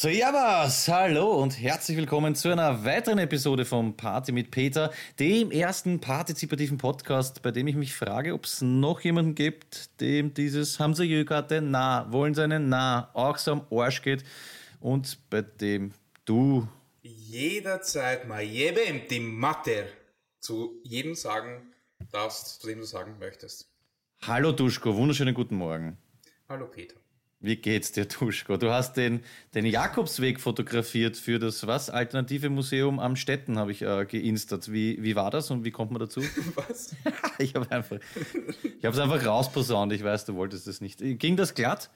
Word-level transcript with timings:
Servus, 0.00 0.86
hallo 0.86 1.42
und 1.42 1.60
herzlich 1.60 1.96
willkommen 1.96 2.36
zu 2.36 2.52
einer 2.52 2.84
weiteren 2.84 3.18
Episode 3.18 3.64
vom 3.64 3.96
Party 3.96 4.30
mit 4.30 4.52
Peter, 4.52 4.92
dem 5.18 5.50
ersten 5.50 6.00
partizipativen 6.00 6.78
Podcast, 6.78 7.42
bei 7.42 7.50
dem 7.50 7.66
ich 7.66 7.74
mich 7.74 7.96
frage, 7.96 8.32
ob 8.32 8.44
es 8.44 8.62
noch 8.62 9.00
jemanden 9.00 9.34
gibt, 9.34 10.00
dem 10.00 10.32
dieses 10.34 10.78
haben 10.78 10.94
Sie 10.94 11.02
Jökarte, 11.02 11.60
na, 11.60 12.06
wollen 12.12 12.32
Sie 12.32 12.44
einen, 12.44 12.68
na, 12.68 13.10
auch 13.12 13.38
so 13.38 13.50
am 13.50 13.66
Arsch 13.72 14.02
geht 14.02 14.22
und 14.78 15.18
bei 15.30 15.42
dem 15.42 15.92
du 16.24 16.68
jederzeit 17.02 18.28
mal 18.28 18.42
jedem 18.42 19.00
die 19.10 19.18
Mater 19.18 19.86
zu 20.38 20.80
jedem 20.84 21.16
sagen 21.16 21.74
darfst, 22.12 22.60
zu 22.60 22.68
dem 22.68 22.78
du 22.78 22.86
sagen 22.86 23.16
möchtest. 23.18 23.68
Hallo 24.22 24.52
Duschko, 24.52 24.94
wunderschönen 24.94 25.34
guten 25.34 25.56
Morgen. 25.56 25.98
Hallo 26.48 26.68
Peter. 26.68 26.94
Wie 27.40 27.54
geht's 27.54 27.92
dir, 27.92 28.04
Duschko? 28.04 28.56
Du 28.56 28.72
hast 28.72 28.96
den, 28.96 29.22
den 29.54 29.64
Jakobsweg 29.64 30.40
fotografiert 30.40 31.16
für 31.16 31.38
das 31.38 31.68
was? 31.68 31.88
Alternative 31.88 32.50
Museum 32.50 32.98
am 32.98 33.14
Städten 33.14 33.58
habe 33.58 33.70
ich 33.70 33.82
äh, 33.82 34.06
geinstert. 34.06 34.72
Wie, 34.72 35.00
wie 35.02 35.14
war 35.14 35.30
das 35.30 35.50
und 35.52 35.64
wie 35.64 35.70
kommt 35.70 35.92
man 35.92 36.00
dazu? 36.00 36.20
Was? 36.56 36.96
ich 37.38 37.54
habe 37.54 37.70
einfach, 37.70 37.98
ich 38.62 38.84
habe 38.84 38.96
es 38.96 38.98
einfach 38.98 39.24
rausposaunt. 39.24 39.92
Ich 39.92 40.02
weiß, 40.02 40.24
du 40.24 40.34
wolltest 40.34 40.66
es 40.66 40.80
nicht. 40.80 40.98
Ging 40.98 41.36
das 41.36 41.54
glatt? 41.54 41.90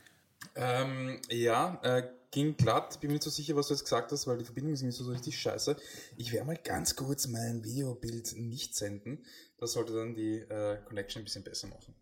Ähm, 0.54 1.20
ja, 1.28 1.80
äh, 1.82 2.04
ging 2.30 2.56
glatt. 2.56 3.00
Bin 3.00 3.08
mir 3.08 3.14
nicht 3.14 3.24
so 3.24 3.30
sicher, 3.30 3.56
was 3.56 3.66
du 3.66 3.74
jetzt 3.74 3.82
gesagt 3.82 4.12
hast, 4.12 4.28
weil 4.28 4.38
die 4.38 4.44
Verbindung 4.44 4.72
ist 4.72 4.82
nicht 4.82 4.96
so 4.96 5.10
richtig 5.10 5.40
scheiße. 5.40 5.76
Ich 6.18 6.32
werde 6.32 6.46
mal 6.46 6.56
ganz 6.56 6.94
kurz 6.94 7.26
mein 7.26 7.64
Videobild 7.64 8.36
nicht 8.36 8.76
senden. 8.76 9.24
Das 9.58 9.72
sollte 9.72 9.92
dann 9.92 10.14
die 10.14 10.38
äh, 10.38 10.78
Connection 10.84 11.22
ein 11.22 11.24
bisschen 11.24 11.42
besser 11.42 11.66
machen. 11.66 11.94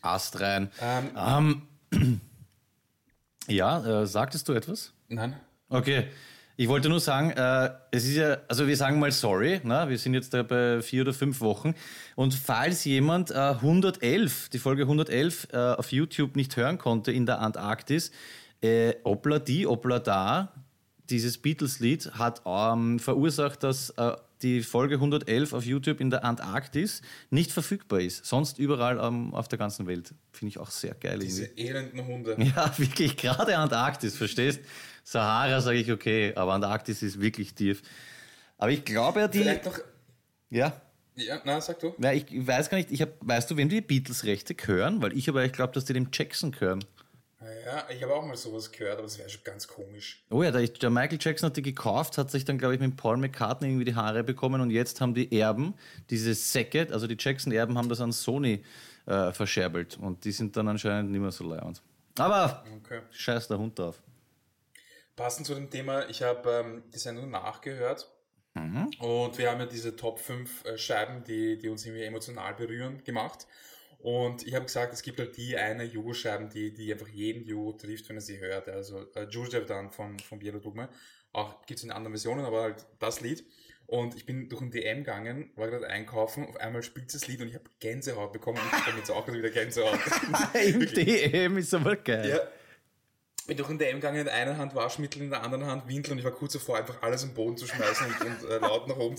Ast 0.00 0.40
rein. 0.40 0.70
Ähm, 0.80 1.62
ähm, 1.92 2.20
ja, 3.48 4.02
äh, 4.02 4.06
sagtest 4.06 4.48
du 4.48 4.52
etwas? 4.52 4.92
Nein. 5.08 5.36
Okay. 5.68 6.08
Ich 6.56 6.68
wollte 6.68 6.90
nur 6.90 7.00
sagen, 7.00 7.30
äh, 7.30 7.70
es 7.90 8.04
ist 8.04 8.16
ja, 8.16 8.36
also 8.46 8.68
wir 8.68 8.76
sagen 8.76 8.98
mal 8.98 9.10
sorry, 9.12 9.62
na, 9.64 9.88
wir 9.88 9.96
sind 9.96 10.12
jetzt 10.12 10.34
da 10.34 10.42
bei 10.42 10.82
vier 10.82 11.02
oder 11.02 11.14
fünf 11.14 11.40
Wochen. 11.40 11.74
Und 12.16 12.34
falls 12.34 12.84
jemand 12.84 13.30
äh, 13.30 13.34
111, 13.34 14.50
die 14.50 14.58
Folge 14.58 14.82
111 14.82 15.48
äh, 15.52 15.56
auf 15.56 15.90
YouTube 15.90 16.36
nicht 16.36 16.56
hören 16.56 16.76
konnte 16.76 17.12
in 17.12 17.24
der 17.24 17.38
Antarktis, 17.40 18.10
äh, 18.60 18.94
Obla 19.04 19.38
die, 19.38 19.66
Obla 19.66 20.00
da, 20.00 20.52
dieses 21.08 21.38
Beatles-Lied 21.38 22.12
hat 22.18 22.42
ähm, 22.44 22.98
verursacht, 22.98 23.62
dass 23.62 23.90
äh, 23.96 24.12
die 24.42 24.62
Folge 24.62 24.96
111 24.96 25.52
auf 25.52 25.64
YouTube 25.64 26.00
in 26.00 26.10
der 26.10 26.24
Antarktis 26.24 27.02
nicht 27.30 27.52
verfügbar 27.52 28.00
ist. 28.00 28.24
Sonst 28.24 28.58
überall 28.58 28.98
ähm, 28.98 29.34
auf 29.34 29.48
der 29.48 29.58
ganzen 29.58 29.86
Welt. 29.86 30.14
Finde 30.32 30.50
ich 30.50 30.58
auch 30.58 30.70
sehr 30.70 30.94
geil. 30.94 31.18
Diese 31.18 31.44
irgendwie. 31.44 31.66
elenden 31.66 32.06
Hunde. 32.06 32.36
Ja, 32.56 32.72
wirklich. 32.78 33.16
Gerade 33.16 33.56
Antarktis, 33.56 34.16
verstehst? 34.16 34.60
Sahara 35.04 35.60
sage 35.60 35.78
ich 35.78 35.90
okay, 35.92 36.32
aber 36.34 36.54
Antarktis 36.54 37.02
ist 37.02 37.20
wirklich 37.20 37.54
tief. 37.54 37.82
Aber 38.58 38.70
ich 38.70 38.84
glaube 38.84 39.20
ja, 39.20 39.28
die. 39.28 39.38
Vielleicht 39.38 39.64
noch. 39.64 39.78
Ja. 40.50 40.80
Ja, 41.16 41.40
na, 41.44 41.60
sag 41.60 41.80
du. 41.80 41.94
Ja, 41.98 42.12
ich 42.12 42.26
weiß 42.30 42.70
gar 42.70 42.78
nicht, 42.78 42.90
ich 42.90 43.02
hab, 43.02 43.10
weißt 43.20 43.50
du, 43.50 43.56
wem 43.56 43.68
die 43.68 43.80
Beatles-Rechte 43.80 44.54
gehören? 44.54 45.02
Weil 45.02 45.16
ich 45.16 45.28
aber, 45.28 45.44
ich 45.44 45.52
glaube, 45.52 45.72
dass 45.72 45.84
die 45.84 45.92
dem 45.92 46.08
Jackson 46.12 46.52
gehören. 46.52 46.84
Ja, 47.64 47.86
ich 47.88 48.02
habe 48.02 48.14
auch 48.14 48.24
mal 48.24 48.36
sowas 48.36 48.70
gehört, 48.70 48.94
aber 48.94 49.04
das 49.04 49.18
wäre 49.18 49.30
schon 49.30 49.42
ganz 49.44 49.66
komisch. 49.66 50.22
Oh 50.30 50.42
ja, 50.42 50.50
der, 50.50 50.90
Michael 50.90 51.18
Jackson 51.18 51.48
hat 51.48 51.56
die 51.56 51.62
gekauft, 51.62 52.18
hat 52.18 52.30
sich 52.30 52.44
dann, 52.44 52.58
glaube 52.58 52.74
ich, 52.74 52.80
mit 52.80 52.98
Paul 52.98 53.16
McCartney 53.16 53.68
irgendwie 53.68 53.86
die 53.86 53.94
Haare 53.94 54.22
bekommen 54.22 54.60
und 54.60 54.70
jetzt 54.70 55.00
haben 55.00 55.14
die 55.14 55.38
Erben, 55.38 55.74
diese 56.10 56.34
Säcke, 56.34 56.88
also 56.90 57.06
die 57.06 57.16
Jackson-Erben 57.18 57.78
haben 57.78 57.88
das 57.88 58.02
an 58.02 58.12
Sony 58.12 58.62
äh, 59.06 59.32
verscherbelt 59.32 59.96
und 59.98 60.24
die 60.24 60.32
sind 60.32 60.54
dann 60.56 60.68
anscheinend 60.68 61.12
nicht 61.12 61.20
mehr 61.20 61.30
so 61.30 61.44
leiernd. 61.44 61.80
Aber 62.18 62.62
okay. 62.76 63.00
scheiß 63.10 63.48
der 63.48 63.58
Hund 63.58 63.78
drauf. 63.78 64.02
Passend 65.16 65.46
zu 65.46 65.54
dem 65.54 65.70
Thema, 65.70 66.08
ich 66.10 66.22
habe 66.22 66.50
ähm, 66.50 66.82
die 66.92 66.98
Sendung 66.98 67.30
nachgehört 67.30 68.10
mhm. 68.52 68.90
und 68.98 69.38
wir 69.38 69.50
haben 69.50 69.60
ja 69.60 69.66
diese 69.66 69.96
Top 69.96 70.18
5 70.18 70.64
äh, 70.66 70.76
Scheiben, 70.76 71.24
die, 71.24 71.58
die 71.58 71.70
uns 71.70 71.86
irgendwie 71.86 72.04
emotional 72.04 72.54
berühren, 72.54 73.02
gemacht. 73.02 73.46
Und 74.02 74.46
ich 74.46 74.54
habe 74.54 74.64
gesagt, 74.64 74.94
es 74.94 75.02
gibt 75.02 75.18
halt 75.18 75.36
die 75.36 75.56
eine 75.56 75.84
Jugo-Scheiben, 75.84 76.48
die, 76.48 76.72
die 76.72 76.92
einfach 76.92 77.08
jeden 77.08 77.44
Jugo 77.44 77.72
trifft, 77.72 78.08
wenn 78.08 78.16
er 78.16 78.22
sie 78.22 78.38
hört. 78.38 78.68
Also 78.68 79.06
äh, 79.14 79.66
dann 79.66 79.90
von, 79.90 80.18
von 80.18 80.38
Bielo 80.38 80.58
Dugme. 80.58 80.88
Auch 81.32 81.64
gibt 81.66 81.78
es 81.78 81.84
in 81.84 81.90
anderen 81.90 82.14
Versionen, 82.14 82.44
aber 82.44 82.62
halt 82.62 82.86
das 82.98 83.20
Lied. 83.20 83.44
Und 83.86 84.14
ich 84.14 84.24
bin 84.24 84.48
durch 84.48 84.62
ein 84.62 84.70
DM 84.70 84.98
gegangen, 84.98 85.50
war 85.56 85.68
gerade 85.68 85.88
einkaufen, 85.88 86.46
auf 86.46 86.56
einmal 86.58 86.82
spielt 86.82 87.12
das 87.12 87.26
Lied 87.26 87.40
und 87.40 87.48
ich 87.48 87.54
habe 87.54 87.64
Gänsehaut 87.80 88.32
bekommen. 88.32 88.58
Und 88.58 88.78
ich 88.78 88.86
habe 88.86 88.98
jetzt 88.98 89.10
auch 89.10 89.26
wieder 89.26 89.50
Gänsehaut. 89.50 89.98
Im 90.64 90.80
DM 90.94 91.58
ist 91.58 91.74
aber 91.74 91.96
geil. 91.96 92.28
Ja, 92.28 92.40
bin 93.50 93.56
durch 93.56 93.68
den 93.68 93.78
DM 93.78 93.96
gegangen, 93.96 94.20
in 94.20 94.24
der 94.26 94.34
einen 94.34 94.56
Hand 94.58 94.76
Waschmittel, 94.76 95.22
in 95.22 95.30
der 95.30 95.42
anderen 95.42 95.66
Hand 95.66 95.88
Windel 95.88 96.12
und 96.12 96.18
ich 96.18 96.24
war 96.24 96.30
kurz 96.30 96.52
davor, 96.52 96.78
einfach 96.78 97.02
alles 97.02 97.24
im 97.24 97.34
Boden 97.34 97.56
zu 97.56 97.66
schmeißen 97.66 98.06
und, 98.06 98.44
und 98.44 98.48
äh, 98.48 98.58
laut 98.58 98.86
nach 98.86 98.96
oben 98.96 99.16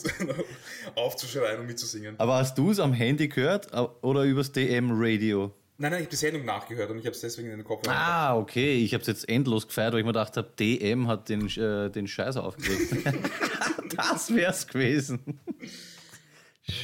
aufzuschreien 0.96 1.59
und 1.59 1.66
mitzusingen. 1.66 2.16
Aber 2.18 2.36
hast 2.36 2.58
du 2.58 2.72
es 2.72 2.80
am 2.80 2.94
Handy 2.94 3.28
gehört 3.28 3.68
oder 4.02 4.24
übers 4.24 4.53
DM-Radio? 4.53 5.52
Nein, 5.78 5.91
nein, 5.91 6.00
ich 6.00 6.06
habe 6.06 6.12
die 6.12 6.16
Sendung 6.16 6.46
nachgehört 6.46 6.90
und 6.91 7.00
ich 7.00 7.06
habe 7.06 7.14
es 7.14 7.20
deswegen 7.20 7.52
in 7.52 7.58
den 7.58 7.66
Kopf 7.66 7.86
Ah, 7.90 8.38
okay. 8.38 8.75
Ich 8.75 8.94
habe 8.94 9.02
es 9.02 9.08
jetzt 9.08 9.28
endlos 9.28 9.68
gefeiert, 9.68 9.91
weil 9.91 10.00
ich 10.00 10.06
mir 10.06 10.14
gedacht 10.14 10.38
habe, 10.38 10.50
DM 10.58 11.09
hat 11.09 11.28
den, 11.28 11.50
äh, 11.58 11.90
den 11.90 12.08
Scheiß 12.08 12.38
aufgelegt. 12.38 12.96
das 13.97 14.34
wär's 14.34 14.66
gewesen. 14.66 15.41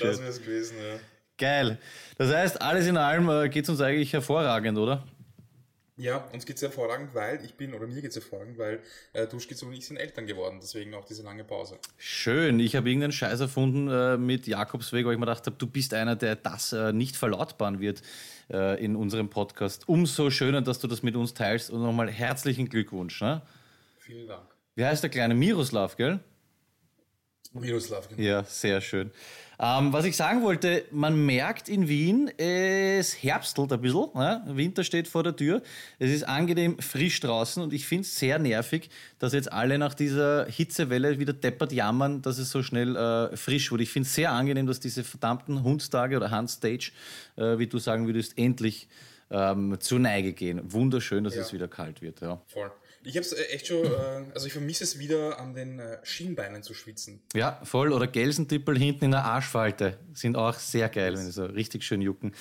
Das 0.02 0.22
wär's 0.22 0.41
gewesen, 0.41 0.75
ja. 0.80 1.00
Geil. 1.38 1.78
Das 2.18 2.34
heißt, 2.34 2.62
alles 2.62 2.88
in 2.88 2.97
allem 2.97 3.30
äh, 3.30 3.47
geht 3.47 3.63
es 3.63 3.69
uns 3.69 3.80
eigentlich 3.80 4.12
hervorragend, 4.12 4.78
oder? 4.78 5.06
Ja, 6.00 6.18
uns 6.31 6.46
geht's 6.46 6.62
hervorragend, 6.62 7.16
weil 7.16 7.44
ich 7.44 7.56
bin, 7.56 7.74
oder 7.74 7.88
mir 7.88 8.03
geht's 8.03 8.16
hervorragend, 8.16 8.59
weil 8.59 8.81
äh, 9.13 9.25
Duschkitz 9.25 9.63
und 9.63 9.74
ich 9.74 9.88
sind 9.88 9.97
Eltern 9.97 10.28
geworden, 10.28 10.59
deswegen 10.62 10.94
auch 10.94 11.06
diese 11.06 11.24
lange 11.24 11.44
Pause. 11.44 11.80
Schön, 11.97 12.59
ich 12.59 12.75
habe 12.75 12.88
irgendeinen 12.88 13.12
Scheiß 13.12 13.40
erfunden 13.40 13.88
äh, 13.90 14.16
mit 14.16 14.46
Jakobsweg, 14.46 15.07
weil 15.07 15.13
ich 15.13 15.19
mir 15.19 15.25
gedacht 15.25 15.47
habe, 15.47 15.56
du 15.57 15.66
bist 15.66 15.96
einer, 15.96 16.16
der 16.16 16.36
das 16.36 16.72
äh, 16.72 16.94
nicht 16.94 17.18
verlautbaren 17.18 17.80
wird 17.80 18.03
äh, 18.52 18.84
in 18.84 18.96
unserem 18.96 19.31
Podcast. 19.31 19.90
Umso 19.90 20.30
schöner, 20.30 20.62
dass 20.62 20.78
du 20.78 20.88
das 20.88 21.02
mit 21.02 21.16
uns 21.16 21.34
teilst 21.34 21.72
und 21.72 21.81
nochmal 21.81 22.12
herzlichen 22.12 22.69
Glückwunsch. 22.69 23.19
Ne? 23.19 23.41
Vielen 23.97 24.28
Dank. 24.28 24.47
Wie 24.75 24.86
heißt 24.86 25.02
der 25.02 25.09
kleine 25.09 25.34
Miroslav, 25.34 25.97
gell? 25.97 26.19
Miroslav, 27.53 28.09
genau. 28.09 28.22
Ja, 28.22 28.44
sehr 28.44 28.81
schön. 28.81 29.12
Ähm, 29.59 29.91
was 29.91 30.06
ich 30.06 30.16
sagen 30.16 30.44
wollte, 30.44 30.85
man 30.91 31.25
merkt 31.25 31.68
in 31.68 31.88
Wien, 31.88 32.30
es 32.38 33.24
herbstelt 33.24 33.74
ein 33.74 33.81
bisschen. 33.81 34.09
Ne? 34.13 34.44
Winter 34.50 34.84
steht 34.84 35.08
vor 35.08 35.24
der 35.24 35.35
Tür. 35.35 35.63
Es 35.97 36.12
ist 36.12 36.24
angenehm 36.24 36.78
frisch 36.78 37.19
draußen 37.22 37.63
und 37.63 37.74
ich 37.74 37.88
finde 37.88 38.03
es 38.03 38.19
sehr 38.19 38.38
nervig, 38.38 38.90
dass 39.18 39.34
jetzt 39.34 39.52
alle 39.52 39.80
nach 39.80 39.96
dieser 39.96 40.46
Hitzewelle 40.46 41.18
wieder 41.18 41.34
deppert 41.34 41.72
jammern, 41.72 42.22
dass 42.22 42.38
es 42.38 42.52
so 42.52 42.62
schnell 42.62 42.96
äh, 42.96 43.36
frisch 43.36 43.72
wurde. 43.72 43.81
Ich 43.81 43.90
finde 43.90 44.06
es 44.06 44.13
sehr 44.13 44.31
angenehm, 44.31 44.68
dass 44.68 44.80
diese 44.80 45.03
verdammten 45.03 45.63
Hundstage 45.63 46.18
oder 46.18 46.30
Handstage, 46.30 46.91
äh, 47.36 47.57
wie 47.57 47.66
du 47.66 47.80
sagen 47.80 48.06
würdest, 48.06 48.38
endlich 48.38 48.88
ähm, 49.31 49.78
zur 49.80 50.00
Neige 50.00 50.34
gehen. 50.34 50.72
Wunderschön, 50.72 51.24
dass 51.24 51.36
ja. 51.36 51.41
es 51.41 51.52
wieder 51.52 51.68
kalt 51.68 52.03
wird. 52.03 52.22
Ja. 52.22 52.40
Voll. 52.46 52.72
Ich 53.03 53.16
habe 53.16 53.25
äh, 53.25 53.53
echt 53.53 53.68
schon, 53.68 53.85
äh, 53.85 53.90
also 54.34 54.47
ich 54.47 54.53
vermisse 54.53 54.84
es 54.84 55.00
wieder 55.00 55.40
an 55.40 55.53
den 55.53 55.80
äh, 55.80 55.97
Schienbeinen 56.03 56.63
zu 56.63 56.74
schwitzen. 56.74 57.22
Ja, 57.34 57.59
voll. 57.63 57.94
Oder 57.94 58.08
Gelsendippel 58.08 58.78
hinten 58.78 59.06
in 59.06 59.12
der 59.12 59.25
Arschfalte 59.25 59.97
sind 60.13 60.35
auch 60.35 60.56
sehr 60.56 60.90
geil, 60.90 61.13
wenn 61.13 61.25
sie 61.25 61.31
so 61.31 61.46
richtig 61.46 61.84
schön 61.84 62.02
jucken. 62.02 62.34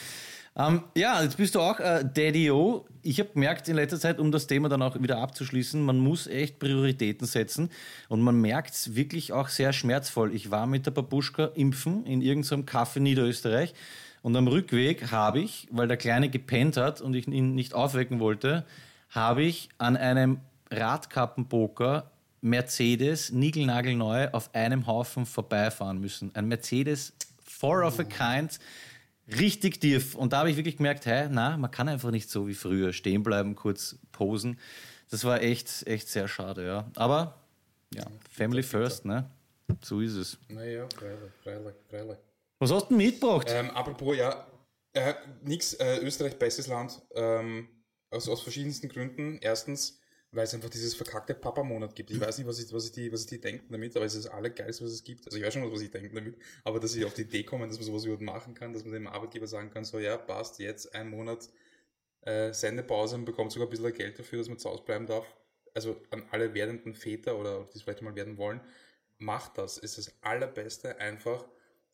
Ähm, 0.58 0.84
ja, 0.96 1.22
jetzt 1.22 1.36
bist 1.36 1.54
du 1.54 1.60
auch 1.60 1.78
äh, 1.80 2.02
Daddy-O. 2.02 2.86
Ich 3.02 3.20
habe 3.20 3.28
gemerkt 3.34 3.68
in 3.68 3.76
letzter 3.76 4.00
Zeit, 4.00 4.18
um 4.18 4.32
das 4.32 4.46
Thema 4.46 4.70
dann 4.70 4.80
auch 4.80 4.98
wieder 5.00 5.18
abzuschließen, 5.18 5.82
man 5.82 5.98
muss 5.98 6.26
echt 6.26 6.58
Prioritäten 6.58 7.26
setzen 7.26 7.70
und 8.08 8.22
man 8.22 8.40
merkt 8.40 8.72
es 8.72 8.94
wirklich 8.94 9.34
auch 9.34 9.48
sehr 9.48 9.74
schmerzvoll. 9.74 10.34
Ich 10.34 10.50
war 10.50 10.66
mit 10.66 10.86
der 10.86 10.92
Babuschka 10.92 11.50
impfen 11.54 12.06
in 12.06 12.22
irgendeinem 12.22 12.64
Kaffee 12.64 13.00
Niederösterreich 13.00 13.74
und 14.22 14.34
am 14.34 14.48
Rückweg 14.48 15.10
habe 15.12 15.40
ich, 15.40 15.68
weil 15.70 15.88
der 15.88 15.98
Kleine 15.98 16.30
gepennt 16.30 16.78
hat 16.78 17.02
und 17.02 17.12
ich 17.12 17.28
ihn 17.28 17.54
nicht 17.54 17.74
aufwecken 17.74 18.18
wollte, 18.18 18.64
habe 19.10 19.42
ich 19.42 19.68
an 19.76 19.96
einem 19.98 20.40
Radkappenpoker 20.70 22.10
Mercedes 22.40 23.32
niegelnagelneu 23.32 24.28
auf 24.32 24.54
einem 24.54 24.86
Haufen 24.86 25.26
vorbeifahren 25.26 25.98
müssen. 25.98 26.34
Ein 26.34 26.46
Mercedes 26.48 27.12
Four 27.44 27.84
of 27.84 27.98
a 27.98 28.04
Kind, 28.04 28.58
richtig 29.38 29.80
tief. 29.80 30.14
Und 30.14 30.32
da 30.32 30.38
habe 30.38 30.50
ich 30.50 30.56
wirklich 30.56 30.76
gemerkt, 30.76 31.06
hey, 31.06 31.28
na, 31.30 31.56
man 31.56 31.70
kann 31.70 31.88
einfach 31.88 32.10
nicht 32.10 32.30
so 32.30 32.46
wie 32.46 32.54
früher 32.54 32.92
stehen 32.92 33.22
bleiben, 33.22 33.54
kurz 33.54 33.96
posen. 34.12 34.58
Das 35.10 35.24
war 35.24 35.40
echt, 35.42 35.86
echt 35.86 36.08
sehr 36.08 36.28
schade, 36.28 36.66
ja. 36.66 36.90
Aber 36.96 37.40
ja, 37.94 38.04
Family 38.30 38.62
First, 38.62 39.04
ne? 39.04 39.28
So 39.82 40.00
ist 40.00 40.14
es. 40.14 40.38
Naja, 40.48 40.86
freilich, 40.94 41.32
freilich, 41.42 41.74
freilich. 41.88 42.18
Was 42.58 42.70
hast 42.70 42.84
du 42.84 42.88
denn 42.90 42.98
mitgebracht? 42.98 43.46
Ähm, 43.50 43.70
apropos, 43.70 44.16
ja, 44.16 44.46
äh, 44.92 45.14
nix, 45.42 45.74
äh, 45.74 45.98
Österreich 45.98 46.38
bestes 46.38 46.66
Land. 46.66 47.02
Ähm, 47.14 47.68
aus, 48.10 48.28
aus 48.28 48.42
verschiedensten 48.42 48.88
Gründen. 48.88 49.38
Erstens, 49.40 50.00
weil 50.36 50.44
es 50.44 50.54
einfach 50.54 50.68
dieses 50.68 50.94
verkackte 50.94 51.34
Papa-Monat 51.34 51.94
gibt. 51.94 52.10
Ich 52.10 52.20
weiß 52.20 52.36
nicht, 52.36 52.46
was 52.46 52.58
ich, 52.58 52.70
was 52.70 52.84
ich, 52.84 52.92
die, 52.92 53.10
was 53.10 53.22
ich 53.22 53.26
die 53.26 53.40
denken 53.40 53.72
damit, 53.72 53.96
aber 53.96 54.04
es 54.04 54.14
ist 54.14 54.26
das 54.26 54.32
Allergeilste, 54.32 54.84
was 54.84 54.92
es 54.92 55.02
gibt. 55.02 55.24
Also 55.24 55.38
ich 55.38 55.44
weiß 55.44 55.54
schon, 55.54 55.72
was 55.72 55.80
ich 55.80 55.90
denke 55.90 56.14
damit, 56.14 56.36
aber 56.62 56.78
dass 56.78 56.94
ich 56.94 57.06
auf 57.06 57.14
die 57.14 57.22
Idee 57.22 57.42
komme, 57.42 57.66
dass 57.66 57.78
man 57.78 57.86
sowas 57.86 58.04
überhaupt 58.04 58.22
machen 58.22 58.54
kann, 58.54 58.74
dass 58.74 58.84
man 58.84 58.92
dem 58.92 59.06
Arbeitgeber 59.06 59.46
sagen 59.46 59.70
kann, 59.70 59.86
so 59.86 59.98
ja, 59.98 60.18
passt, 60.18 60.58
jetzt 60.58 60.94
ein 60.94 61.08
Monat 61.08 61.48
äh, 62.20 62.52
Sendepause 62.52 63.16
und 63.16 63.24
bekommt 63.24 63.50
sogar 63.50 63.66
ein 63.66 63.70
bisschen 63.70 63.92
Geld 63.94 64.18
dafür, 64.18 64.38
dass 64.38 64.48
man 64.48 64.58
zu 64.58 64.68
Hause 64.68 64.82
bleiben 64.84 65.06
darf. 65.06 65.26
also 65.74 65.96
an 66.10 66.22
alle 66.30 66.52
werdenden 66.52 66.94
Väter 66.94 67.38
oder 67.38 67.64
die 67.72 67.78
es 67.78 67.82
vielleicht 67.82 68.02
mal 68.02 68.14
werden 68.14 68.36
wollen, 68.36 68.60
macht 69.16 69.56
das. 69.56 69.78
Es 69.78 69.96
ist 69.96 70.08
das 70.08 70.22
Allerbeste, 70.22 70.98
einfach 70.98 71.46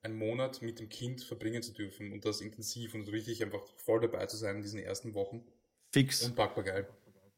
einen 0.02 0.16
Monat 0.16 0.62
mit 0.62 0.80
dem 0.80 0.88
Kind 0.88 1.22
verbringen 1.22 1.62
zu 1.62 1.72
dürfen 1.72 2.12
und 2.12 2.24
das 2.24 2.40
intensiv 2.40 2.94
und 2.94 3.06
richtig 3.12 3.40
einfach 3.44 3.64
voll 3.76 4.00
dabei 4.00 4.26
zu 4.26 4.36
sein 4.36 4.56
in 4.56 4.62
diesen 4.62 4.80
ersten 4.80 5.14
Wochen. 5.14 5.44
Fix. 5.92 6.24
Unpackbar 6.24 6.64
geil. 6.64 6.88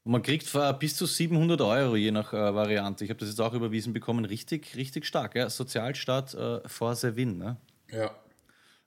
Man 0.06 0.22
kriegt 0.22 0.46
bis 0.78 0.96
zu 0.96 1.06
700 1.06 1.60
Euro 1.62 1.96
je 1.96 2.10
nach 2.10 2.34
äh, 2.34 2.54
Variante. 2.54 3.04
Ich 3.04 3.10
habe 3.10 3.20
das 3.20 3.30
jetzt 3.30 3.40
auch 3.40 3.54
überwiesen 3.54 3.94
bekommen. 3.94 4.26
Richtig, 4.26 4.76
richtig 4.76 5.06
stark. 5.06 5.34
Ja? 5.34 5.48
Sozialstaat 5.48 6.34
äh, 6.34 6.68
vor 6.68 6.94
Sevin. 6.94 7.38
Ne? 7.38 7.56
Ja. 7.90 8.14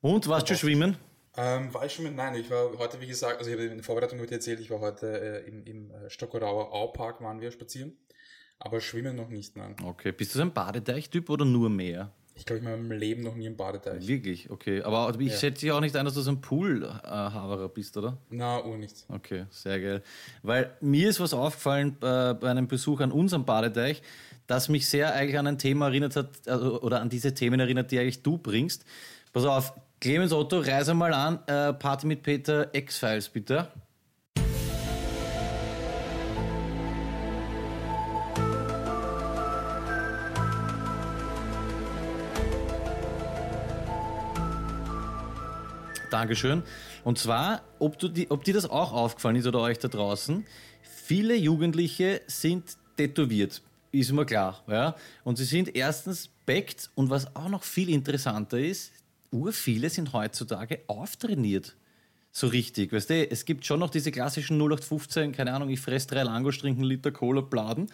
Und 0.02 0.28
warst 0.28 0.48
du 0.50 0.56
schwimmen? 0.56 0.96
Ähm, 1.36 1.74
war 1.74 1.86
ich 1.86 1.94
schwimmen? 1.94 2.16
Nein, 2.16 2.36
ich 2.36 2.50
war 2.52 2.78
heute, 2.78 3.02
wie 3.02 3.08
gesagt, 3.08 3.40
also 3.40 3.50
ich 3.50 3.56
habe 3.56 3.68
in 3.68 3.78
der 3.78 3.84
Vorbereitung 3.84 4.20
heute 4.20 4.36
erzählt, 4.36 4.60
ich 4.60 4.70
war 4.70 4.80
heute 4.80 5.44
äh, 5.46 5.48
im, 5.48 5.64
im 5.66 5.92
äh, 5.92 6.10
Stockerauer 6.10 6.72
Aupark, 6.72 7.22
waren 7.22 7.42
wir 7.42 7.52
spazieren. 7.52 7.98
Aber 8.60 8.80
schwimmen 8.80 9.16
noch 9.16 9.30
nicht, 9.30 9.56
nein. 9.56 9.76
Okay. 9.84 10.12
Bist 10.12 10.34
du 10.34 10.40
so 10.40 10.44
ein 10.44 10.54
Badeteich-Typ 10.54 11.30
oder 11.30 11.46
nur 11.46 11.70
mehr? 11.70 12.12
Ich 12.38 12.46
glaube, 12.46 12.60
ich 12.60 12.66
in 12.66 12.72
meinem 12.72 12.92
Leben 12.92 13.24
noch 13.24 13.36
nie 13.36 13.48
im 13.48 13.58
Badeteich. 13.58 14.08
Wirklich? 14.08 14.50
Okay. 14.50 14.84
Aber 14.84 15.14
ich 15.20 15.32
ja. 15.32 15.38
schätze 15.38 15.68
ja 15.68 15.74
auch 15.74 15.82
nicht 15.82 15.96
ein, 15.96 16.06
dass 16.06 16.14
du 16.14 16.22
so 16.22 16.32
ein 16.32 16.40
Pool-Haverer 16.40 17.68
bist, 17.70 17.98
oder? 17.98 18.18
Na, 18.30 18.64
oh 18.64 18.78
nicht. 18.78 19.06
Okay, 19.10 19.46
sehr 19.50 19.82
geil. 19.82 20.04
Weil 20.44 20.72
mir 20.80 21.10
ist 21.10 21.20
was 21.20 21.34
aufgefallen 21.34 21.98
äh, 22.02 22.36
bei 22.36 22.50
einem 22.50 22.68
Besuch 22.68 23.02
an 23.02 23.12
unserem 23.12 23.44
Badeteich, 23.44 24.04
das 24.46 24.70
mich 24.70 24.88
sehr 24.88 25.14
eigentlich 25.14 25.40
an 25.40 25.48
ein 25.48 25.58
Thema 25.58 25.88
erinnert 25.88 26.16
hat, 26.16 26.30
also, 26.48 26.82
oder 26.82 27.02
an 27.02 27.10
diese 27.10 27.34
Themen 27.34 27.60
erinnert, 27.60 27.92
die 27.92 28.00
eigentlich 28.00 28.22
du 28.22 28.38
bringst. 28.38 28.86
Pass 29.34 29.44
auf, 29.44 29.74
Clemens 30.00 30.32
Otto, 30.32 30.60
reise 30.60 30.94
mal 30.94 31.14
an, 31.14 31.40
äh, 31.48 31.74
Party 31.74 32.06
mit 32.06 32.22
Peter, 32.22 32.74
X-Files 32.74 33.30
bitte. 33.30 33.68
Dankeschön. 46.10 46.64
Und 47.04 47.18
zwar, 47.18 47.62
ob, 47.80 48.00
du 48.00 48.08
die, 48.08 48.30
ob 48.32 48.44
dir 48.44 48.54
das 48.54 48.70
auch 48.70 48.94
aufgefallen 48.94 49.36
ist 49.36 49.48
oder 49.48 49.60
euch 49.60 49.80
da 49.80 49.88
draußen, 49.88 50.46
viele 50.82 51.36
Jugendliche 51.36 52.22
sind 52.28 52.78
tätowiert, 52.98 53.62
ist 53.92 54.12
mir 54.12 54.26
klar. 54.26 54.64
Ja? 54.68 54.96
Und 55.24 55.38
sie 55.38 55.46
sind 55.46 55.76
erstens 55.76 56.30
backt 56.46 56.90
und 56.96 57.10
was 57.10 57.36
auch 57.36 57.50
noch 57.50 57.64
viel 57.64 57.90
interessanter 57.90 58.60
ist, 58.60 58.92
urviele 59.32 59.90
sind 59.90 60.14
heutzutage 60.14 60.82
auftrainiert. 60.88 61.76
So 62.32 62.48
richtig, 62.48 62.94
weißt 62.94 63.10
du, 63.10 63.32
es 63.32 63.46
gibt 63.46 63.66
schon 63.66 63.80
noch 63.80 63.90
diese 63.90 64.12
klassischen 64.12 64.58
0815, 64.60 65.32
keine 65.32 65.54
Ahnung, 65.54 65.70
ich 65.70 65.80
fresse 65.80 66.08
drei 66.08 66.24
Langos, 66.24 66.60
trinke 66.60 66.82
einen 66.82 66.90
Liter 66.90 67.12
Cola, 67.12 67.42
Bladen, 67.42 67.88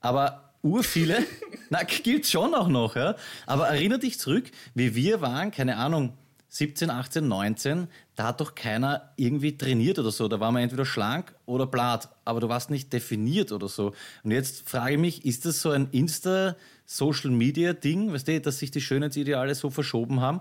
aber 0.00 0.52
urviele, 0.62 1.24
na, 1.70 1.82
gibt's 1.82 2.30
schon 2.30 2.54
auch 2.54 2.68
noch, 2.68 2.94
ja. 2.94 3.16
Aber 3.46 3.68
erinnere 3.68 4.00
dich 4.00 4.18
zurück, 4.18 4.50
wie 4.74 4.94
wir 4.94 5.20
waren, 5.22 5.50
keine 5.50 5.76
Ahnung, 5.76 6.12
17, 6.56 6.88
18, 6.88 7.28
19, 7.28 7.86
da 8.14 8.28
hat 8.28 8.40
doch 8.40 8.54
keiner 8.54 9.12
irgendwie 9.16 9.58
trainiert 9.58 9.98
oder 9.98 10.10
so. 10.10 10.26
Da 10.26 10.40
war 10.40 10.50
man 10.52 10.62
entweder 10.62 10.86
schlank 10.86 11.34
oder 11.44 11.66
blatt, 11.66 12.08
aber 12.24 12.40
du 12.40 12.48
warst 12.48 12.70
nicht 12.70 12.94
definiert 12.94 13.52
oder 13.52 13.68
so. 13.68 13.92
Und 14.22 14.30
jetzt 14.30 14.66
frage 14.68 14.94
ich 14.94 15.00
mich, 15.00 15.26
ist 15.26 15.44
das 15.44 15.60
so 15.60 15.68
ein 15.70 15.90
Insta-Social-Media-Ding, 15.90 18.10
weißt 18.12 18.28
du, 18.28 18.40
dass 18.40 18.58
sich 18.58 18.70
die 18.70 18.80
Schönheitsideale 18.80 19.54
so 19.54 19.68
verschoben 19.68 20.22
haben? 20.22 20.40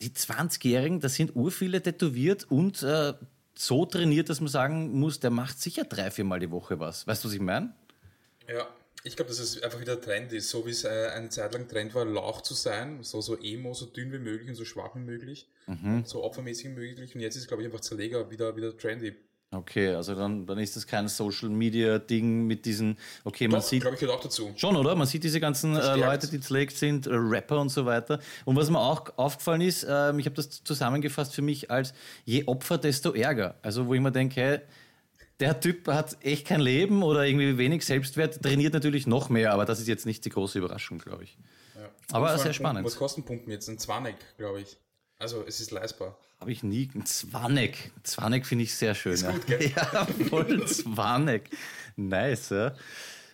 Die 0.00 0.10
20-Jährigen, 0.10 1.00
da 1.00 1.08
sind 1.08 1.34
urviele 1.34 1.82
tätowiert 1.82 2.46
und 2.48 2.84
äh, 2.84 3.14
so 3.56 3.86
trainiert, 3.86 4.28
dass 4.28 4.40
man 4.40 4.48
sagen 4.48 4.96
muss, 4.98 5.18
der 5.18 5.30
macht 5.30 5.60
sicher 5.60 5.82
drei, 5.84 6.12
viermal 6.12 6.38
die 6.38 6.52
Woche 6.52 6.78
was. 6.78 7.08
Weißt 7.08 7.24
du, 7.24 7.28
was 7.28 7.34
ich 7.34 7.40
meine? 7.40 7.74
Ja, 8.48 8.68
ich 9.06 9.16
glaube, 9.16 9.28
dass 9.28 9.38
es 9.38 9.62
einfach 9.62 9.80
wieder 9.80 10.00
Trend 10.00 10.32
ist, 10.32 10.48
so 10.48 10.66
wie 10.66 10.70
es 10.70 10.84
äh, 10.84 11.10
eine 11.14 11.28
Zeit 11.28 11.52
lang 11.52 11.68
Trend 11.68 11.94
war, 11.94 12.06
Lauch 12.06 12.40
zu 12.40 12.54
sein, 12.54 13.02
so, 13.02 13.20
so 13.20 13.36
emo, 13.36 13.74
so 13.74 13.84
dünn 13.84 14.10
wie 14.12 14.18
möglich 14.18 14.48
und 14.48 14.54
so 14.54 14.64
schwach 14.64 14.94
wie 14.94 15.00
möglich, 15.00 15.46
mhm. 15.66 16.04
so 16.06 16.24
opfermäßig 16.24 16.70
wie 16.70 16.74
möglich. 16.80 17.14
Und 17.14 17.20
jetzt 17.20 17.36
ist, 17.36 17.46
glaube 17.46 17.62
ich, 17.62 17.66
einfach 17.66 17.80
Zerleger 17.80 18.30
wieder, 18.30 18.56
wieder 18.56 18.76
trendy. 18.76 19.14
Okay, 19.50 19.90
also 19.90 20.14
dann, 20.14 20.46
dann 20.46 20.58
ist 20.58 20.74
das 20.74 20.86
kein 20.86 21.06
Social 21.06 21.50
Media 21.50 21.98
Ding 21.98 22.46
mit 22.46 22.64
diesen, 22.64 22.96
okay, 23.24 23.46
man 23.46 23.60
Doch, 23.60 23.66
sieht. 23.66 23.82
glaube 23.82 23.94
ich, 23.94 24.00
gehört 24.00 24.18
auch 24.18 24.22
dazu. 24.22 24.52
Schon, 24.56 24.74
oder? 24.74 24.96
Man 24.96 25.06
sieht 25.06 25.22
diese 25.22 25.38
ganzen 25.38 25.76
äh, 25.76 25.96
Leute, 25.96 26.26
die 26.26 26.40
zerlegt 26.40 26.76
sind, 26.76 27.06
äh, 27.06 27.10
Rapper 27.14 27.60
und 27.60 27.68
so 27.68 27.84
weiter. 27.84 28.20
Und 28.46 28.56
was 28.56 28.70
mir 28.70 28.80
auch 28.80 29.16
aufgefallen 29.16 29.60
ist, 29.60 29.84
äh, 29.84 30.16
ich 30.16 30.26
habe 30.26 30.34
das 30.34 30.64
zusammengefasst 30.64 31.34
für 31.34 31.42
mich 31.42 31.70
als 31.70 31.92
je 32.24 32.46
Opfer, 32.46 32.78
desto 32.78 33.12
Ärger. 33.12 33.56
Also, 33.62 33.86
wo 33.86 33.94
ich 33.94 34.00
mir 34.00 34.10
denke, 34.10 34.40
hey, 34.40 34.60
der 35.40 35.60
Typ 35.60 35.88
hat 35.88 36.16
echt 36.22 36.46
kein 36.46 36.60
Leben 36.60 37.02
oder 37.02 37.26
irgendwie 37.26 37.58
wenig 37.58 37.84
Selbstwert, 37.84 38.42
trainiert 38.42 38.72
natürlich 38.72 39.06
noch 39.06 39.28
mehr, 39.28 39.52
aber 39.52 39.64
das 39.64 39.80
ist 39.80 39.88
jetzt 39.88 40.06
nicht 40.06 40.24
die 40.24 40.30
große 40.30 40.58
Überraschung, 40.58 40.98
glaube 40.98 41.24
ich. 41.24 41.36
Ja. 41.74 41.90
Aber 42.12 42.38
sehr 42.38 42.52
spannend. 42.52 42.84
Was 42.84 42.96
kosten 42.96 43.24
Pumpen 43.24 43.50
jetzt? 43.50 43.68
Ein 43.68 43.78
Zwanek, 43.78 44.16
glaube 44.36 44.60
ich. 44.60 44.76
Also 45.18 45.44
es 45.46 45.60
ist 45.60 45.70
leistbar. 45.70 46.18
Habe 46.40 46.52
ich 46.52 46.62
nie. 46.62 46.90
Ein 46.94 47.06
Zwanek. 47.06 47.92
Zwanek 48.02 48.46
finde 48.46 48.64
ich 48.64 48.74
sehr 48.74 48.94
schön. 48.94 49.14
Ist 49.14 49.22
ja. 49.22 49.32
gut, 49.32 49.46
gell? 49.46 49.72
ja, 49.76 50.06
voll 50.28 50.66
Zwanek. 50.66 51.50
Nice, 51.96 52.50
ja. 52.50 52.74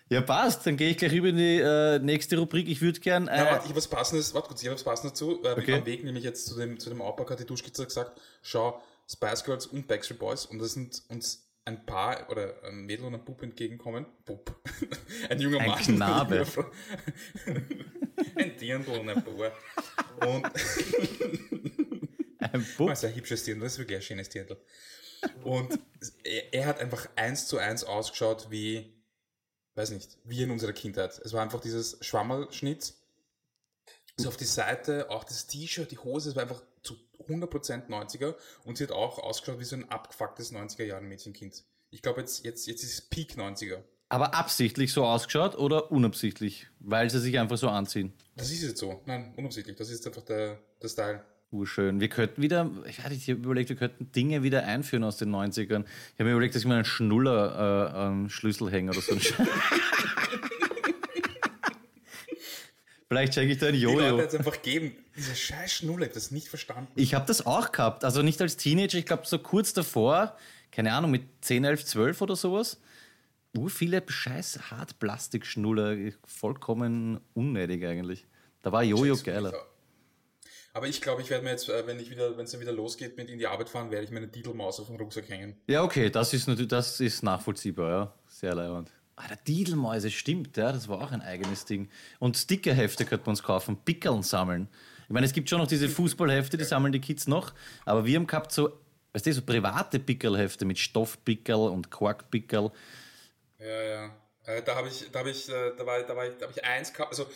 Ja, 0.09 0.21
passt. 0.21 0.67
Dann 0.67 0.77
gehe 0.77 0.91
ich 0.91 0.97
gleich 0.97 1.13
über 1.13 1.29
in 1.29 1.37
die 1.37 1.59
äh, 1.59 1.99
nächste 2.01 2.37
Rubrik. 2.39 2.69
Ich 2.69 2.81
würde 2.81 3.01
gern. 3.01 3.29
Äh, 3.29 3.39
ja, 3.39 3.53
warte, 3.53 3.69
ich 3.69 3.77
was 3.77 3.89
Passendes, 3.89 4.35
warte 4.35 4.49
kurz, 4.49 4.63
ich 4.63 4.69
habe 4.69 4.75
was 4.75 4.85
Passendes 4.85 5.13
dazu. 5.13 5.43
Äh, 5.45 5.53
okay. 5.53 5.75
Am 5.75 5.87
Weg 5.87 6.05
nämlich 6.05 6.25
jetzt 6.25 6.47
zu 6.47 6.57
dem, 6.57 6.79
zu 6.79 6.91
dem 6.91 7.01
Outback 7.01 7.31
hat 7.31 7.41
die 7.41 7.47
Duschkizze 7.47 7.85
gesagt, 7.85 8.21
schau, 8.43 8.83
Spice 9.09 9.45
Girls 9.45 9.67
und 9.67 9.87
Backstreet 9.87 10.19
Boys 10.19 10.47
und 10.47 10.59
das 10.59 10.73
sind 10.73 11.03
uns 11.09 11.50
ein 11.65 11.85
Paar 11.87 12.29
oder 12.31 12.63
ein 12.65 12.87
Mädel 12.87 13.07
und 13.07 13.15
ein 13.15 13.25
Bub 13.25 13.43
entgegenkommen. 13.43 14.07
Bub. 14.25 14.61
ein 15.29 15.41
junger 15.41 15.61
ein 15.61 15.69
Mann. 15.69 15.79
Knabe. 15.79 16.47
ein 18.37 18.57
Dirndl 18.57 18.99
und 18.99 19.09
ein 19.09 19.23
Bauer. 19.23 19.53
Und 20.27 20.47
ein 22.39 22.67
Bub. 22.77 22.89
Also 22.89 23.07
ein 23.07 23.15
hübsches 23.15 23.45
Dirndl, 23.45 23.65
das 23.65 23.75
ist 23.75 23.79
wirklich 23.79 23.99
ein 23.99 24.03
schönes 24.03 24.29
Dirndl. 24.29 24.57
Und 25.45 25.79
er, 26.25 26.55
er, 26.55 26.67
hat 26.67 26.81
einfach 26.81 27.09
eins 27.17 27.47
zu 27.47 27.59
eins 27.59 27.85
ausgeschaut 27.85 28.51
wie, 28.51 28.95
weiß 29.75 29.91
nicht, 29.91 30.19
wie 30.25 30.43
in 30.43 30.51
unserer 30.51 30.73
Kindheit. 30.73 31.21
Es 31.23 31.33
war 31.33 31.43
einfach 31.43 31.61
dieses 31.61 31.99
Schwammerschnitt. 32.01 32.95
So 34.17 34.29
auf 34.29 34.37
die 34.37 34.45
Seite, 34.45 35.11
auch 35.11 35.25
das 35.25 35.47
T-Shirt, 35.47 35.91
die 35.91 35.99
Hose, 35.99 36.31
es 36.31 36.37
war 36.37 36.43
einfach 36.43 36.63
100% 37.31 37.89
90er 37.89 38.35
und 38.65 38.79
sie 38.79 38.85
hat 38.85 38.93
auch 38.93 39.19
ausgeschaut 39.19 39.61
wie 39.61 39.65
so 39.65 39.77
ein 39.77 39.89
abgefucktes 39.89 40.53
90er 40.53 40.85
Jahren 40.85 41.09
Mädchenkind. 41.09 41.65
Ich 41.91 42.03
glaube, 42.03 42.21
jetzt, 42.21 42.45
jetzt, 42.45 42.67
jetzt 42.67 42.83
ist 42.83 42.93
es 42.93 43.01
Peak 43.03 43.33
90er. 43.33 43.83
Aber 44.09 44.35
absichtlich 44.35 44.93
so 44.93 45.05
ausgeschaut 45.05 45.57
oder 45.57 45.93
unabsichtlich? 45.93 46.67
Weil 46.81 47.11
sie 47.11 47.21
sich 47.21 47.39
einfach 47.39 47.57
so 47.57 47.69
anziehen? 47.69 48.13
Das 48.37 48.51
ist 48.51 48.63
jetzt 48.63 48.79
so. 48.79 49.01
Nein, 49.07 49.33
unabsichtlich. 49.37 49.77
Das 49.77 49.89
ist 49.89 50.05
einfach 50.07 50.23
der, 50.23 50.59
der 50.83 50.89
Style. 50.89 51.25
Urschön. 51.53 52.01
Wir 52.01 52.09
könnten 52.09 52.43
wieder, 52.43 52.71
ich 52.87 53.01
hatte 53.01 53.15
hier 53.15 53.35
überlegt, 53.35 53.71
wir 53.71 53.77
könnten 53.77 54.13
Dinge 54.13 54.43
wieder 54.43 54.65
einführen 54.65 55.03
aus 55.05 55.17
den 55.17 55.35
90ern. 55.35 55.85
Ich 55.85 56.15
habe 56.15 56.25
mir 56.25 56.33
überlegt, 56.33 56.55
dass 56.55 56.63
ich 56.63 56.69
mir 56.69 56.75
einen 56.75 56.85
Schnuller 56.85 57.91
äh, 57.93 57.99
am 57.99 58.29
Schlüssel 58.29 58.71
hänge 58.71 58.91
oder 58.91 59.01
so. 59.01 59.15
Vielleicht 63.11 63.35
schenke 63.35 63.55
ich 63.55 63.59
dir 63.59 63.67
ein 63.67 63.75
Jojo. 63.75 63.99
Die 63.99 64.09
Leute 64.09 64.23
jetzt 64.23 64.37
einfach 64.37 64.63
geben. 64.63 64.97
Diese 65.17 65.35
scheiß 65.35 65.73
Schnulle, 65.73 66.07
ich 66.07 66.13
das 66.13 66.31
nicht 66.31 66.47
verstanden. 66.47 66.93
Ich 66.95 67.13
habe 67.13 67.27
das 67.27 67.45
auch 67.45 67.73
gehabt. 67.73 68.05
Also 68.05 68.23
nicht 68.23 68.41
als 68.41 68.57
Teenager, 68.57 68.99
ich 68.99 69.07
glaube 69.07 69.25
so 69.27 69.41
kurz 69.41 69.73
davor, 69.73 70.37
keine 70.71 70.93
Ahnung, 70.93 71.11
mit 71.11 71.25
10, 71.41 71.65
11, 71.65 71.85
12 71.87 72.23
oder 72.23 72.37
sowas. 72.37 72.81
Ur 73.59 73.69
viele 73.69 74.01
scheiß 74.07 74.71
Hartplastikschnuller, 74.71 76.13
vollkommen 76.25 77.19
unnötig 77.35 77.85
eigentlich. 77.85 78.29
Da 78.63 78.71
war 78.71 78.85
Jojo 78.85 79.17
geiler. 79.17 79.55
Aber 80.73 80.87
ich 80.87 81.01
glaube, 81.01 81.21
ich 81.21 81.31
werde 81.31 81.43
mir 81.43 81.51
jetzt, 81.51 81.69
äh, 81.69 81.85
wenn 81.89 81.99
ich 81.99 82.11
wieder, 82.11 82.37
wenn 82.37 82.45
es 82.45 82.61
wieder 82.61 82.71
losgeht 82.71 83.17
mit 83.17 83.29
in 83.29 83.41
die 83.41 83.49
Arbeit 83.49 83.71
fahren, 83.71 83.91
werde 83.91 84.05
ich 84.05 84.13
meine 84.13 84.29
Didelmaus 84.29 84.79
auf 84.79 84.87
dem 84.87 84.95
Rucksack 84.95 85.29
hängen. 85.29 85.57
Ja, 85.67 85.83
okay, 85.83 86.11
das 86.11 86.33
ist 86.33 86.47
natürlich, 86.47 86.69
das 86.69 87.01
ist 87.01 87.25
nachvollziehbar, 87.25 87.91
ja. 87.91 88.15
Sehr 88.29 88.55
leibend. 88.55 88.93
Ah, 89.23 89.29
der 89.29 89.37
Didelmäuse, 89.37 90.11
stimmt, 90.11 90.57
ja, 90.57 90.73
das 90.73 90.89
war 90.89 91.03
auch 91.03 91.13
ein 91.13 91.21
eigenes 91.21 91.67
Ding. 91.67 91.91
Und 92.19 92.39
Stickerhefte 92.39 93.05
könnte 93.05 93.27
man 93.27 93.33
uns 93.33 93.43
kaufen, 93.43 93.77
Pickeln 93.85 94.23
sammeln. 94.23 94.69
Ich 95.05 95.11
meine, 95.11 95.27
es 95.27 95.33
gibt 95.33 95.51
schon 95.51 95.59
noch 95.59 95.67
diese 95.67 95.89
Fußballhefte, 95.91 96.57
die 96.57 96.65
sammeln 96.65 96.93
die 96.93 97.01
Kids 97.01 97.27
noch, 97.27 97.53
aber 97.85 98.07
wir 98.07 98.17
haben 98.17 98.27
gehabt 98.27 98.51
so, 98.51 98.73
weißt 99.13 99.27
du, 99.27 99.33
so 99.35 99.43
private 99.43 99.99
Pickelhefte 99.99 100.65
mit 100.65 100.79
Stoffpickel 100.79 101.57
und 101.57 101.91
Quarkpickel. 101.91 102.71
Ja, 103.59 103.83
ja. 103.83 104.11
Äh, 104.47 104.63
da 104.63 104.75
habe 104.77 104.89
ich, 104.89 105.11
da 105.11 105.19
habe 105.19 105.31
ich, 105.31 105.49
äh, 105.49 105.73
da 105.77 105.85
war, 105.85 106.03
da 106.03 106.17
war, 106.17 106.27
da 106.29 106.47
habe 106.47 106.55
ich 106.57 106.65
eins 106.65 106.93
gehabt, 106.93 107.11
also 107.11 107.27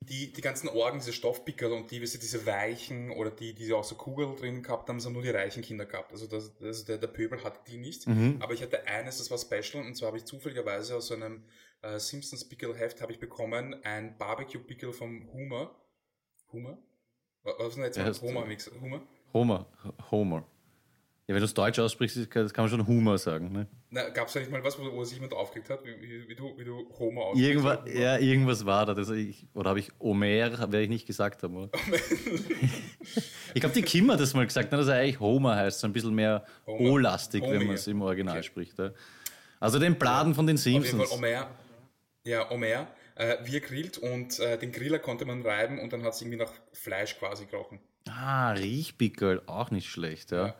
die, 0.00 0.32
die 0.32 0.40
ganzen 0.40 0.68
Orgen, 0.68 0.98
diese 0.98 1.12
Stoffpickel 1.12 1.72
und 1.72 1.90
die, 1.90 2.00
diese 2.00 2.46
weichen 2.46 3.10
oder 3.10 3.30
die, 3.30 3.54
die 3.54 3.72
auch 3.72 3.84
so 3.84 3.96
Kugeln 3.96 4.36
drin 4.36 4.62
gehabt 4.62 4.88
haben, 4.88 5.00
sind 5.00 5.12
nur 5.12 5.22
die 5.22 5.30
reichen 5.30 5.62
Kinder 5.62 5.86
gehabt. 5.86 6.12
Also 6.12 6.26
das, 6.26 6.56
das, 6.58 6.84
der, 6.84 6.98
der 6.98 7.08
Pöbel 7.08 7.42
hatte 7.42 7.60
die 7.66 7.78
nicht. 7.78 8.06
Mhm. 8.06 8.36
Aber 8.40 8.54
ich 8.54 8.62
hatte 8.62 8.86
eines, 8.86 9.18
das 9.18 9.30
war 9.30 9.38
special 9.38 9.84
und 9.84 9.96
zwar 9.96 10.08
habe 10.08 10.18
ich 10.18 10.24
zufälligerweise 10.24 10.96
aus 10.96 11.08
so 11.08 11.14
einem 11.14 11.44
äh, 11.82 11.98
Simpsons 11.98 12.48
Pickle 12.48 12.74
Heft 12.74 13.00
habe 13.00 13.12
ich 13.12 13.18
bekommen 13.18 13.74
ein 13.84 14.16
Barbecue 14.18 14.60
Pickle 14.60 14.92
vom 14.92 15.30
Homer. 15.32 15.74
Homer? 16.52 16.78
Was 17.42 17.68
ist 17.68 17.76
denn 17.76 17.84
jetzt? 17.84 17.96
Ja, 17.96 18.28
Homer 18.28 18.46
Mix? 18.46 18.70
Homer? 18.80 19.02
Homer. 19.32 19.66
Homer. 20.10 20.46
Ja, 21.28 21.34
wenn 21.34 21.42
du 21.42 21.44
es 21.44 21.52
Deutsch 21.52 21.78
aussprichst, 21.78 22.30
kann, 22.30 22.48
kann 22.48 22.64
man 22.64 22.70
schon 22.70 22.86
Humor 22.86 23.18
sagen. 23.18 23.52
Ne? 23.52 24.10
Gab 24.14 24.28
es 24.28 24.32
da 24.32 24.40
nicht 24.40 24.50
mal 24.50 24.64
was, 24.64 24.78
wo, 24.78 24.90
wo 24.94 25.04
sich 25.04 25.16
jemand 25.16 25.34
aufgeregt 25.34 25.68
hat, 25.68 25.84
wie, 25.84 26.00
wie, 26.00 26.26
wie, 26.26 26.34
du, 26.34 26.56
wie 26.56 26.64
du 26.64 26.88
Homer 26.98 27.20
aussprichst? 27.20 27.48
Irgendwas, 27.50 27.78
ja, 27.92 28.16
irgendwas 28.16 28.64
war 28.64 28.86
da. 28.86 28.94
Das 28.94 29.10
ich, 29.10 29.46
oder 29.52 29.68
habe 29.68 29.78
ich 29.78 29.92
Omer, 29.98 30.26
werde 30.26 30.80
ich 30.80 30.88
nicht 30.88 31.06
gesagt 31.06 31.42
haben, 31.42 31.54
oder? 31.54 31.70
ich 33.54 33.60
glaube, 33.60 33.74
die 33.74 33.82
Kim 33.82 34.10
hat 34.10 34.20
das 34.20 34.32
mal 34.32 34.46
gesagt, 34.46 34.72
ne, 34.72 34.78
dass 34.78 34.88
er 34.88 34.94
eigentlich 34.94 35.20
Homer 35.20 35.54
heißt, 35.54 35.80
so 35.80 35.86
ein 35.86 35.92
bisschen 35.92 36.14
mehr 36.14 36.46
O-lastig, 36.64 37.42
wenn 37.42 37.66
man 37.66 37.74
es 37.74 37.86
im 37.86 38.00
Original 38.00 38.38
okay. 38.38 38.46
spricht. 38.46 38.78
Ja. 38.78 38.92
Also 39.60 39.78
den 39.78 39.98
Bladen 39.98 40.32
ja, 40.32 40.34
von 40.34 40.46
den 40.46 40.56
Simpsons. 40.56 40.94
Auf 40.94 41.10
jeden 41.10 41.34
Fall 41.34 41.42
Omer, 41.42 41.50
ja, 42.24 42.50
Omer, 42.50 42.86
äh, 43.16 43.36
wir 43.44 43.60
grillt 43.60 43.98
und 43.98 44.38
äh, 44.38 44.56
den 44.56 44.72
Griller 44.72 44.98
konnte 44.98 45.26
man 45.26 45.42
reiben 45.42 45.78
und 45.78 45.92
dann 45.92 46.04
hat 46.04 46.14
es 46.14 46.22
irgendwie 46.22 46.38
nach 46.38 46.52
Fleisch 46.72 47.18
quasi 47.18 47.44
gerochen. 47.44 47.80
Ah, 48.08 48.52
Riechpickel, 48.52 49.42
auch 49.44 49.70
nicht 49.70 49.90
schlecht, 49.90 50.30
ja. 50.30 50.46
ja. 50.46 50.54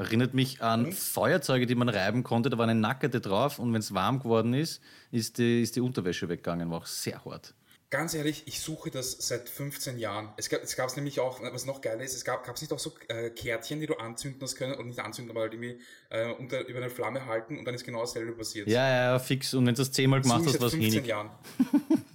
Erinnert 0.00 0.32
mich 0.32 0.62
an 0.62 0.86
und? 0.86 0.94
Feuerzeuge, 0.94 1.66
die 1.66 1.74
man 1.74 1.90
reiben 1.90 2.22
konnte. 2.22 2.48
Da 2.48 2.56
war 2.56 2.64
eine 2.66 2.74
Nackerte 2.74 3.20
drauf 3.20 3.58
und 3.58 3.74
wenn 3.74 3.80
es 3.80 3.92
warm 3.92 4.20
geworden 4.20 4.54
ist, 4.54 4.80
ist 5.10 5.36
die, 5.36 5.60
ist 5.60 5.76
die 5.76 5.82
Unterwäsche 5.82 6.30
weggegangen. 6.30 6.70
War 6.70 6.78
auch 6.78 6.86
sehr 6.86 7.22
hart. 7.26 7.54
Ganz 7.90 8.14
ehrlich, 8.14 8.44
ich 8.46 8.60
suche 8.60 8.90
das 8.90 9.10
seit 9.18 9.50
15 9.50 9.98
Jahren. 9.98 10.30
Es 10.38 10.48
gab 10.48 10.62
es 10.62 10.74
gab's 10.74 10.96
nämlich 10.96 11.20
auch, 11.20 11.42
was 11.42 11.66
noch 11.66 11.82
geiler 11.82 12.02
ist, 12.02 12.14
es 12.14 12.24
gab 12.24 12.48
es 12.48 12.62
nicht 12.62 12.72
auch 12.72 12.78
so 12.78 12.94
äh, 13.08 13.28
Kärtchen, 13.28 13.80
die 13.80 13.86
du 13.86 13.94
anzünden 13.94 14.40
hast 14.40 14.56
können, 14.56 14.72
oder 14.72 14.84
nicht 14.84 15.00
anzünden, 15.00 15.32
aber 15.32 15.42
halt 15.42 15.52
irgendwie 15.52 15.80
äh, 16.08 16.30
unter, 16.32 16.66
über 16.66 16.78
eine 16.78 16.88
Flamme 16.88 17.26
halten 17.26 17.58
und 17.58 17.66
dann 17.66 17.74
ist 17.74 17.84
genau 17.84 18.00
dasselbe 18.00 18.32
passiert. 18.32 18.68
Ja, 18.68 18.88
ja, 18.88 19.18
fix. 19.18 19.52
Und 19.52 19.66
wenn 19.66 19.74
du 19.74 19.82
das 19.82 19.92
zehnmal 19.92 20.22
gemacht 20.22 20.44
hast, 20.46 20.60
was 20.62 20.72
hinig. 20.72 20.92
15 20.92 21.04
Jahren. 21.04 21.30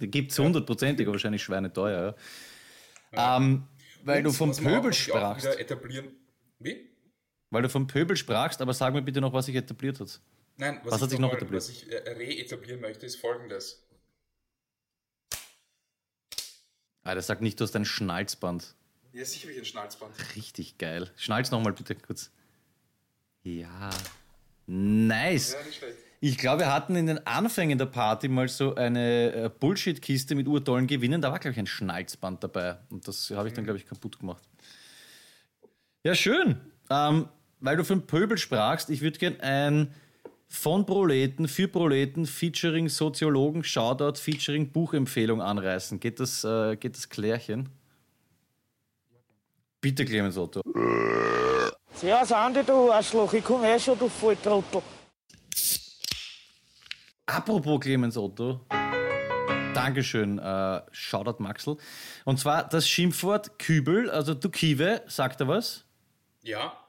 gibt 0.00 0.32
es 0.32 0.38
hundertprozentig, 0.40 1.06
aber 1.06 1.12
wahrscheinlich 1.12 1.42
schweineteuer. 1.42 2.16
Ja. 3.12 3.18
Ja. 3.18 3.36
Ähm, 3.36 3.68
weil 4.02 4.18
und, 4.18 4.24
du 4.24 4.32
vom 4.32 4.56
Pöbel 4.56 4.92
sprachst. 4.92 5.46
Wie? 6.58 6.95
Weil 7.50 7.62
du 7.62 7.68
vom 7.68 7.86
Pöbel 7.86 8.16
sprachst, 8.16 8.60
aber 8.60 8.74
sag 8.74 8.92
mir 8.92 9.02
bitte 9.02 9.20
noch, 9.20 9.32
was 9.32 9.46
sich 9.46 9.54
etabliert 9.54 10.00
hat. 10.00 10.20
Nein, 10.56 10.80
was, 10.84 10.94
was 10.94 11.02
hat 11.02 11.10
sich 11.10 11.18
noch 11.18 11.28
mal, 11.28 11.36
etabliert? 11.36 11.62
Was 11.62 11.68
ich 11.68 11.90
äh, 11.90 11.96
re-etablieren 11.96 12.80
möchte, 12.80 13.06
ist 13.06 13.16
folgendes. 13.16 13.86
Ah, 17.04 17.14
das 17.14 17.26
sagt 17.28 17.40
nicht, 17.40 17.60
du 17.60 17.64
hast 17.64 17.76
ein 17.76 17.84
Schnalzband. 17.84 18.74
Ja, 19.12 19.24
sicher 19.24 19.44
habe 19.44 19.52
ich 19.52 19.58
ein 19.58 19.64
Schnalzband. 19.64 20.12
Richtig 20.34 20.76
geil. 20.78 21.10
Schnalz 21.16 21.50
nochmal 21.50 21.72
bitte 21.72 21.94
kurz. 21.94 22.30
Ja. 23.44 23.90
Nice. 24.66 25.52
Ja, 25.52 25.62
nicht 25.62 25.78
schlecht. 25.78 25.98
Ich 26.20 26.38
glaube, 26.38 26.62
wir 26.62 26.72
hatten 26.72 26.96
in 26.96 27.06
den 27.06 27.26
Anfängen 27.26 27.78
der 27.78 27.86
Party 27.86 28.28
mal 28.28 28.48
so 28.48 28.74
eine 28.74 29.32
äh, 29.32 29.48
Bullshit-Kiste 29.48 30.34
mit 30.34 30.48
urtollen 30.48 30.86
Gewinnen. 30.86 31.20
Da 31.20 31.30
war, 31.30 31.38
glaube 31.38 31.52
ich, 31.52 31.58
ein 31.58 31.66
Schnalzband 31.66 32.42
dabei. 32.42 32.78
Und 32.90 33.06
das 33.06 33.30
habe 33.30 33.48
ich 33.48 33.54
dann, 33.54 33.64
glaube 33.64 33.78
ich, 33.78 33.86
kaputt 33.86 34.18
gemacht. 34.18 34.42
Ja, 36.02 36.14
schön. 36.14 36.60
Ähm, 36.90 37.28
weil 37.60 37.76
du 37.76 37.84
von 37.84 38.06
Pöbel 38.06 38.38
sprachst, 38.38 38.90
ich 38.90 39.00
würde 39.00 39.18
gerne 39.18 39.40
ein 39.42 39.94
von 40.48 40.86
Proleten 40.86 41.48
für 41.48 41.68
Proleten 41.68 42.26
featuring 42.26 42.88
Soziologen 42.88 43.64
Shoutout 43.64 44.18
featuring 44.18 44.70
Buchempfehlung 44.70 45.42
anreißen. 45.42 45.98
Geht 46.00 46.20
das, 46.20 46.44
äh, 46.44 46.76
geht 46.76 46.96
das 46.96 47.08
Klärchen? 47.08 47.68
Bitte, 49.80 50.04
Clemens 50.04 50.36
Otto. 50.36 50.62
Servus, 51.94 52.32
Andi, 52.32 52.62
du 52.62 52.92
Arschloch. 52.92 53.32
Ich 53.32 53.44
komme 53.44 53.74
eh 53.74 53.78
schon, 53.78 53.98
du 53.98 54.08
Volltrottel. 54.08 54.82
Apropos 57.26 57.80
Clemens 57.80 58.16
Otto. 58.16 58.60
Dankeschön, 59.74 60.38
äh, 60.38 60.80
Shoutout 60.90 61.42
Maxel. 61.42 61.76
Und 62.24 62.38
zwar 62.38 62.68
das 62.68 62.88
Schimpfwort 62.88 63.58
Kübel, 63.58 64.10
also 64.10 64.32
du 64.34 64.48
Kiwe, 64.48 65.02
sagt 65.06 65.40
er 65.40 65.48
was? 65.48 65.84
Ja. 66.42 66.85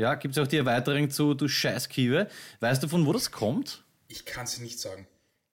Ja, 0.00 0.14
gibt 0.14 0.34
es 0.34 0.42
auch 0.42 0.46
die 0.46 0.56
Erweiterung 0.56 1.10
zu 1.10 1.34
Du 1.34 1.46
Scheißkiwe. 1.46 2.26
Weißt 2.60 2.82
du, 2.82 2.88
von 2.88 3.04
wo 3.04 3.12
das 3.12 3.30
kommt? 3.30 3.84
Ich 4.08 4.24
kann 4.24 4.44
es 4.44 4.58
nicht 4.58 4.80
sagen. 4.80 5.06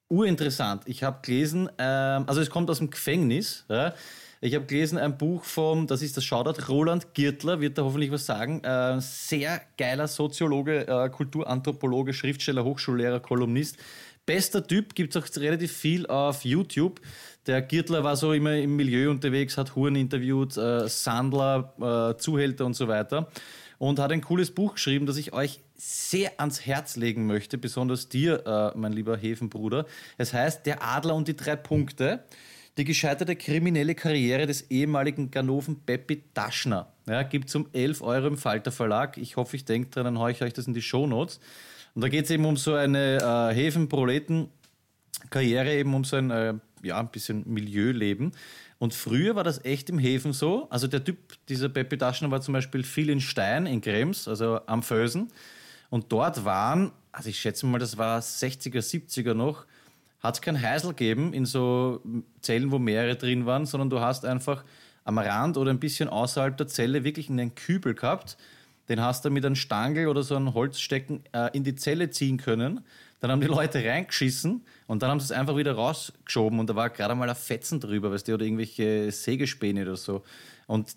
Urinteressant. 0.08 0.84
Ich 0.86 1.02
habe 1.02 1.18
gelesen, 1.20 1.68
ähm, 1.76 2.24
also 2.26 2.40
es 2.40 2.48
kommt 2.48 2.70
aus 2.70 2.78
dem 2.78 2.88
Gefängnis. 2.88 3.66
Ja? 3.68 3.92
Ich 4.40 4.54
habe 4.54 4.64
gelesen 4.64 4.96
ein 4.96 5.18
Buch 5.18 5.44
vom, 5.44 5.86
das 5.86 6.00
ist 6.00 6.16
das 6.16 6.24
Shoutout, 6.24 6.66
Roland 6.66 7.12
Girtler, 7.12 7.60
wird 7.60 7.76
da 7.76 7.82
hoffentlich 7.82 8.10
was 8.10 8.24
sagen. 8.24 8.64
Äh, 8.64 9.02
sehr 9.02 9.60
geiler 9.76 10.08
Soziologe, 10.08 10.88
äh, 10.88 11.10
Kulturanthropologe, 11.10 12.14
Schriftsteller, 12.14 12.64
Hochschullehrer, 12.64 13.20
Kolumnist. 13.20 13.76
Bester 14.24 14.66
Typ, 14.66 14.94
gibt 14.94 15.14
es 15.14 15.22
auch 15.22 15.40
relativ 15.42 15.72
viel 15.72 16.06
auf 16.06 16.46
YouTube. 16.46 17.02
Der 17.46 17.60
Girtler 17.60 18.02
war 18.02 18.16
so 18.16 18.32
immer 18.32 18.56
im 18.56 18.76
Milieu 18.76 19.10
unterwegs, 19.10 19.58
hat 19.58 19.76
Huren 19.76 19.96
interviewt, 19.96 20.56
äh, 20.56 20.88
Sandler, 20.88 22.14
äh, 22.14 22.18
Zuhälter 22.18 22.64
und 22.64 22.72
so 22.72 22.88
weiter 22.88 23.28
und 23.78 23.98
hat 23.98 24.12
ein 24.12 24.20
cooles 24.20 24.50
Buch 24.50 24.74
geschrieben, 24.74 25.06
das 25.06 25.16
ich 25.16 25.32
euch 25.32 25.60
sehr 25.76 26.40
ans 26.40 26.66
Herz 26.66 26.96
legen 26.96 27.26
möchte, 27.26 27.58
besonders 27.58 28.08
dir, 28.08 28.46
äh, 28.46 28.76
mein 28.76 28.92
lieber 28.92 29.16
Hefenbruder. 29.16 29.86
Es 30.18 30.32
heißt 30.32 30.66
Der 30.66 30.82
Adler 30.82 31.14
und 31.14 31.28
die 31.28 31.36
drei 31.36 31.56
Punkte. 31.56 32.24
Die 32.76 32.84
gescheiterte 32.84 33.34
kriminelle 33.34 33.96
Karriere 33.96 34.46
des 34.46 34.70
ehemaligen 34.70 35.32
Ganoven 35.32 35.80
Peppi 35.80 36.22
Daschner. 36.32 36.92
Ja, 37.08 37.24
gibt 37.24 37.48
es 37.48 37.56
um 37.56 37.66
11 37.72 38.02
Euro 38.02 38.28
im 38.28 38.36
Falter 38.36 38.70
Verlag. 38.70 39.18
Ich 39.18 39.36
hoffe, 39.36 39.56
ich 39.56 39.64
denke 39.64 39.90
dran, 39.90 40.04
dann 40.04 40.20
haue 40.20 40.30
ich 40.30 40.42
euch 40.42 40.52
das 40.52 40.68
in 40.68 40.74
die 40.74 40.82
Shownotes. 40.82 41.40
Und 41.94 42.02
da 42.02 42.08
geht 42.08 42.26
es 42.26 42.30
eben 42.30 42.44
um 42.44 42.56
so 42.56 42.74
eine 42.74 43.16
äh, 43.16 43.52
Häfen-Proleten-Karriere, 43.54 45.74
eben 45.74 45.92
um 45.92 46.04
so 46.04 46.14
ein, 46.16 46.30
äh, 46.30 46.54
ja, 46.82 47.00
ein 47.00 47.08
bisschen 47.08 47.42
Milieuleben. 47.52 48.30
Und 48.78 48.94
früher 48.94 49.34
war 49.34 49.44
das 49.44 49.64
echt 49.64 49.90
im 49.90 49.98
Häfen 49.98 50.32
so. 50.32 50.68
Also 50.70 50.86
der 50.86 51.02
Typ, 51.02 51.18
dieser 51.48 51.68
Peppi 51.68 51.98
Daschner 51.98 52.30
war 52.30 52.40
zum 52.40 52.54
Beispiel 52.54 52.84
viel 52.84 53.10
in 53.10 53.20
Stein, 53.20 53.66
in 53.66 53.80
Krems, 53.80 54.28
also 54.28 54.60
am 54.66 54.82
Fösen. 54.82 55.32
Und 55.90 56.12
dort 56.12 56.44
waren, 56.44 56.92
also 57.10 57.28
ich 57.28 57.40
schätze 57.40 57.66
mal, 57.66 57.78
das 57.78 57.98
war 57.98 58.20
60er, 58.20 58.78
70er 58.78 59.34
noch, 59.34 59.66
hat 60.20 60.34
es 60.34 60.40
kein 60.40 60.60
Heisel 60.60 60.90
gegeben 60.90 61.32
in 61.32 61.44
so 61.44 62.02
Zellen, 62.40 62.70
wo 62.70 62.78
mehrere 62.78 63.16
drin 63.16 63.46
waren, 63.46 63.66
sondern 63.66 63.90
du 63.90 64.00
hast 64.00 64.24
einfach 64.24 64.64
am 65.04 65.18
Rand 65.18 65.56
oder 65.56 65.70
ein 65.70 65.80
bisschen 65.80 66.08
außerhalb 66.08 66.56
der 66.56 66.66
Zelle 66.66 67.02
wirklich 67.02 67.30
einen 67.30 67.54
Kübel 67.54 67.94
gehabt. 67.94 68.36
Den 68.88 69.00
hast 69.00 69.24
du 69.24 69.30
mit 69.30 69.44
einem 69.44 69.54
Stangel 69.54 70.06
oder 70.08 70.22
so 70.22 70.36
einem 70.36 70.54
Holzstecken 70.54 71.22
äh, 71.32 71.50
in 71.52 71.64
die 71.64 71.74
Zelle 71.74 72.10
ziehen 72.10 72.36
können. 72.38 72.84
Dann 73.20 73.30
haben 73.30 73.40
die 73.40 73.48
Leute 73.48 73.84
reingeschissen 73.84 74.64
und 74.86 75.02
dann 75.02 75.10
haben 75.10 75.20
sie 75.20 75.24
es 75.24 75.32
einfach 75.32 75.56
wieder 75.56 75.72
rausgeschoben 75.72 76.60
und 76.60 76.70
da 76.70 76.76
war 76.76 76.90
gerade 76.90 77.14
mal 77.14 77.28
ein 77.28 77.36
Fetzen 77.36 77.80
drüber, 77.80 78.12
weißt 78.12 78.28
du, 78.28 78.34
oder 78.34 78.44
irgendwelche 78.44 79.10
Sägespäne 79.10 79.82
oder 79.82 79.96
so. 79.96 80.22
Und 80.66 80.96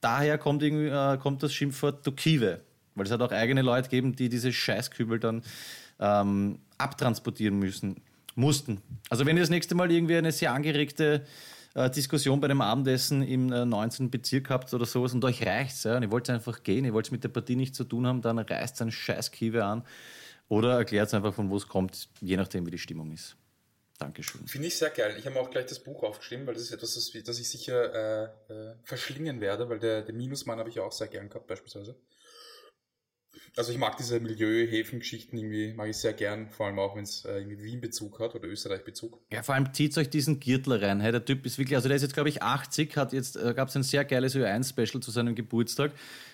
daher 0.00 0.38
kommt, 0.38 0.62
irgendwie, 0.62 0.86
äh, 0.86 1.18
kommt 1.18 1.42
das 1.42 1.52
Schimpfwort 1.52 2.06
Dukive, 2.06 2.60
weil 2.94 3.06
es 3.06 3.12
hat 3.12 3.20
auch 3.20 3.32
eigene 3.32 3.62
Leute 3.62 3.90
gegeben, 3.90 4.16
die 4.16 4.28
diese 4.28 4.52
Scheißkübel 4.52 5.18
dann 5.18 5.42
ähm, 6.00 6.60
abtransportieren 6.78 7.58
müssen, 7.58 7.96
mussten. 8.34 8.80
Also 9.10 9.26
wenn 9.26 9.36
ihr 9.36 9.42
das 9.42 9.50
nächste 9.50 9.74
Mal 9.74 9.90
irgendwie 9.90 10.16
eine 10.16 10.32
sehr 10.32 10.54
angeregte 10.54 11.26
äh, 11.74 11.90
Diskussion 11.90 12.40
bei 12.40 12.48
dem 12.48 12.62
Abendessen 12.62 13.22
im 13.22 13.52
äh, 13.52 13.66
19. 13.66 14.10
Bezirk 14.10 14.48
habt 14.48 14.72
oder 14.72 14.86
sowas 14.86 15.12
und 15.12 15.22
euch 15.24 15.44
reicht's, 15.44 15.84
ja, 15.84 15.96
und 15.96 16.02
ihr 16.02 16.10
wollt 16.10 16.30
einfach 16.30 16.62
gehen, 16.62 16.86
ihr 16.86 16.94
wollt 16.94 17.06
es 17.06 17.12
mit 17.12 17.24
der 17.24 17.28
Partie 17.28 17.56
nichts 17.56 17.76
zu 17.76 17.84
tun 17.84 18.06
haben, 18.06 18.22
dann 18.22 18.38
reißt 18.38 18.80
ein 18.80 18.90
Scheißkive 18.90 19.64
an 19.64 19.82
oder 20.48 20.78
erklärt 20.78 21.08
es 21.08 21.14
einfach, 21.14 21.34
von 21.34 21.50
wo 21.50 21.56
es 21.56 21.68
kommt, 21.68 22.08
je 22.20 22.36
nachdem, 22.36 22.66
wie 22.66 22.70
die 22.70 22.78
Stimmung 22.78 23.12
ist. 23.12 23.36
Dankeschön. 23.98 24.46
Finde 24.46 24.68
ich 24.68 24.76
sehr 24.76 24.90
geil. 24.90 25.16
Ich 25.18 25.26
habe 25.26 25.40
auch 25.40 25.50
gleich 25.50 25.66
das 25.66 25.80
Buch 25.80 26.04
aufgeschrieben, 26.04 26.46
weil 26.46 26.54
das 26.54 26.62
ist 26.62 26.72
etwas, 26.72 26.94
das, 26.94 27.10
das 27.24 27.40
ich 27.40 27.48
sicher 27.48 28.30
äh, 28.48 28.52
äh, 28.52 28.74
verschlingen 28.84 29.40
werde, 29.40 29.68
weil 29.68 29.80
der, 29.80 30.02
der 30.02 30.14
Minusmann 30.14 30.58
habe 30.60 30.70
ich 30.70 30.78
auch 30.78 30.92
sehr 30.92 31.08
gern 31.08 31.28
gehabt, 31.28 31.48
beispielsweise. 31.48 31.96
Also 33.56 33.72
ich 33.72 33.78
mag 33.78 33.96
diese 33.96 34.20
Milieu-Häfen-Geschichten 34.20 35.36
irgendwie, 35.36 35.72
mag 35.74 35.88
ich 35.88 35.96
sehr 35.96 36.12
gern, 36.12 36.48
vor 36.50 36.66
allem 36.66 36.78
auch, 36.78 36.96
wenn 36.96 37.04
es 37.04 37.24
äh, 37.24 37.38
irgendwie 37.38 37.62
Wien-Bezug 37.64 38.20
hat 38.20 38.34
oder 38.34 38.46
Österreich-Bezug. 38.46 39.18
Ja, 39.32 39.42
vor 39.42 39.54
allem 39.54 39.72
zieht 39.72 39.96
euch 39.98 40.10
diesen 40.10 40.40
Gürtel 40.40 40.74
rein. 40.74 41.00
Hey, 41.00 41.12
der 41.12 41.24
Typ 41.24 41.44
ist 41.46 41.58
wirklich, 41.58 41.76
also 41.76 41.88
der 41.88 41.96
ist 41.96 42.02
jetzt, 42.02 42.14
glaube 42.14 42.28
ich, 42.28 42.42
80, 42.42 42.96
hat 42.96 43.12
jetzt, 43.12 43.36
äh, 43.36 43.54
gab 43.54 43.68
es 43.68 43.76
ein 43.76 43.82
sehr 43.82 44.04
geiles 44.04 44.36
Ö1-Special 44.36 45.02
zu 45.02 45.10
seinem 45.10 45.34
Geburtstag. 45.34 45.92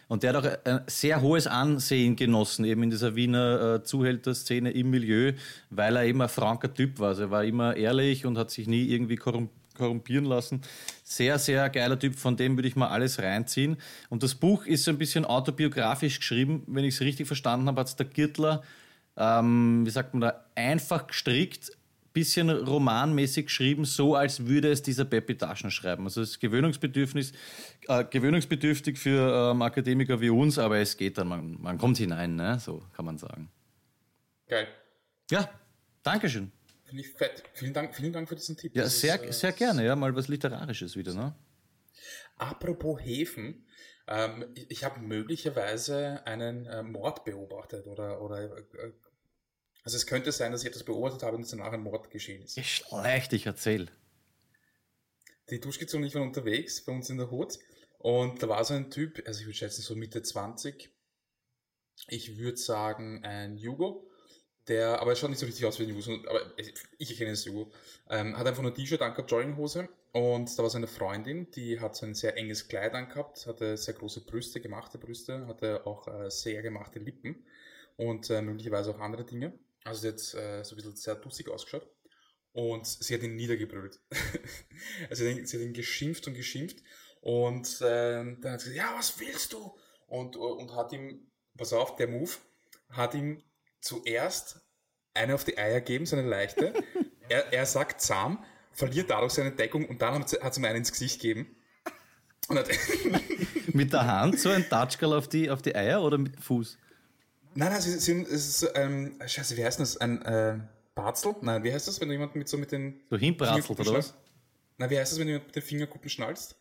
Und 0.09 0.23
der 0.23 0.35
hat 0.35 0.45
auch 0.45 0.67
ein 0.71 0.81
sehr 0.87 1.23
hohes 1.23 1.47
Ansehen 1.47 2.17
genossen, 2.17 2.65
eben 2.65 2.83
in 2.83 2.91
dieser 2.91 3.17
Wiener 3.17 3.77
äh, 3.77 3.83
Zuhälterszene 3.83 4.71
im 4.71 4.91
Milieu, 4.91 5.33
weil 5.71 5.97
er 5.97 6.05
eben 6.05 6.21
ein 6.21 6.29
franker 6.29 6.73
Typ 6.73 6.99
war. 6.99 7.09
Also 7.09 7.23
er 7.23 7.31
war 7.31 7.45
immer 7.45 7.77
ehrlich 7.77 8.27
und 8.27 8.37
hat 8.37 8.51
sich 8.51 8.67
nie 8.67 8.85
irgendwie 8.85 9.17
korrumpiert 9.17 9.64
korrumpieren 9.75 10.25
lassen. 10.25 10.63
Sehr, 11.03 11.39
sehr 11.39 11.69
geiler 11.71 11.99
Typ, 11.99 12.17
von 12.17 12.37
dem 12.37 12.57
würde 12.57 12.69
ich 12.69 12.77
mal 12.77 12.89
alles 12.89 13.19
reinziehen. 13.19 13.77
Und 14.09 14.23
das 14.23 14.35
Buch 14.35 14.67
ist 14.67 14.85
so 14.85 14.91
ein 14.91 14.99
bisschen 14.99 15.25
autobiografisch 15.25 16.19
geschrieben. 16.19 16.63
Wenn 16.67 16.85
ich 16.85 16.95
es 16.95 17.01
richtig 17.01 17.27
verstanden 17.27 17.67
habe, 17.69 17.81
hat 17.81 17.89
es 17.89 17.97
der 17.97 18.07
Girtler, 18.07 18.63
ähm, 19.17 19.85
wie 19.85 19.91
sagt 19.91 20.15
man 20.15 20.23
da, 20.23 20.45
einfach 20.55 21.07
gestrickt, 21.07 21.73
bisschen 22.15 22.49
romanmäßig 22.49 23.47
geschrieben, 23.47 23.85
so 23.85 24.15
als 24.15 24.47
würde 24.47 24.71
es 24.71 24.83
dieser 24.83 25.05
Peppi 25.05 25.37
Taschen 25.37 25.71
schreiben. 25.71 26.05
Also 26.05 26.23
es 26.23 26.31
ist 26.31 26.41
Gewöhnungsbedürfnis, 26.41 27.33
äh, 27.89 28.05
gewöhnungsbedürftig 28.05 28.99
für 28.99 29.51
ähm, 29.51 29.61
Akademiker 29.63 30.21
wie 30.21 30.31
uns, 30.31 30.57
aber 30.57 30.79
es 30.79 30.97
geht 30.97 31.19
dann, 31.19 31.29
man, 31.29 31.61
man 31.61 31.77
kommt 31.77 31.99
hinein, 31.99 32.37
ne? 32.37 32.59
so 32.61 32.83
kann 32.95 33.05
man 33.05 33.19
sagen. 33.19 33.51
Geil. 34.49 34.69
Ja, 35.31 35.51
Dankeschön. 36.05 36.53
Finde 36.95 37.09
ich 37.09 37.17
fett. 37.17 37.43
Vielen 37.55 37.75
Dank, 37.75 37.97
vielen 37.97 38.13
Dank 38.13 38.29
für 38.29 38.37
diesen 38.37 38.57
Tipp. 38.57 38.77
Ja, 38.77 38.87
sehr, 38.89 39.21
ist, 39.21 39.29
äh, 39.29 39.33
sehr 39.33 39.53
gerne, 39.53 39.85
ja, 39.85 39.97
mal 39.97 40.15
was 40.15 40.29
Literarisches 40.29 40.95
wieder, 40.95 41.13
ne? 41.13 41.35
Apropos 42.37 43.01
Häfen, 43.01 43.67
Ähm, 44.07 44.45
ich 44.55 44.71
ich 44.71 44.85
habe 44.85 45.01
möglicherweise 45.01 46.25
einen 46.25 46.67
äh, 46.67 46.83
Mord 46.85 47.25
beobachtet 47.25 47.87
oder, 47.89 48.21
oder 48.21 48.59
äh, 48.59 48.93
also 49.83 49.97
es 49.97 50.07
könnte 50.07 50.31
sein, 50.31 50.53
dass 50.53 50.63
ich 50.63 50.69
etwas 50.69 50.85
beobachtet 50.85 51.25
habe 51.25 51.37
und 51.37 51.43
es 51.43 51.51
danach 51.51 51.73
ein 51.73 51.81
Mord 51.81 52.11
geschehen 52.11 52.43
ist. 52.43 52.57
Ich 52.59 52.77
schlecht, 52.77 53.33
ich 53.33 53.47
erzähl. 53.47 53.91
Die 55.51 55.59
Duschkids 55.59 55.95
und 55.95 56.05
ich 56.05 56.15
waren 56.15 56.29
unterwegs 56.29 56.85
bei 56.85 56.93
uns 56.93 57.11
in 57.11 57.17
der 57.17 57.31
Hut 57.31 57.59
und 57.99 58.41
da 58.41 58.49
war 58.49 58.65
so 58.65 58.75
ein 58.75 58.91
Typ, 58.91 59.21
also 59.27 59.41
ich 59.41 59.47
würde 59.47 59.57
schätzen 59.57 59.83
so 59.83 59.97
Mitte 59.97 60.23
20, 60.23 60.91
ich 62.09 62.39
würde 62.39 62.59
sagen 62.59 63.25
ein 63.25 63.57
Jugo, 63.57 64.09
der, 64.69 65.01
aber 65.01 65.13
er 65.13 65.17
schaut 65.17 65.31
nicht 65.31 65.39
so 65.39 65.47
richtig 65.47 65.65
aus 65.65 65.79
wie 65.79 65.85
ein 65.85 65.91
Jugo, 65.91 66.29
aber 66.29 66.41
ich 66.99 67.11
erkenne 67.11 67.33
es 67.33 67.45
Jugo, 67.45 67.71
ähm, 68.09 68.37
hat 68.37 68.47
einfach 68.47 68.63
nur 68.63 68.75
T-Shirt 68.75 69.03
angehabt, 69.03 69.31
Jogginghose 69.31 69.89
und 70.13 70.59
da 70.59 70.63
war 70.63 70.71
seine 70.71 70.87
Freundin, 70.87 71.51
die 71.51 71.81
hat 71.81 71.97
so 71.97 72.07
ein 72.07 72.15
sehr 72.15 72.37
enges 72.37 72.69
Kleid 72.69 72.95
angehabt, 72.95 73.47
hatte 73.47 73.77
sehr 73.77 73.95
große 73.95 74.25
Brüste, 74.25 74.61
gemachte 74.61 74.99
Brüste, 74.99 75.47
hatte 75.47 75.87
auch 75.87 76.09
äh, 76.09 76.31
sehr 76.31 76.63
gemachte 76.63 76.99
Lippen 76.99 77.45
und 77.97 78.31
äh, 78.31 78.43
möglicherweise 78.43 78.91
auch 78.91 79.01
andere 79.01 79.25
Dinge. 79.25 79.59
Also 79.85 80.01
sie 80.03 80.09
hat 80.09 80.43
äh, 80.43 80.65
so 80.65 80.75
ein 80.75 80.77
bisschen 80.77 80.97
sehr 80.97 81.15
dussig 81.17 81.49
ausgeschaut. 81.49 81.87
Und 82.53 82.87
sie 82.87 83.15
hat 83.15 83.23
ihn 83.23 83.35
niedergebrüllt. 83.35 84.01
also 85.11 85.25
sie 85.25 85.43
hat 85.43 85.53
ihn 85.55 85.73
geschimpft 85.73 86.29
und 86.29 86.35
geschimpft. 86.35 86.79
Und 87.21 87.81
äh, 87.81 88.23
dann 88.41 88.53
hat 88.53 88.61
sie 88.61 88.71
gesagt, 88.71 88.77
ja, 88.77 88.97
was 88.97 89.19
willst 89.19 89.53
du? 89.53 89.77
Und, 90.07 90.37
und 90.37 90.75
hat 90.77 90.93
ihm, 90.93 91.31
pass 91.57 91.73
auf, 91.73 91.97
der 91.97 92.07
Move, 92.07 92.31
hat 92.91 93.15
ihm 93.15 93.43
zuerst 93.85 94.61
eine 95.15 95.35
auf 95.35 95.45
die 95.45 95.59
Eier 95.59 95.81
gegeben, 95.81 96.07
so 96.07 96.17
eine 96.17 96.29
leichte. 96.29 96.73
er, 97.29 97.53
er 97.53 97.67
sagt 97.67 98.01
zahm, 98.01 98.43
verliert 98.73 99.11
dadurch 99.11 99.33
seine 99.33 99.53
Deckung 99.53 99.89
und 99.89 100.03
dann 100.03 100.25
hat 100.25 100.55
sie 100.55 100.61
mir 100.61 100.69
einen 100.69 100.79
ins 100.79 100.93
Gesicht 100.93 101.21
gegeben. 101.21 101.57
mit 103.73 103.93
der 103.93 104.07
Hand 104.07 104.39
so 104.39 104.51
ein 104.51 104.69
Touchgirl 104.69 105.15
auf 105.15 105.29
die, 105.29 105.49
auf 105.49 105.63
die 105.63 105.75
Eier 105.75 106.03
oder 106.03 106.19
mit 106.19 106.35
dem 106.35 106.43
Fuß? 106.43 106.77
Nein, 107.55 107.73
nein, 107.73 107.81
sie 107.81 107.99
sind, 107.99 108.27
es 108.27 108.63
ist, 108.63 108.73
ähm, 108.75 109.19
scheiße, 109.25 109.57
wie 109.57 109.65
heißt 109.65 109.81
das? 109.81 109.97
Ein, 109.97 110.21
äh, 110.23 110.59
Barzel? 110.95 111.35
Nein, 111.41 111.65
wie 111.65 111.73
heißt 111.73 111.89
das, 111.89 112.01
wenn 112.01 112.09
du 112.09 112.15
jemanden 112.15 112.39
mit 112.39 112.49
so 112.49 112.57
mit 112.57 112.73
den. 112.73 113.01
So 113.11 113.17
hinbratzelt 113.17 113.81
oder 113.81 113.95
was? 113.95 114.15
Nein, 114.79 114.91
wie 114.91 114.99
heißt 114.99 115.13
das, 115.13 115.19
wenn 115.19 115.27
du 115.27 115.33
jemanden 115.33 115.49
mit 115.49 115.57
den 115.57 115.63
Fingerkuppen 115.63 116.09
schnallst? 116.09 116.57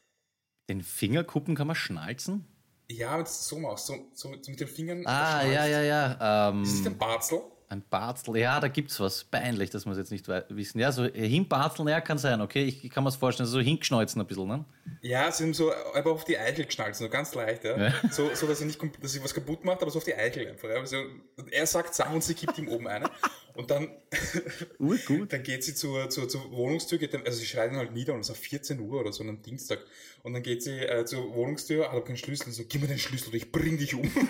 Den 0.70 0.82
Fingerkuppen 0.82 1.56
kann 1.56 1.68
man 1.68 1.76
schnalzen? 1.76 2.48
Ja, 2.90 3.20
es 3.22 3.48
so 3.48 3.60
machst, 3.60 3.88
so, 3.88 3.96
so, 4.14 4.30
mit 4.30 4.60
den 4.60 4.68
Fingern. 4.68 5.06
Ah, 5.06 5.44
ja, 5.46 5.66
ja, 5.66 5.82
ja. 5.82 6.50
Ähm, 6.50 6.64
ist 6.64 6.80
das 6.80 6.88
ein 6.88 6.98
Barzel? 6.98 7.42
Ein 7.70 7.82
Barzel, 7.90 8.38
ja, 8.38 8.60
da 8.60 8.68
gibt's 8.68 9.00
was. 9.00 9.24
Peinlich, 9.24 9.72
dass 9.72 9.86
wir 9.86 9.94
es 9.94 9.98
jetzt 9.98 10.12
nicht 10.12 10.28
wissen. 10.28 10.80
Ja, 10.80 10.92
so 10.92 11.06
hinbarzeln, 11.06 11.88
ja, 11.88 12.02
kann 12.02 12.20
sein, 12.20 12.40
okay? 12.42 12.66
Ich, 12.66 12.86
ich 12.86 12.92
kann 12.92 13.04
mir 13.04 13.08
das 13.08 13.16
vorstellen, 13.16 13.48
so 13.48 13.60
hingeschneuzen 13.60 14.22
ein 14.22 14.28
bisschen, 14.28 14.48
ne? 14.48 14.66
Ja, 15.02 15.32
sie 15.32 15.46
haben 15.46 15.54
so 15.56 15.72
einfach 15.94 16.12
auf 16.12 16.24
die 16.24 16.38
Eichel 16.38 16.66
geschnallt, 16.66 16.96
so 16.96 17.10
ganz 17.10 17.34
leicht, 17.34 17.64
ja. 17.64 17.78
ja. 17.78 17.94
So, 18.12 18.30
so, 18.36 18.46
dass 18.46 18.60
er 18.60 18.68
nicht, 18.68 18.80
dass 19.02 19.14
sie 19.14 19.24
was 19.24 19.34
kaputt 19.34 19.66
macht, 19.66 19.82
aber 19.82 19.90
so 19.90 19.98
auf 19.98 20.04
die 20.04 20.14
Eichel 20.14 20.48
einfach. 20.48 20.70
Ja? 20.70 20.76
Also, 20.76 20.98
er 21.50 21.66
sagt 21.66 21.96
Sam 21.96 22.14
und 22.14 22.24
sie 22.24 22.36
gibt 22.36 22.58
ihm 22.60 22.68
oben 22.68 22.88
eine. 22.88 23.10
Und 23.56 23.70
dann, 23.70 23.90
uh, 24.80 24.96
gut. 25.06 25.32
dann 25.32 25.44
geht 25.44 25.64
sie 25.64 25.76
zur, 25.76 26.10
zur, 26.10 26.28
zur 26.28 26.52
Wohnungstür, 26.52 26.98
geht 26.98 27.14
dann, 27.14 27.24
also 27.24 27.38
sie 27.38 27.46
schreit 27.46 27.72
ihn 27.72 27.78
halt 27.78 27.94
nieder 27.94 28.14
und 28.14 28.22
es 28.22 28.30
ist 28.30 28.36
auf 28.36 28.40
14 28.40 28.80
Uhr 28.80 29.00
oder 29.00 29.14
so 29.14 29.24
einem 29.24 29.42
Dienstag. 29.44 29.80
Und 30.24 30.34
dann 30.34 30.42
geht 30.42 30.64
sie 30.64 30.80
äh, 30.80 31.06
zur 31.06 31.34
Wohnungstür, 31.36 31.86
hat 31.86 31.92
aber 31.92 32.04
keinen 32.04 32.18
Schlüssel 32.18 32.48
und 32.48 32.54
so, 32.54 32.64
gib 32.68 32.82
mir 32.82 32.88
den 32.88 32.98
Schlüssel 32.98 33.28
oder 33.30 33.38
ich 33.38 33.52
bring 33.52 33.78
dich 33.78 33.94
um. 33.94 34.12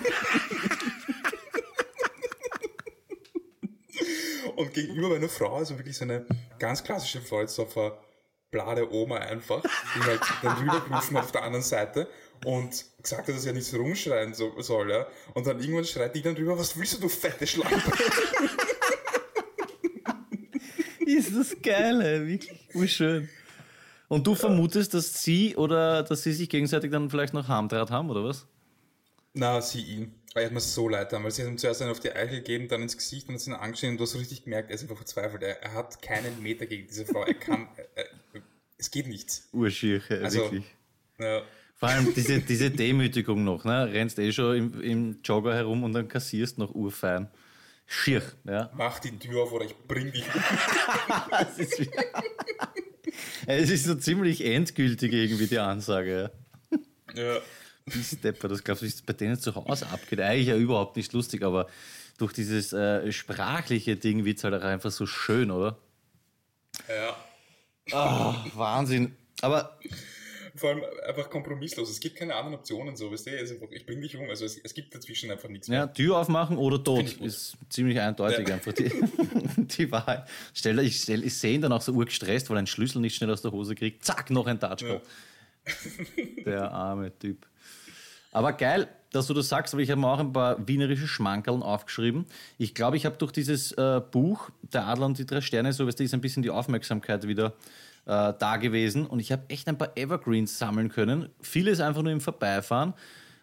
Und 4.56 4.72
gegenüber 4.72 5.08
meiner 5.08 5.28
Frau, 5.28 5.56
also 5.56 5.76
wirklich 5.78 5.96
so 5.96 6.04
eine 6.04 6.26
ganz 6.60 6.84
klassische 6.84 7.20
Volksdorfer 7.20 7.98
blade 8.52 8.92
Oma 8.92 9.16
einfach, 9.16 9.62
die 9.62 10.00
halt 10.02 10.20
dann 10.42 10.56
rübergerufen 10.58 11.16
auf 11.16 11.32
der 11.32 11.42
anderen 11.42 11.64
Seite 11.64 12.08
und 12.44 12.84
gesagt 13.02 13.26
hat, 13.26 13.34
dass 13.34 13.46
er 13.46 13.52
nicht 13.52 13.66
so 13.66 13.78
rumschreien 13.78 14.32
soll, 14.32 14.90
ja. 14.90 15.08
Und 15.34 15.48
dann 15.48 15.58
irgendwann 15.58 15.84
schreit 15.84 16.14
die 16.14 16.22
dann 16.22 16.36
rüber, 16.36 16.56
was 16.56 16.78
willst 16.78 16.94
du, 16.94 17.00
du 17.00 17.08
fette 17.08 17.48
Schlampe? 17.48 17.82
Ist 21.16 21.36
das 21.36 21.56
geil, 21.62 22.00
ey. 22.00 22.26
wirklich, 22.26 22.60
wie 22.72 22.88
schön. 22.88 23.28
Und 24.08 24.26
du 24.26 24.34
vermutest, 24.34 24.94
dass 24.94 25.22
sie 25.22 25.56
oder 25.56 26.02
dass 26.02 26.22
sie 26.22 26.32
sich 26.32 26.48
gegenseitig 26.48 26.90
dann 26.90 27.10
vielleicht 27.10 27.34
noch 27.34 27.48
Harmdraht 27.48 27.90
haben, 27.90 28.10
oder 28.10 28.24
was? 28.24 28.46
Na, 29.32 29.60
sie 29.60 29.82
ihn. 29.82 30.14
Er 30.34 30.46
hat 30.46 30.52
mir 30.52 30.60
so 30.60 30.88
leid 30.88 31.12
weil 31.12 31.30
sie 31.30 31.42
hat 31.42 31.48
ihm 31.48 31.58
zuerst 31.58 31.80
einen 31.80 31.92
auf 31.92 32.00
die 32.00 32.10
Eichel 32.10 32.38
gegeben, 32.38 32.66
dann 32.66 32.82
ins 32.82 32.96
Gesicht 32.96 33.28
und 33.28 33.36
hat 33.36 33.46
ihn 33.46 33.52
angeschaut 33.52 33.90
und 33.90 33.98
du 33.98 34.02
hast 34.02 34.16
richtig 34.16 34.44
gemerkt, 34.44 34.70
er 34.70 34.74
ist 34.74 34.82
einfach 34.82 34.96
verzweifelt. 34.96 35.42
Er, 35.42 35.62
er 35.62 35.74
hat 35.74 36.02
keinen 36.02 36.42
Meter 36.42 36.66
gegen 36.66 36.88
diese 36.88 37.06
Frau. 37.06 37.24
Er 37.24 37.34
kann, 37.34 37.68
er, 37.94 38.06
es 38.76 38.90
geht 38.90 39.06
nichts. 39.06 39.48
Urschier, 39.52 40.02
also, 40.10 40.40
wirklich. 40.40 40.64
Ja. 41.18 41.42
Vor 41.76 41.88
allem 41.88 42.12
diese, 42.16 42.40
diese 42.40 42.70
Demütigung 42.70 43.44
noch, 43.44 43.64
ne? 43.64 43.92
Rennst 43.92 44.18
eh 44.18 44.32
schon 44.32 44.56
im, 44.56 44.80
im 44.80 45.18
Jogger 45.22 45.54
herum 45.54 45.84
und 45.84 45.92
dann 45.92 46.08
kassierst 46.08 46.58
noch 46.58 46.74
urfein. 46.74 47.28
Schier, 47.86 48.22
ja. 48.44 48.70
Mach 48.74 48.98
die 48.98 49.18
Tür 49.18 49.42
auf 49.42 49.52
oder 49.52 49.66
ich 49.66 49.76
bring 49.86 50.10
dich 50.10 50.24
um. 50.34 50.40
es 53.46 53.70
ist 53.70 53.84
so 53.84 53.94
ziemlich 53.94 54.44
endgültig 54.44 55.12
irgendwie 55.12 55.46
die 55.46 55.58
Ansage, 55.58 56.32
ja. 57.14 57.34
Ja. 57.34 57.40
Stepper, 57.88 58.48
das 58.48 58.64
glaubst 58.64 58.82
du, 58.82 58.86
es 58.86 59.02
bei 59.02 59.12
denen 59.12 59.38
zu 59.38 59.54
Hause 59.54 59.86
abgeht? 59.88 60.20
Eigentlich 60.20 60.48
ja 60.48 60.56
überhaupt 60.56 60.96
nicht 60.96 61.12
lustig, 61.12 61.42
aber 61.42 61.68
durch 62.18 62.32
dieses 62.32 62.72
äh, 62.72 63.12
sprachliche 63.12 63.96
Ding 63.96 64.24
wird 64.24 64.38
es 64.38 64.44
halt 64.44 64.54
auch 64.54 64.62
einfach 64.62 64.90
so 64.90 65.06
schön, 65.06 65.50
oder? 65.50 65.76
Ja. 66.88 67.16
Oh, 67.92 68.34
Wahnsinn. 68.56 69.16
Aber. 69.42 69.78
Vor 70.56 70.70
allem 70.70 70.82
einfach 71.06 71.28
kompromisslos. 71.30 71.90
Es 71.90 71.98
gibt 71.98 72.16
keine 72.16 72.34
anderen 72.34 72.54
Optionen, 72.54 72.96
so, 72.96 73.10
weißt 73.10 73.26
du? 73.26 73.38
Also, 73.38 73.54
ich 73.70 73.84
bring 73.84 74.00
dich 74.00 74.16
um. 74.16 74.28
Also, 74.28 74.44
es, 74.44 74.56
es, 74.58 74.72
gibt 74.72 74.94
dazwischen 74.94 75.30
einfach 75.30 75.48
nichts 75.48 75.68
mehr. 75.68 75.80
Ja, 75.80 75.86
Tür 75.88 76.18
aufmachen 76.18 76.58
oder 76.58 76.82
tot 76.82 77.12
ist 77.20 77.56
ziemlich 77.68 77.98
eindeutig 77.98 78.48
ja. 78.48 78.54
einfach 78.54 78.72
die, 78.72 78.90
die 79.56 79.90
Wahrheit. 79.90 80.28
Stell, 80.52 80.78
ich, 80.78 81.00
stell, 81.00 81.24
ich 81.24 81.36
sehe 81.36 81.54
ihn 81.54 81.60
dann 81.60 81.72
auch 81.72 81.82
so 81.82 81.92
urgestresst, 81.92 82.50
weil 82.50 82.56
er 82.56 82.58
einen 82.58 82.66
Schlüssel 82.68 83.00
nicht 83.00 83.16
schnell 83.16 83.30
aus 83.30 83.42
der 83.42 83.50
Hose 83.50 83.74
kriegt. 83.74 84.04
Zack, 84.04 84.30
noch 84.30 84.46
ein 84.46 84.60
Touchball. 84.60 85.00
Ja. 85.00 85.00
Der 86.44 86.70
arme 86.70 87.18
Typ. 87.18 87.46
Aber 88.30 88.52
geil, 88.52 88.88
dass 89.10 89.28
du 89.28 89.34
das 89.34 89.48
sagst, 89.48 89.74
weil 89.74 89.80
ich 89.80 89.90
habe 89.90 90.00
mir 90.00 90.08
auch 90.08 90.18
ein 90.18 90.32
paar 90.32 90.66
wienerische 90.66 91.06
Schmankerln 91.06 91.62
aufgeschrieben. 91.62 92.26
Ich 92.58 92.74
glaube, 92.74 92.96
ich 92.96 93.06
habe 93.06 93.16
durch 93.16 93.32
dieses 93.32 93.72
äh, 93.72 94.00
Buch 94.10 94.50
Der 94.72 94.86
Adler 94.86 95.06
und 95.06 95.18
die 95.18 95.26
drei 95.26 95.40
Sterne, 95.40 95.72
so 95.72 95.86
ist 95.86 96.14
ein 96.14 96.20
bisschen 96.20 96.42
die 96.42 96.50
Aufmerksamkeit 96.50 97.26
wieder 97.26 97.54
äh, 98.06 98.32
da 98.38 98.56
gewesen. 98.56 99.06
Und 99.06 99.20
ich 99.20 99.32
habe 99.32 99.44
echt 99.48 99.68
ein 99.68 99.78
paar 99.78 99.96
Evergreens 99.96 100.58
sammeln 100.58 100.88
können. 100.88 101.28
Vieles 101.40 101.80
einfach 101.80 102.02
nur 102.02 102.12
im 102.12 102.20
Vorbeifahren. 102.20 102.94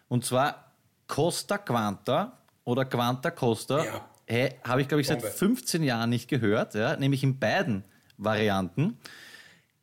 Und 0.08 0.24
zwar 0.24 0.72
Costa 1.06 1.58
Quanta 1.58 2.38
oder 2.64 2.84
Quanta 2.84 3.30
Costa. 3.30 3.84
Ja. 3.84 4.08
Hey, 4.26 4.54
habe 4.64 4.82
ich, 4.82 4.88
glaube 4.88 5.00
ich, 5.00 5.08
seit 5.08 5.22
15 5.22 5.82
Jahren 5.82 6.10
nicht 6.10 6.28
gehört. 6.28 6.74
Ja? 6.74 6.96
Nämlich 6.96 7.22
in 7.22 7.38
beiden 7.38 7.84
Varianten. 8.16 8.98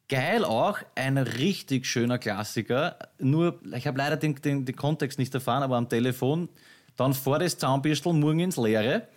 Geil 0.07 0.43
auch, 0.43 0.79
ein 0.95 1.19
richtig 1.19 1.85
schöner 1.85 2.17
Klassiker. 2.17 2.97
Nur, 3.19 3.59
ich 3.75 3.85
habe 3.85 3.99
leider 3.99 4.17
den, 4.17 4.33
den, 4.35 4.65
den, 4.65 4.75
Kontext 4.75 5.19
nicht 5.19 5.33
erfahren, 5.35 5.61
aber 5.61 5.77
am 5.77 5.87
Telefon, 5.87 6.49
dann 6.95 7.13
vor 7.13 7.37
das 7.37 7.59
Zaunbürstel, 7.59 8.13
morgen 8.13 8.39
ins 8.39 8.57
Leere. 8.57 9.07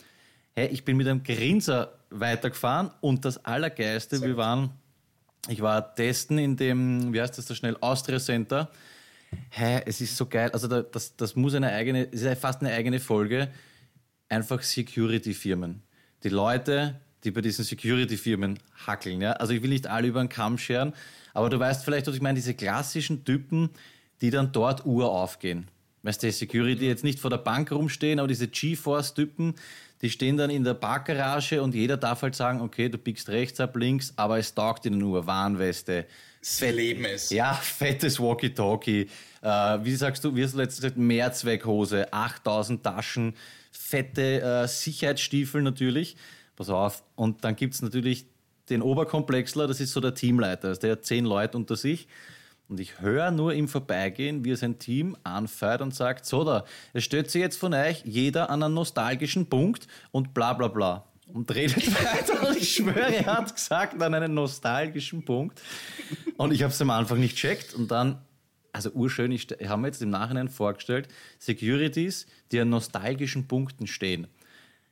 Hey, 0.54 0.66
ich 0.66 0.84
bin 0.84 0.98
mit 0.98 1.08
einem 1.08 1.22
Grinser 1.22 1.94
weitergefahren 2.10 2.90
und 3.00 3.24
das 3.24 3.42
Allergeiste, 3.42 4.20
wir 4.20 4.36
waren, 4.36 4.70
ich 5.48 5.60
war 5.60 5.94
testen 5.94 6.38
in 6.38 6.56
dem, 6.56 7.12
wie 7.12 7.20
heißt 7.20 7.36
das 7.36 7.46
da 7.46 7.54
schnell, 7.54 7.76
Austria 7.80 8.18
Center. 8.18 8.70
Hey, 9.48 9.82
es 9.86 10.00
ist 10.00 10.16
so 10.16 10.26
geil. 10.26 10.50
Also 10.52 10.68
das, 10.68 11.16
das 11.16 11.36
muss 11.36 11.54
eine 11.54 11.72
eigene, 11.72 12.08
es 12.12 12.22
ist 12.22 12.40
fast 12.40 12.60
eine 12.60 12.72
eigene 12.72 13.00
Folge. 13.00 13.48
Einfach 14.28 14.62
Security-Firmen. 14.62 15.82
Die 16.22 16.28
Leute, 16.28 17.00
die 17.24 17.30
bei 17.30 17.40
diesen 17.40 17.64
Security-Firmen 17.64 18.58
hackeln. 18.86 19.20
Ja? 19.20 19.32
Also 19.32 19.52
ich 19.52 19.62
will 19.62 19.70
nicht 19.70 19.86
alle 19.86 20.08
über 20.08 20.20
den 20.20 20.28
Kamm 20.28 20.58
scheren, 20.58 20.92
aber 21.34 21.50
du 21.50 21.58
weißt 21.58 21.84
vielleicht, 21.84 22.06
was 22.06 22.14
ich 22.14 22.22
meine, 22.22 22.36
diese 22.36 22.54
klassischen 22.54 23.24
Typen, 23.24 23.70
die 24.20 24.30
dann 24.30 24.52
dort 24.52 24.86
Uhr 24.86 25.10
aufgehen. 25.10 25.68
Weißt 26.02 26.22
du, 26.22 26.26
die 26.26 26.32
Security 26.32 26.86
jetzt 26.86 27.04
nicht 27.04 27.20
vor 27.20 27.30
der 27.30 27.38
Bank 27.38 27.70
rumstehen, 27.70 28.18
aber 28.18 28.28
diese 28.28 28.48
GeForce-Typen, 28.48 29.54
die 30.02 30.10
stehen 30.10 30.36
dann 30.36 30.50
in 30.50 30.64
der 30.64 30.74
Parkgarage 30.74 31.62
und 31.62 31.74
jeder 31.74 31.96
darf 31.96 32.22
halt 32.22 32.34
sagen, 32.34 32.60
okay, 32.60 32.88
du 32.88 32.98
biegst 32.98 33.28
rechts 33.28 33.60
ab, 33.60 33.76
links, 33.76 34.12
aber 34.16 34.38
es 34.38 34.54
taugt 34.54 34.84
ihnen 34.84 34.98
nur, 34.98 35.26
Warnweste. 35.26 36.06
Sie 36.40 36.66
Fett, 36.66 36.76
leben 36.76 37.04
es. 37.04 37.30
Ja, 37.30 37.54
fettes 37.54 38.18
Walkie-Talkie. 38.18 39.08
Äh, 39.42 39.46
wie 39.82 39.94
sagst 39.94 40.24
du, 40.24 40.34
wie 40.34 40.42
hast 40.42 40.54
du 40.54 40.58
letztens 40.58 40.80
gesagt, 40.82 40.98
Mehrzweckhose, 40.98 42.12
8000 42.12 42.82
Taschen, 42.82 43.34
fette 43.70 44.42
äh, 44.42 44.66
Sicherheitsstiefel 44.66 45.62
natürlich 45.62 46.16
pass 46.56 46.70
auf. 46.70 47.02
Und 47.16 47.44
dann 47.44 47.56
gibt 47.56 47.74
es 47.74 47.82
natürlich 47.82 48.26
den 48.70 48.82
Oberkomplexler, 48.82 49.66
das 49.66 49.80
ist 49.80 49.92
so 49.92 50.00
der 50.00 50.14
Teamleiter, 50.14 50.68
also 50.68 50.80
der 50.80 50.92
hat 50.92 51.04
zehn 51.04 51.24
Leute 51.24 51.56
unter 51.56 51.76
sich. 51.76 52.06
Und 52.72 52.80
ich 52.80 53.02
höre 53.02 53.30
nur 53.30 53.52
im 53.52 53.68
Vorbeigehen, 53.68 54.46
wie 54.46 54.52
er 54.52 54.56
sein 54.56 54.78
Team 54.78 55.14
anfeuert 55.24 55.82
und 55.82 55.94
sagt, 55.94 56.24
so 56.24 56.42
da, 56.42 56.64
es 56.94 57.04
stellt 57.04 57.30
sich 57.30 57.42
jetzt 57.42 57.58
von 57.58 57.74
euch 57.74 58.02
jeder 58.06 58.48
an 58.48 58.62
einen 58.62 58.72
nostalgischen 58.72 59.44
Punkt 59.44 59.86
und 60.10 60.32
bla 60.32 60.54
bla 60.54 60.68
bla. 60.68 61.04
Und 61.26 61.54
redet 61.54 61.86
weiter 62.02 62.48
und 62.48 62.56
ich 62.56 62.76
schwöre, 62.76 63.14
er 63.14 63.26
hat 63.26 63.54
gesagt 63.54 64.00
an 64.00 64.14
einen 64.14 64.32
nostalgischen 64.32 65.22
Punkt. 65.22 65.60
Und 66.38 66.54
ich 66.54 66.62
habe 66.62 66.72
es 66.72 66.80
am 66.80 66.88
Anfang 66.88 67.20
nicht 67.20 67.36
checkt 67.36 67.74
und 67.74 67.90
dann 67.90 68.22
also 68.72 68.88
urschön, 68.92 69.32
ich 69.32 69.48
habe 69.66 69.82
mir 69.82 69.88
jetzt 69.88 70.00
im 70.00 70.08
Nachhinein 70.08 70.48
vorgestellt, 70.48 71.08
Securities, 71.38 72.26
die 72.52 72.58
an 72.58 72.70
nostalgischen 72.70 73.48
Punkten 73.48 73.86
stehen. 73.86 74.28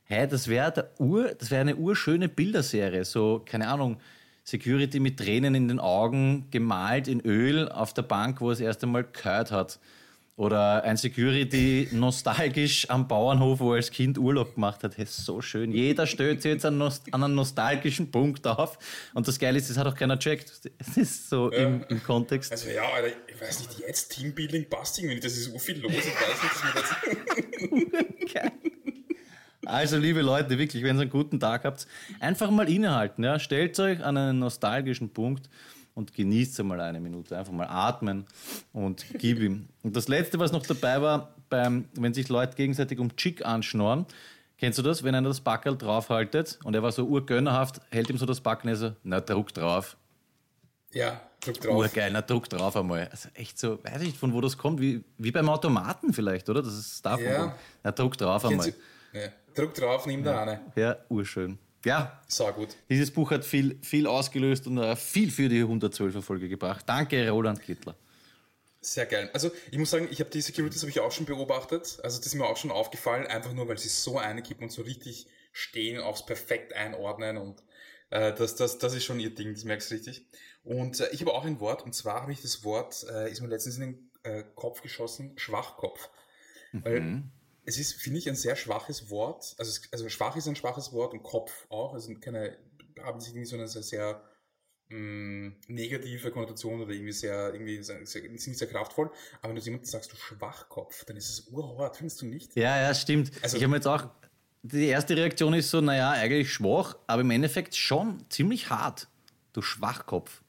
Hey, 0.03 0.27
das 0.27 0.47
wäre 0.47 0.91
wäre 1.49 1.61
eine 1.61 1.75
urschöne 1.77 2.29
Bilderserie, 2.29 3.05
so, 3.05 3.41
keine 3.43 3.67
Ahnung, 3.67 3.97
Security 4.51 4.99
mit 4.99 5.17
Tränen 5.17 5.55
in 5.55 5.67
den 5.67 5.79
Augen, 5.79 6.47
gemalt 6.51 7.07
in 7.07 7.21
Öl 7.21 7.69
auf 7.69 7.93
der 7.93 8.03
Bank, 8.03 8.41
wo 8.41 8.49
er 8.49 8.51
das 8.51 8.59
erste 8.59 8.85
Mal 8.85 9.05
gehört 9.05 9.51
hat. 9.51 9.79
Oder 10.35 10.83
ein 10.83 10.97
Security 10.97 11.87
nostalgisch 11.91 12.89
am 12.89 13.07
Bauernhof, 13.07 13.59
wo 13.59 13.73
er 13.73 13.75
als 13.77 13.91
Kind 13.91 14.17
Urlaub 14.17 14.55
gemacht 14.55 14.83
hat. 14.83 14.97
Das 14.97 15.09
ist 15.09 15.25
so 15.25 15.41
schön. 15.41 15.71
Jeder 15.71 16.07
stößt 16.07 16.41
sich 16.41 16.51
jetzt 16.51 16.65
an, 16.65 16.81
einen 17.11 17.35
nostalgischen 17.35 18.11
Punkt 18.11 18.47
auf. 18.47 18.79
Und 19.13 19.27
das 19.27 19.37
Geile 19.37 19.57
ist, 19.57 19.69
das 19.69 19.77
hat 19.77 19.87
auch 19.87 19.95
keiner 19.95 20.17
checkt. 20.17 20.71
Es 20.79 20.97
ist 20.97 21.29
so 21.29 21.51
ja. 21.51 21.59
im, 21.59 21.85
im, 21.89 22.03
Kontext. 22.03 22.51
Also 22.51 22.69
ja, 22.69 22.81
Alter, 22.81 23.15
ich 23.27 23.39
weiß 23.39 23.59
nicht, 23.67 23.79
jetzt 23.87 24.09
Teambuilding 24.09 24.67
passt 24.69 24.97
irgendwie 24.97 25.15
nicht. 25.15 25.25
Das 25.25 25.33
ist 25.33 25.51
so 25.51 25.59
viel 25.59 25.79
los. 25.79 25.91
Ich 25.91 26.05
weiß 26.05 26.43
nicht, 26.43 26.75
dass 26.75 26.89
das 28.33 28.51
Also, 29.65 29.97
liebe 29.97 30.21
Leute, 30.21 30.57
wirklich, 30.57 30.83
wenn 30.83 30.97
ihr 30.97 31.01
einen 31.01 31.09
guten 31.09 31.39
Tag 31.39 31.65
habt, 31.65 31.87
einfach 32.19 32.49
mal 32.49 32.67
innehalten. 32.69 33.23
Ja? 33.23 33.39
Stellt 33.39 33.79
euch 33.79 34.03
an 34.03 34.17
einen 34.17 34.39
nostalgischen 34.39 35.09
Punkt 35.09 35.49
und 35.93 36.13
genießt 36.13 36.59
einmal 36.59 36.81
eine 36.81 36.99
Minute. 36.99 37.37
Einfach 37.37 37.53
mal 37.53 37.67
atmen 37.67 38.25
und 38.73 39.05
gib 39.17 39.39
ihm. 39.39 39.67
Und 39.83 39.95
das 39.95 40.07
Letzte, 40.07 40.39
was 40.39 40.51
noch 40.51 40.65
dabei 40.65 41.01
war, 41.01 41.35
beim, 41.49 41.85
wenn 41.93 42.13
sich 42.13 42.29
Leute 42.29 42.55
gegenseitig 42.55 42.97
um 42.99 43.15
Chick 43.15 43.45
anschnorren, 43.45 44.05
kennst 44.57 44.79
du 44.79 44.83
das, 44.83 45.03
wenn 45.03 45.13
einer 45.13 45.27
das 45.27 45.41
Backel 45.41 45.77
draufhaltet 45.77 46.59
und 46.63 46.73
er 46.75 46.81
war 46.81 46.91
so 46.91 47.05
urgönnerhaft, 47.05 47.81
hält 47.91 48.09
ihm 48.09 48.17
so 48.17 48.25
das 48.25 48.41
Backel 48.41 48.67
und 48.67 48.73
er 48.73 48.77
so, 48.77 48.95
na, 49.03 49.19
druck 49.19 49.53
drauf. 49.53 49.97
Ja, 50.93 51.21
druck 51.41 51.59
drauf. 51.61 51.75
Urgeil, 51.75 52.11
na, 52.11 52.21
druck 52.21 52.49
drauf 52.49 52.75
einmal. 52.75 53.07
Also 53.09 53.29
echt 53.33 53.59
so, 53.59 53.83
weiß 53.83 54.01
ich 54.01 54.07
nicht, 54.07 54.17
von 54.17 54.33
wo 54.33 54.41
das 54.41 54.57
kommt, 54.57 54.79
wie, 54.79 55.03
wie 55.17 55.31
beim 55.31 55.49
Automaten 55.49 56.13
vielleicht, 56.13 56.49
oder? 56.49 56.61
Das 56.61 56.73
ist 56.73 57.05
davon. 57.05 57.25
Ja. 57.25 57.55
Na, 57.83 57.91
druck 57.91 58.17
drauf 58.17 58.45
einmal. 58.45 58.73
Ja. 59.13 59.21
Druck 59.53 59.73
drauf, 59.73 60.05
nimm 60.05 60.23
da 60.23 60.41
eine. 60.41 60.61
Ja, 60.75 60.97
urschön. 61.09 61.57
Ja, 61.83 62.21
so 62.27 62.45
gut. 62.51 62.69
Dieses 62.89 63.11
Buch 63.11 63.31
hat 63.31 63.43
viel, 63.43 63.79
viel 63.81 64.05
ausgelöst 64.05 64.67
und 64.67 64.77
uh, 64.77 64.95
viel 64.95 65.31
für 65.31 65.49
die 65.49 65.63
112er 65.63 66.21
Folge 66.21 66.47
gebracht. 66.47 66.85
Danke, 66.87 67.29
Roland 67.29 67.61
Kittler. 67.61 67.95
Sehr 68.81 69.05
geil. 69.05 69.29
Also 69.33 69.51
ich 69.71 69.77
muss 69.77 69.91
sagen, 69.91 70.07
ich 70.11 70.19
habe 70.19 70.29
die 70.29 70.41
Securities 70.41 70.81
habe 70.81 70.89
ich 70.91 70.99
auch 70.99 71.11
schon 71.11 71.25
beobachtet. 71.25 71.99
Also 72.03 72.17
das 72.17 72.27
ist 72.27 72.35
mir 72.35 72.45
auch 72.45 72.57
schon 72.57 72.71
aufgefallen, 72.71 73.25
einfach 73.27 73.53
nur, 73.53 73.67
weil 73.67 73.77
sie 73.77 73.89
so 73.89 74.17
einkippen 74.17 74.63
und 74.63 74.71
so 74.71 74.83
richtig 74.83 75.27
stehen, 75.51 75.99
aufs 75.99 76.25
perfekt 76.25 76.73
einordnen 76.73 77.37
und 77.37 77.63
äh, 78.09 78.33
das, 78.33 78.55
das, 78.55 78.77
das 78.77 78.93
ist 78.93 79.03
schon 79.03 79.19
ihr 79.19 79.33
Ding, 79.33 79.53
das 79.53 79.63
merkst 79.63 79.89
du 79.89 79.95
richtig. 79.95 80.25
Und 80.63 80.99
äh, 80.99 81.09
ich 81.11 81.21
habe 81.21 81.33
auch 81.33 81.45
ein 81.45 81.59
Wort, 81.59 81.83
und 81.83 81.93
zwar 81.93 82.21
habe 82.21 82.31
ich 82.31 82.41
das 82.41 82.63
Wort, 82.63 83.05
äh, 83.09 83.31
ist 83.31 83.41
mir 83.41 83.47
letztens 83.47 83.77
in 83.77 83.81
den 83.81 84.11
äh, 84.23 84.43
Kopf 84.55 84.81
geschossen, 84.81 85.33
Schwachkopf. 85.37 86.09
Mhm. 86.71 86.85
Weil 86.85 87.23
es 87.65 87.77
ist, 87.77 87.93
finde 87.93 88.19
ich, 88.19 88.27
ein 88.27 88.35
sehr 88.35 88.55
schwaches 88.55 89.09
Wort. 89.09 89.55
Also, 89.57 89.69
es, 89.69 89.81
also 89.91 90.09
schwach 90.09 90.35
ist 90.35 90.47
ein 90.47 90.55
schwaches 90.55 90.91
Wort 90.93 91.13
und 91.13 91.23
Kopf 91.23 91.67
auch. 91.69 91.93
Also 91.93 92.13
keine, 92.15 92.57
haben 93.01 93.19
sich 93.19 93.29
irgendwie 93.29 93.45
so 93.45 93.55
eine 93.55 93.67
sehr, 93.67 93.83
sehr 93.83 94.23
mh, 94.89 94.97
mm, 94.97 95.55
negative 95.67 96.31
Konnotation 96.31 96.81
oder 96.81 96.91
irgendwie 96.91 97.11
sehr, 97.11 97.53
irgendwie 97.53 97.81
sehr, 97.83 98.05
sehr, 98.05 98.21
sind 98.21 98.31
nicht 98.31 98.57
sehr 98.57 98.67
kraftvoll. 98.67 99.11
Aber 99.41 99.49
wenn 99.49 99.55
du 99.55 99.61
jemandem 99.61 99.89
sagst, 99.89 100.11
du 100.11 100.15
Schwachkopf, 100.15 101.05
dann 101.05 101.17
ist 101.17 101.29
es 101.29 101.47
urhart, 101.47 101.97
findest 101.97 102.21
du 102.21 102.25
nicht? 102.25 102.55
Ja, 102.55 102.81
ja, 102.81 102.93
stimmt. 102.93 103.31
Also, 103.41 103.57
ich 103.57 103.63
habe 103.63 103.75
jetzt 103.75 103.87
auch, 103.87 104.09
die 104.63 104.87
erste 104.87 105.15
Reaktion 105.15 105.53
ist 105.53 105.69
so, 105.69 105.81
naja, 105.81 106.11
eigentlich 106.11 106.51
schwach, 106.51 106.95
aber 107.07 107.21
im 107.21 107.31
Endeffekt 107.31 107.75
schon 107.75 108.23
ziemlich 108.29 108.69
hart. 108.69 109.07
Du 109.53 109.61
Schwachkopf. 109.61 110.43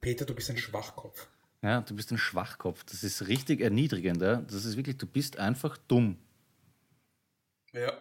Peter, 0.00 0.24
du 0.24 0.34
bist 0.34 0.50
ein 0.50 0.56
Schwachkopf. 0.56 1.28
Ja, 1.62 1.80
du 1.80 1.94
bist 1.94 2.10
ein 2.10 2.18
Schwachkopf. 2.18 2.84
Das 2.84 3.04
ist 3.04 3.28
richtig 3.28 3.60
erniedrigend. 3.60 4.20
Ja? 4.20 4.36
Das 4.36 4.64
ist 4.64 4.76
wirklich, 4.76 4.96
du 4.98 5.06
bist 5.06 5.38
einfach 5.38 5.78
dumm. 5.78 6.18
Ja. 7.72 7.92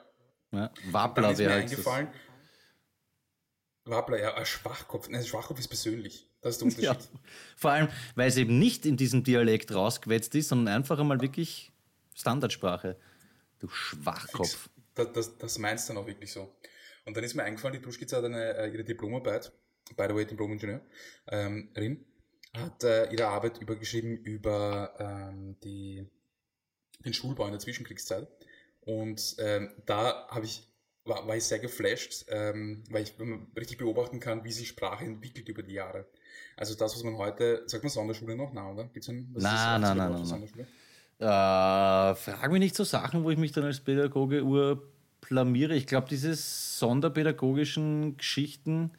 ja 0.52 0.72
Wappler 0.90 1.38
wäre 1.38 1.54
halt 1.54 1.64
eingefallen. 1.64 2.08
Wappler, 3.86 4.20
ja, 4.20 4.36
ein 4.36 4.46
Schwachkopf. 4.46 5.10
Nein, 5.10 5.22
ein 5.22 5.28
Schwachkopf 5.28 5.60
ist 5.60 5.68
persönlich. 5.68 6.28
Das 6.42 6.56
ist 6.56 6.62
der 6.62 6.66
Unterschied. 6.86 7.12
Ja, 7.14 7.20
vor 7.56 7.72
allem, 7.72 7.88
weil 8.16 8.28
es 8.28 8.38
eben 8.38 8.58
nicht 8.58 8.86
in 8.86 8.98
diesem 8.98 9.24
Dialekt 9.24 9.74
rausgewetzt 9.74 10.34
ist, 10.36 10.50
sondern 10.50 10.76
einfach 10.76 11.00
einmal 11.00 11.22
wirklich 11.22 11.72
Standardsprache. 12.16 12.98
Du 13.60 13.68
Schwachkopf. 13.70 14.70
Das, 14.96 15.12
das, 15.14 15.38
das 15.38 15.58
meinst 15.60 15.88
du 15.88 15.94
dann 15.94 16.04
auch 16.04 16.08
wirklich 16.08 16.32
so. 16.32 16.56
Und 17.06 17.16
dann 17.16 17.24
ist 17.24 17.36
mir 17.36 17.44
eingefallen, 17.44 17.74
die 17.74 17.82
Duschkitz 17.82 18.14
hat 18.14 18.24
eine, 18.24 18.56
äh, 18.56 18.72
ihre 18.72 18.84
Diplomarbeit, 18.84 19.52
by 19.96 20.06
the 20.08 20.16
way, 20.16 20.26
Diplom-Ingenieur, 20.26 20.82
ähm, 21.28 21.70
hat 22.56 22.84
äh, 22.84 23.12
ihre 23.12 23.28
Arbeit 23.28 23.60
übergeschrieben 23.60 24.18
über 24.18 24.94
ähm, 25.00 25.56
die, 25.64 26.06
den 27.06 27.14
Schulbau 27.14 27.46
in 27.46 27.52
der 27.52 27.60
Zwischenkriegszeit. 27.60 28.28
Und 28.82 29.36
ähm, 29.40 29.72
da 29.86 30.28
habe 30.30 30.46
ich 30.46 30.68
war, 31.06 31.28
war 31.28 31.36
ich 31.36 31.44
sehr 31.44 31.60
geflasht, 31.60 32.26
ähm, 32.30 32.84
weil 32.90 33.04
ich 33.04 33.14
richtig 33.58 33.78
beobachten 33.78 34.20
kann, 34.20 34.44
wie 34.44 34.52
sich 34.52 34.68
Sprache 34.68 35.06
entwickelt 35.06 35.50
über 35.50 35.64
die 35.64 35.74
Jahre. 35.74 36.06
Also 36.56 36.76
das, 36.76 36.96
was 36.96 37.04
man 37.04 37.18
heute, 37.18 37.64
sagt 37.66 37.84
man 37.84 37.90
Sonderschule 37.90 38.36
noch, 38.36 38.52
na, 38.54 38.70
oder? 38.72 38.86
Gibt's 38.86 39.10
ein, 39.10 39.32
nein, 39.34 39.82
nein, 39.82 39.98
nein, 39.98 40.12
nein, 40.12 40.50
nein. 40.56 40.68
Äh, 41.20 42.16
frag 42.16 42.52
mich 42.52 42.60
nicht 42.60 42.76
so 42.76 42.84
Sachen, 42.84 43.24
wo 43.24 43.32
ich 43.32 43.38
mich 43.38 43.52
dann 43.52 43.64
als 43.64 43.80
Pädagoge 43.80 44.44
urplamiere. 44.44 45.76
Ich 45.76 45.88
glaube, 45.88 46.08
diese 46.10 46.34
sonderpädagogischen 46.36 48.18
Geschichten, 48.18 48.92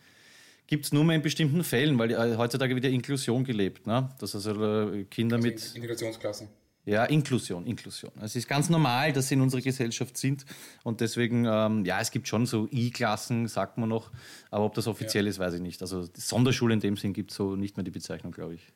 gibt 0.73 0.87
es 0.87 0.93
nur 0.93 1.05
mehr 1.05 1.17
in 1.17 1.21
bestimmten 1.21 1.65
Fällen, 1.65 1.99
weil 1.99 2.13
äh, 2.13 2.37
heutzutage 2.39 2.75
wieder 2.75 2.89
Inklusion 2.89 3.45
gelebt. 3.45 3.87
Ne? 3.87 4.09
Dass 4.19 4.35
also 4.35 4.91
äh, 4.91 5.05
Kinder 5.05 5.37
also 5.37 5.47
mit. 5.47 5.75
Integrationsklassen. 5.75 6.49
Ja, 6.87 7.05
Inklusion, 7.05 7.67
Inklusion. 7.67 8.11
Es 8.23 8.37
ist 8.37 8.49
ganz 8.49 8.71
normal, 8.71 9.13
dass 9.13 9.29
sie 9.29 9.35
in 9.35 9.43
unserer 9.43 9.61
Gesellschaft 9.61 10.17
sind 10.17 10.47
und 10.83 11.03
deswegen, 11.03 11.45
ähm, 11.45 11.85
ja, 11.85 12.01
es 12.01 12.11
gibt 12.11 12.27
schon 12.27 12.47
so 12.47 12.69
I-Klassen, 12.73 13.49
sagt 13.49 13.77
man 13.77 13.91
noch, 13.91 14.13
aber 14.51 14.65
ob 14.65 14.73
das 14.73 14.87
offiziell 14.87 15.27
ja. 15.27 15.31
ist, 15.31 15.39
weiß 15.39 15.53
ich 15.53 15.61
nicht. 15.61 15.83
Also 15.83 16.09
Sonderschule 16.17 16.73
in 16.73 16.81
dem 16.81 16.97
Sinn 16.97 17.13
gibt 17.13 17.33
es 17.33 17.37
so 17.37 17.55
nicht 17.55 17.77
mehr 17.77 17.85
die 17.85 17.91
Bezeichnung, 17.91 18.33
glaube 18.33 18.55
ich. 18.55 18.73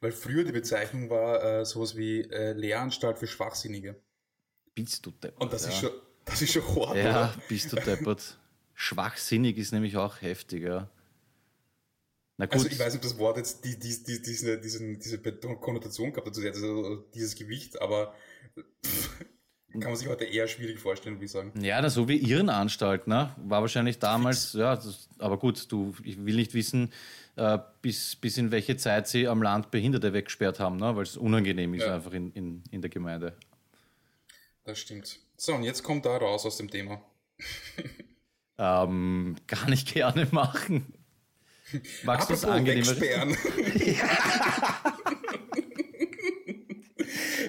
Weil 0.00 0.10
früher 0.10 0.42
die 0.42 0.52
Bezeichnung 0.52 1.10
war 1.10 1.44
äh, 1.44 1.66
sowas 1.66 1.98
wie 1.98 2.22
äh, 2.22 2.54
Lehranstalt 2.54 3.18
für 3.18 3.26
Schwachsinnige. 3.26 4.00
Bist 4.74 5.04
du 5.04 5.10
deppert. 5.10 5.42
Und 5.42 5.52
das, 5.52 5.64
ja. 5.64 5.68
ist, 5.68 5.80
schon, 5.80 5.90
das 6.24 6.40
ist 6.40 6.52
schon 6.54 6.62
hart, 6.76 6.96
Ja, 6.96 7.10
oder? 7.10 7.34
bist 7.46 7.70
du 7.70 7.76
deppert. 7.76 8.38
Schwachsinnig 8.74 9.58
ist 9.58 9.72
nämlich 9.72 9.98
auch 9.98 10.22
heftig, 10.22 10.64
ja. 10.64 10.88
Also 12.36 12.66
ich 12.66 12.78
weiß 12.78 12.94
nicht, 12.94 13.04
ob 13.04 13.10
das 13.10 13.18
Wort 13.18 13.36
jetzt 13.36 13.64
die, 13.64 13.78
die, 13.78 14.02
die, 14.02 14.20
diese, 14.20 14.58
diese, 14.58 14.96
diese 14.96 15.18
Konnotation 15.20 16.12
gehabt 16.12 16.26
hat, 16.26 16.36
also 16.36 16.96
dieses 17.14 17.36
Gewicht, 17.36 17.80
aber 17.80 18.14
kann 19.80 19.90
man 19.90 19.96
sich 19.96 20.08
heute 20.08 20.24
eher 20.24 20.46
schwierig 20.46 20.78
vorstellen, 20.78 21.20
wie 21.20 21.24
ich 21.24 21.30
sagen. 21.30 21.52
Ja, 21.60 21.80
das 21.80 21.94
so 21.94 22.08
wie 22.08 22.16
Irrenanstalt, 22.16 23.06
ne? 23.06 23.34
War 23.36 23.60
wahrscheinlich 23.60 23.98
damals, 23.98 24.52
ja, 24.52 24.76
das, 24.76 25.08
aber 25.18 25.38
gut, 25.38 25.70
du, 25.70 25.94
ich 26.04 26.24
will 26.24 26.36
nicht 26.36 26.54
wissen, 26.54 26.92
äh, 27.36 27.58
bis, 27.82 28.14
bis 28.16 28.38
in 28.38 28.50
welche 28.50 28.76
Zeit 28.76 29.08
sie 29.08 29.26
am 29.26 29.42
Land 29.42 29.70
Behinderte 29.70 30.12
weggesperrt 30.12 30.60
haben, 30.60 30.76
ne? 30.76 30.94
weil 30.94 31.02
es 31.02 31.16
unangenehm 31.16 31.74
ist 31.74 31.82
ja. 31.82 31.96
einfach 31.96 32.12
in, 32.12 32.30
in, 32.32 32.62
in 32.70 32.80
der 32.80 32.90
Gemeinde. 32.90 33.36
Das 34.64 34.78
stimmt. 34.78 35.18
So, 35.36 35.54
und 35.54 35.64
jetzt 35.64 35.82
kommt 35.82 36.06
da 36.06 36.16
raus 36.16 36.46
aus 36.46 36.56
dem 36.56 36.70
Thema. 36.70 37.02
ähm, 38.58 39.36
gar 39.46 39.68
nicht 39.68 39.92
gerne 39.92 40.28
machen. 40.30 40.94
Magst 42.04 42.30
du 42.30 42.34
es 42.34 42.44
angenehmer? 42.44 42.94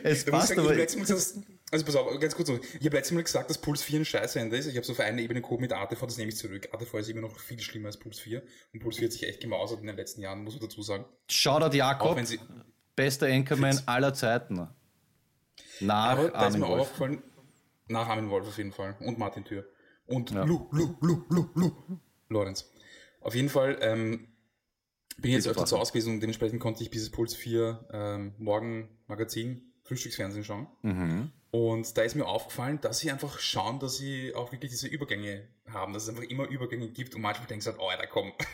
es 0.04 0.26
passt 0.26 0.58
aber... 0.58 0.76
Also 1.72 1.84
pass 1.84 1.96
auf, 1.96 2.20
ganz 2.20 2.36
kurz, 2.36 2.48
ich 2.50 2.86
habe 2.86 2.96
letztes 2.96 3.12
Mal 3.12 3.24
gesagt, 3.24 3.50
dass 3.50 3.58
Puls 3.58 3.82
4 3.84 4.02
ein 4.02 4.06
Scheißende 4.06 4.56
ist. 4.56 4.68
Ich 4.68 4.76
habe 4.78 4.86
so 4.86 4.94
auf 4.94 5.00
eine 5.00 5.22
Ebene 5.22 5.42
gehoben 5.42 5.62
mit 5.64 5.74
ATV, 5.74 6.06
das 6.06 6.18
nehme 6.18 6.30
ich 6.30 6.38
zurück. 6.38 6.70
ATV 6.72 6.94
ist 7.00 7.10
immer 7.10 7.22
noch 7.22 7.40
viel 7.40 7.60
schlimmer 7.60 7.88
als 7.88 7.98
Puls 7.98 8.20
4. 8.20 8.44
Und 8.74 8.80
Puls 8.82 8.98
4 8.98 9.08
hat 9.08 9.12
sich 9.14 9.24
echt 9.24 9.42
gemausert 9.42 9.82
in 9.82 9.88
den 9.88 9.96
letzten 9.98 10.22
Jahren, 10.22 10.44
muss 10.44 10.54
man 10.54 10.62
dazu 10.62 10.84
sagen. 10.84 11.06
Shoutout 11.30 11.76
Jakob, 11.76 12.20
bester 12.96 13.26
Anchorman 13.26 13.82
aller 13.88 14.14
Zeiten. 14.14 14.70
Nach 15.82 16.12
aber 16.12 16.30
da 16.30 16.36
Armin 16.36 16.54
ist 16.54 16.60
mir 16.60 16.68
Wolf. 16.70 16.82
aufgefallen, 16.82 17.24
nach 17.88 18.08
Armin 18.08 18.30
Wolf 18.30 18.48
auf 18.48 18.58
jeden 18.58 18.72
Fall. 18.72 18.96
Und 19.00 19.18
Martin 19.18 19.44
Thür. 19.44 19.66
Und 20.06 20.32
ja. 20.32 20.44
Lu, 20.44 20.68
Lu, 20.72 20.96
Lu, 21.02 21.26
Lu, 21.30 21.50
Lu, 21.56 21.72
Lorenz. 22.30 22.72
Auf 23.26 23.34
jeden 23.34 23.50
Fall 23.50 23.80
ähm, 23.82 24.28
bin 25.18 25.32
ich 25.32 25.38
jetzt 25.38 25.48
öfter 25.48 25.66
zu 25.66 25.80
Hause 25.80 25.94
gewesen 25.94 26.14
und 26.14 26.20
dementsprechend 26.20 26.60
konnte 26.60 26.84
ich 26.84 26.92
dieses 26.92 27.10
Puls 27.10 27.34
4 27.34 27.88
ähm, 27.92 28.36
Morgen 28.38 28.88
Magazin 29.08 29.74
Frühstücksfernsehen 29.82 30.44
schauen. 30.44 30.68
Mhm. 30.84 31.32
Und 31.50 31.98
da 31.98 32.04
ist 32.04 32.14
mir 32.14 32.28
aufgefallen, 32.28 32.80
dass 32.82 33.00
sie 33.00 33.10
einfach 33.10 33.40
schauen, 33.40 33.80
dass 33.80 33.98
sie 33.98 34.36
auch 34.36 34.52
wirklich 34.52 34.70
diese 34.70 34.88
Übergänge 34.88 35.42
haben, 35.68 35.94
dass 35.94 36.04
es 36.04 36.10
einfach 36.10 36.22
immer 36.22 36.48
Übergänge 36.48 36.88
gibt 36.90 37.16
und 37.16 37.22
manchmal 37.22 37.48
denkst 37.48 37.66
du 37.66 37.72
halt, 37.72 37.82
oh, 37.82 37.90
da 37.98 38.06
komm. 38.06 38.32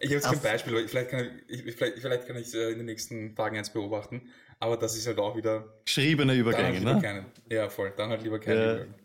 ich 0.00 0.10
habe 0.10 0.14
jetzt 0.16 0.24
kein 0.24 0.40
Beispiel, 0.42 0.86
vielleicht 0.86 1.08
kann 1.08 1.40
ich, 1.48 1.62
vielleicht, 1.62 2.00
vielleicht 2.00 2.26
kann 2.26 2.36
ich 2.36 2.52
äh, 2.52 2.72
in 2.72 2.76
den 2.76 2.86
nächsten 2.86 3.34
Tagen 3.34 3.56
eins 3.56 3.70
beobachten, 3.70 4.28
aber 4.60 4.76
das 4.76 4.98
ist 4.98 5.06
halt 5.06 5.18
auch 5.18 5.34
wieder. 5.34 5.80
Geschriebene 5.86 6.34
Übergänge, 6.34 6.84
halt 6.84 6.96
ne? 6.96 7.00
Keine, 7.00 7.24
ja, 7.48 7.70
voll, 7.70 7.90
dann 7.96 8.10
halt 8.10 8.22
lieber 8.22 8.38
keine 8.38 8.60
ja. 8.60 8.74
Übergänge. 8.74 9.03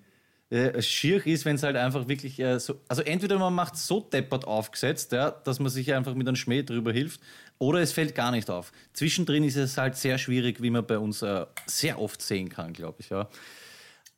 Äh, 0.49 0.81
schier 0.81 1.25
ist, 1.27 1.45
wenn 1.45 1.55
es 1.55 1.63
halt 1.63 1.75
einfach 1.75 2.07
wirklich 2.07 2.39
äh, 2.39 2.59
so. 2.59 2.81
Also 2.87 3.03
entweder 3.03 3.37
man 3.37 3.53
macht 3.53 3.77
so 3.77 3.99
deppert 3.99 4.45
aufgesetzt, 4.45 5.11
ja, 5.11 5.29
dass 5.29 5.59
man 5.59 5.69
sich 5.69 5.93
einfach 5.93 6.15
mit 6.15 6.27
einem 6.27 6.35
Schmäh 6.35 6.63
drüber 6.63 6.91
hilft, 6.91 7.21
oder 7.59 7.81
es 7.81 7.91
fällt 7.91 8.15
gar 8.15 8.31
nicht 8.31 8.49
auf. 8.49 8.71
Zwischendrin 8.93 9.43
ist 9.43 9.57
es 9.57 9.77
halt 9.77 9.95
sehr 9.95 10.17
schwierig, 10.17 10.61
wie 10.61 10.71
man 10.71 10.87
bei 10.87 10.97
uns 10.97 11.21
äh, 11.21 11.45
sehr 11.67 11.99
oft 11.99 12.21
sehen 12.21 12.49
kann, 12.49 12.73
glaube 12.73 12.97
ich. 13.01 13.09
Ja. 13.09 13.29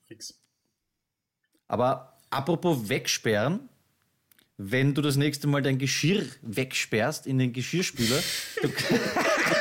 Fix. 0.08 0.40
Aber 1.68 2.18
apropos 2.30 2.88
wegsperren, 2.88 3.68
wenn 4.58 4.94
du 4.94 5.02
das 5.02 5.18
nächste 5.18 5.48
Mal 5.48 5.62
dein 5.62 5.80
Geschirr 5.80 6.24
wegsperrst 6.44 7.28
in 7.28 7.40
den 7.40 7.52
Geschirrspüler. 7.52 8.22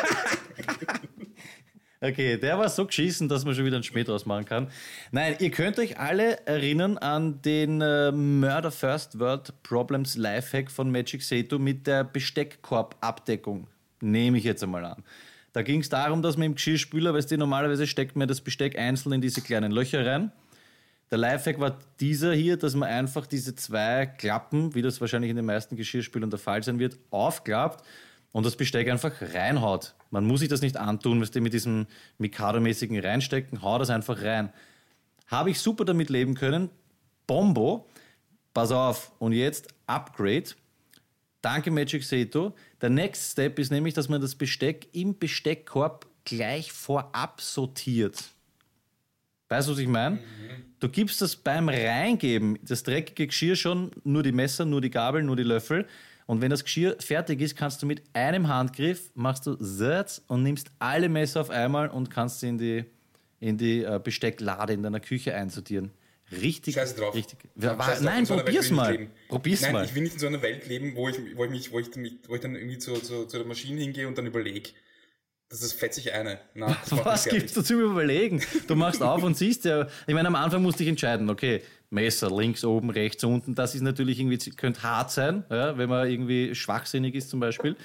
okay, 2.00 2.36
der 2.36 2.58
war 2.58 2.68
so 2.68 2.86
geschissen, 2.86 3.28
dass 3.28 3.44
man 3.44 3.54
schon 3.54 3.64
wieder 3.64 3.76
einen 3.76 3.84
Schmäh 3.84 4.04
draus 4.04 4.26
machen 4.26 4.44
kann. 4.44 4.68
Nein, 5.10 5.36
ihr 5.38 5.50
könnt 5.50 5.78
euch 5.78 5.98
alle 5.98 6.46
erinnern 6.46 6.98
an 6.98 7.42
den 7.42 7.80
äh, 7.80 8.10
Murder 8.12 8.70
First 8.70 9.18
World 9.18 9.52
Problems 9.62 10.16
Lifehack 10.16 10.70
von 10.70 10.90
Magic 10.90 11.22
Seto 11.22 11.58
mit 11.58 11.86
der 11.86 12.04
Besteckkorb-Abdeckung. 12.04 13.66
Nehme 14.00 14.38
ich 14.38 14.44
jetzt 14.44 14.62
einmal 14.62 14.84
an. 14.84 15.04
Da 15.52 15.62
ging 15.62 15.80
es 15.80 15.88
darum, 15.88 16.22
dass 16.22 16.36
man 16.36 16.46
im 16.46 16.54
Geschirrspüler, 16.54 17.12
weißt 17.12 17.30
du, 17.30 17.36
normalerweise 17.36 17.86
steckt 17.86 18.16
man 18.16 18.28
das 18.28 18.40
Besteck 18.40 18.78
einzeln 18.78 19.12
in 19.12 19.20
diese 19.20 19.40
kleinen 19.42 19.72
Löcher 19.72 20.06
rein. 20.06 20.32
Der 21.10 21.18
Lifehack 21.18 21.58
war 21.58 21.76
dieser 21.98 22.32
hier, 22.32 22.56
dass 22.56 22.74
man 22.74 22.88
einfach 22.88 23.26
diese 23.26 23.56
zwei 23.56 24.06
Klappen, 24.06 24.76
wie 24.76 24.82
das 24.82 25.00
wahrscheinlich 25.00 25.30
in 25.30 25.36
den 25.36 25.44
meisten 25.44 25.76
Geschirrspülern 25.76 26.30
der 26.30 26.38
Fall 26.38 26.62
sein 26.62 26.78
wird, 26.78 26.98
aufklappt 27.10 27.84
und 28.30 28.46
das 28.46 28.54
Besteck 28.54 28.88
einfach 28.88 29.12
reinhaut. 29.34 29.94
Man 30.10 30.24
muss 30.24 30.40
sich 30.40 30.48
das 30.48 30.60
nicht 30.60 30.76
antun, 30.76 31.20
was 31.20 31.32
mit 31.34 31.52
diesem 31.52 31.86
Mikado-mäßigen 32.18 32.98
reinstecken, 32.98 33.62
hau 33.62 33.78
das 33.78 33.90
einfach 33.90 34.22
rein. 34.22 34.52
Habe 35.28 35.50
ich 35.50 35.60
super 35.60 35.84
damit 35.84 36.10
leben 36.10 36.34
können. 36.34 36.68
Bombo. 37.26 37.86
Pass 38.52 38.72
auf. 38.72 39.12
Und 39.20 39.32
jetzt 39.32 39.68
Upgrade. 39.86 40.50
Danke 41.40 41.70
Magic 41.70 42.02
Seto. 42.02 42.54
Der 42.82 42.90
Next 42.90 43.32
Step 43.32 43.58
ist 43.58 43.70
nämlich, 43.70 43.94
dass 43.94 44.08
man 44.08 44.20
das 44.20 44.34
Besteck 44.34 44.88
im 44.92 45.16
Besteckkorb 45.16 46.06
gleich 46.24 46.72
vorab 46.72 47.40
sortiert. 47.40 48.24
Weißt 49.48 49.68
du, 49.68 49.72
was 49.72 49.78
ich 49.78 49.88
meine? 49.88 50.16
Mhm. 50.16 50.20
Du 50.80 50.88
gibst 50.88 51.20
das 51.20 51.36
beim 51.36 51.68
Reingeben, 51.68 52.58
das 52.62 52.82
dreckige 52.82 53.26
Geschirr 53.26 53.56
schon, 53.56 53.90
nur 54.04 54.22
die 54.22 54.32
Messer, 54.32 54.64
nur 54.64 54.80
die 54.80 54.90
Gabel, 54.90 55.22
nur 55.22 55.36
die 55.36 55.42
Löffel. 55.42 55.86
Und 56.30 56.40
wenn 56.42 56.50
das 56.50 56.62
Geschirr 56.62 56.94
fertig 57.00 57.40
ist, 57.40 57.56
kannst 57.56 57.82
du 57.82 57.86
mit 57.86 58.04
einem 58.12 58.46
Handgriff, 58.46 59.10
machst 59.14 59.48
du 59.48 59.56
Satz 59.58 60.22
und 60.28 60.44
nimmst 60.44 60.70
alle 60.78 61.08
Messer 61.08 61.40
auf 61.40 61.50
einmal 61.50 61.88
und 61.88 62.08
kannst 62.08 62.38
sie 62.38 62.50
in 62.50 62.56
die, 62.56 62.84
in 63.40 63.58
die 63.58 63.82
äh, 63.82 63.98
Bestecklade 64.00 64.74
in 64.74 64.84
deiner 64.84 65.00
Küche 65.00 65.34
einsortieren. 65.34 65.90
Richtig. 66.30 66.76
Scheiße 66.76 66.94
drauf. 66.94 67.16
Richtig. 67.16 67.40
Scheiße 67.60 68.04
nein, 68.04 68.26
drauf. 68.26 68.44
probier's 68.44 68.68
so 68.68 68.74
mal. 68.76 69.08
Probier's 69.26 69.62
nein, 69.62 69.72
mal. 69.72 69.84
ich 69.84 69.92
will 69.96 70.04
nicht 70.04 70.12
in 70.12 70.20
so 70.20 70.28
einer 70.28 70.40
Welt 70.40 70.68
leben, 70.68 70.94
wo 70.94 71.08
ich, 71.08 71.16
wo 71.34 71.46
ich, 71.46 71.50
mich, 71.50 71.72
wo 71.72 71.80
ich, 71.80 71.88
wo 72.28 72.36
ich 72.36 72.40
dann 72.40 72.54
irgendwie 72.54 72.78
zu, 72.78 72.94
zu, 72.94 73.26
zu 73.26 73.36
der 73.36 73.46
Maschine 73.48 73.80
hingehe 73.80 74.06
und 74.06 74.16
dann 74.16 74.26
überlege, 74.26 74.70
das 75.48 75.62
ist 75.62 75.72
fetzig 75.72 76.12
eine. 76.12 76.38
Na, 76.54 76.76
Was 76.90 77.24
gibt's 77.24 77.54
da 77.54 77.64
zum 77.64 77.80
Überlegen? 77.80 78.40
Du 78.68 78.76
machst 78.76 79.02
auf 79.02 79.24
und 79.24 79.36
siehst 79.36 79.64
ja, 79.64 79.88
ich 80.06 80.14
meine, 80.14 80.28
am 80.28 80.36
Anfang 80.36 80.62
musste 80.62 80.84
ich 80.84 80.88
entscheiden, 80.88 81.28
okay, 81.28 81.60
Messer 81.90 82.30
links, 82.30 82.64
oben, 82.64 82.90
rechts, 82.90 83.24
unten, 83.24 83.54
das 83.54 83.74
ist 83.74 83.82
natürlich 83.82 84.20
irgendwie, 84.20 84.38
könnte 84.52 84.82
hart 84.82 85.10
sein, 85.10 85.44
ja, 85.50 85.76
wenn 85.76 85.88
man 85.88 86.08
irgendwie 86.08 86.54
schwachsinnig 86.54 87.14
ist 87.14 87.30
zum 87.30 87.40
Beispiel. 87.40 87.76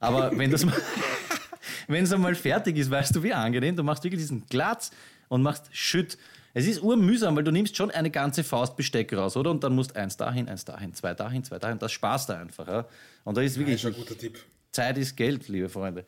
Aber 0.00 0.36
wenn 0.36 0.50
das 0.50 0.64
mal, 0.64 0.74
wenn 1.86 2.04
es 2.04 2.12
einmal 2.12 2.34
fertig 2.34 2.78
ist, 2.78 2.90
weißt 2.90 3.14
du, 3.14 3.22
wie 3.22 3.34
angenehm, 3.34 3.76
du 3.76 3.82
machst 3.82 4.02
wirklich 4.02 4.20
diesen 4.20 4.46
Glatz 4.46 4.90
und 5.28 5.42
machst 5.42 5.68
Schütt. 5.72 6.16
Es 6.52 6.66
ist 6.66 6.82
urmühsam, 6.82 7.36
weil 7.36 7.44
du 7.44 7.52
nimmst 7.52 7.76
schon 7.76 7.90
eine 7.90 8.10
ganze 8.10 8.42
Faust 8.42 8.76
Besteck 8.76 9.12
raus, 9.12 9.36
oder? 9.36 9.50
Und 9.50 9.62
dann 9.62 9.74
musst 9.74 9.94
eins 9.94 10.16
dahin, 10.16 10.48
eins 10.48 10.64
dahin, 10.64 10.94
zwei 10.94 11.14
dahin, 11.14 11.44
zwei 11.44 11.58
dahin. 11.58 11.78
Das 11.78 11.92
sparst 11.92 12.28
du 12.28 12.36
einfach. 12.36 12.66
Ja? 12.66 12.86
Und 13.24 13.36
da 13.36 13.42
ist 13.42 13.56
wirklich. 13.56 13.80
Ja, 13.82 13.90
ist 13.90 13.94
ein 13.94 14.00
guter 14.00 14.18
Tipp. 14.18 14.38
Zeit 14.72 14.98
ist 14.98 15.16
Geld, 15.16 15.48
liebe 15.48 15.68
Freunde. 15.68 16.04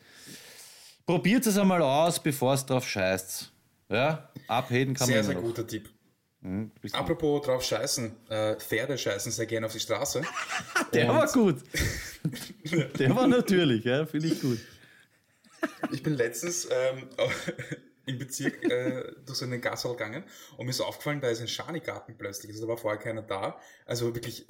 Probiert 1.06 1.46
es 1.46 1.58
einmal 1.58 1.82
aus, 1.82 2.20
bevor 2.20 2.54
es 2.54 2.64
drauf 2.64 2.88
scheißt. 2.88 3.50
Ja, 3.90 4.30
abheben 4.48 4.94
kann 4.94 5.06
sehr, 5.06 5.16
man 5.16 5.24
Sehr, 5.24 5.34
sehr 5.34 5.42
guter 5.42 5.66
Tipp. 5.66 5.90
Mhm, 6.42 6.72
Apropos 6.92 7.46
drauf 7.46 7.62
scheißen, 7.62 8.16
äh, 8.28 8.56
Pferde 8.56 8.98
scheißen 8.98 9.30
sehr 9.30 9.46
gerne 9.46 9.66
auf 9.66 9.72
die 9.72 9.80
Straße. 9.80 10.22
Der 10.92 11.08
war 11.08 11.30
gut. 11.32 11.62
Der 12.98 13.14
war 13.14 13.28
natürlich, 13.28 13.84
ja, 13.84 14.04
finde 14.06 14.26
ich 14.26 14.40
gut. 14.40 14.58
Ich 15.92 16.02
bin 16.02 16.14
letztens 16.14 16.66
ähm, 16.68 17.08
im 18.06 18.18
Bezirk 18.18 18.64
äh, 18.64 19.12
durch 19.24 19.38
so 19.38 19.44
einen 19.44 19.60
Gasshall 19.60 19.92
gegangen 19.92 20.24
und 20.56 20.66
mir 20.66 20.70
ist 20.70 20.80
aufgefallen, 20.80 21.20
da 21.20 21.28
ist 21.28 21.40
ein 21.40 21.46
Schanigarten 21.46 22.16
plötzlich. 22.18 22.50
Also 22.50 22.62
da 22.62 22.68
war 22.68 22.76
vorher 22.76 22.98
keiner 22.98 23.22
da. 23.22 23.60
Also 23.86 24.12
wirklich 24.12 24.44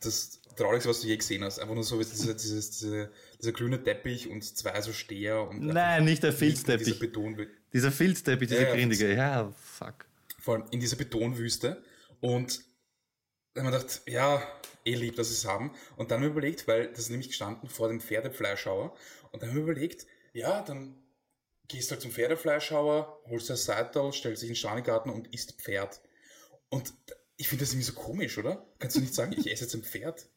das 0.00 0.40
Traurigste, 0.56 0.88
was 0.88 1.02
du 1.02 1.06
je 1.06 1.16
gesehen 1.16 1.44
hast. 1.44 1.60
Einfach 1.60 1.76
nur 1.76 1.84
so 1.84 2.00
wie 2.00 2.04
dieser, 2.04 2.34
dieses, 2.34 2.70
diese, 2.72 3.12
dieser 3.40 3.52
grüne 3.52 3.80
Teppich 3.80 4.28
und 4.28 4.42
zwei 4.42 4.80
so 4.80 4.92
Steher. 4.92 5.48
Und 5.48 5.64
Nein, 5.64 6.04
nicht 6.04 6.24
der 6.24 6.32
Filzteppich. 6.32 6.86
Dieser, 6.86 6.98
Beton 6.98 7.46
dieser 7.72 7.92
Filzteppich, 7.92 8.48
dieser 8.48 8.68
ja, 8.70 8.74
grindige. 8.74 9.14
Ja, 9.14 9.52
fuck. 9.56 10.07
Vor 10.48 10.54
allem 10.54 10.64
in 10.70 10.80
dieser 10.80 10.96
Betonwüste. 10.96 11.82
Und 12.22 12.64
dann 13.52 13.66
haben 13.66 13.72
wir 13.74 13.78
gedacht, 13.80 14.00
ja, 14.06 14.42
eh 14.86 14.94
lieb, 14.94 15.16
dass 15.16 15.28
sie 15.28 15.34
es 15.34 15.44
haben. 15.44 15.74
Und 15.98 16.10
dann 16.10 16.16
haben 16.16 16.22
wir 16.22 16.30
überlegt, 16.30 16.66
weil 16.66 16.88
das 16.88 17.00
ist 17.00 17.10
nämlich 17.10 17.28
gestanden 17.28 17.68
vor 17.68 17.88
dem 17.88 18.00
Pferdefleischhauer. 18.00 18.96
Und 19.30 19.42
dann 19.42 19.50
haben 19.50 19.56
wir 19.56 19.64
überlegt, 19.64 20.06
ja, 20.32 20.62
dann 20.62 20.94
gehst 21.68 21.90
du 21.90 21.92
halt 21.92 22.00
zum 22.00 22.12
Pferdefleischhauer, 22.12 23.24
holst 23.28 23.50
das 23.50 23.66
Seital, 23.66 24.10
stellst 24.14 24.40
dich 24.40 24.48
in 24.48 24.54
den 24.54 24.58
Schanigarten 24.58 25.10
und 25.10 25.34
isst 25.34 25.52
Pferd. 25.60 26.00
Und 26.70 26.94
ich 27.36 27.46
finde 27.46 27.64
das 27.64 27.74
irgendwie 27.74 27.84
so 27.84 27.92
komisch, 27.92 28.38
oder? 28.38 28.66
Kannst 28.78 28.96
du 28.96 29.00
nicht 29.00 29.14
sagen, 29.14 29.34
ich 29.36 29.52
esse 29.52 29.64
jetzt 29.64 29.74
ein 29.74 29.82
Pferd? 29.82 30.30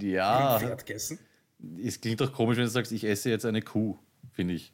Ja. 0.00 0.56
ein 0.56 0.60
Pferd 0.60 0.86
gegessen? 0.86 1.20
Es 1.80 2.00
klingt 2.00 2.20
doch 2.20 2.32
komisch, 2.32 2.56
wenn 2.56 2.64
du 2.64 2.70
sagst, 2.70 2.90
ich 2.90 3.04
esse 3.04 3.30
jetzt 3.30 3.44
eine 3.44 3.62
Kuh, 3.62 3.96
finde 4.38 4.54
ich. 4.54 4.72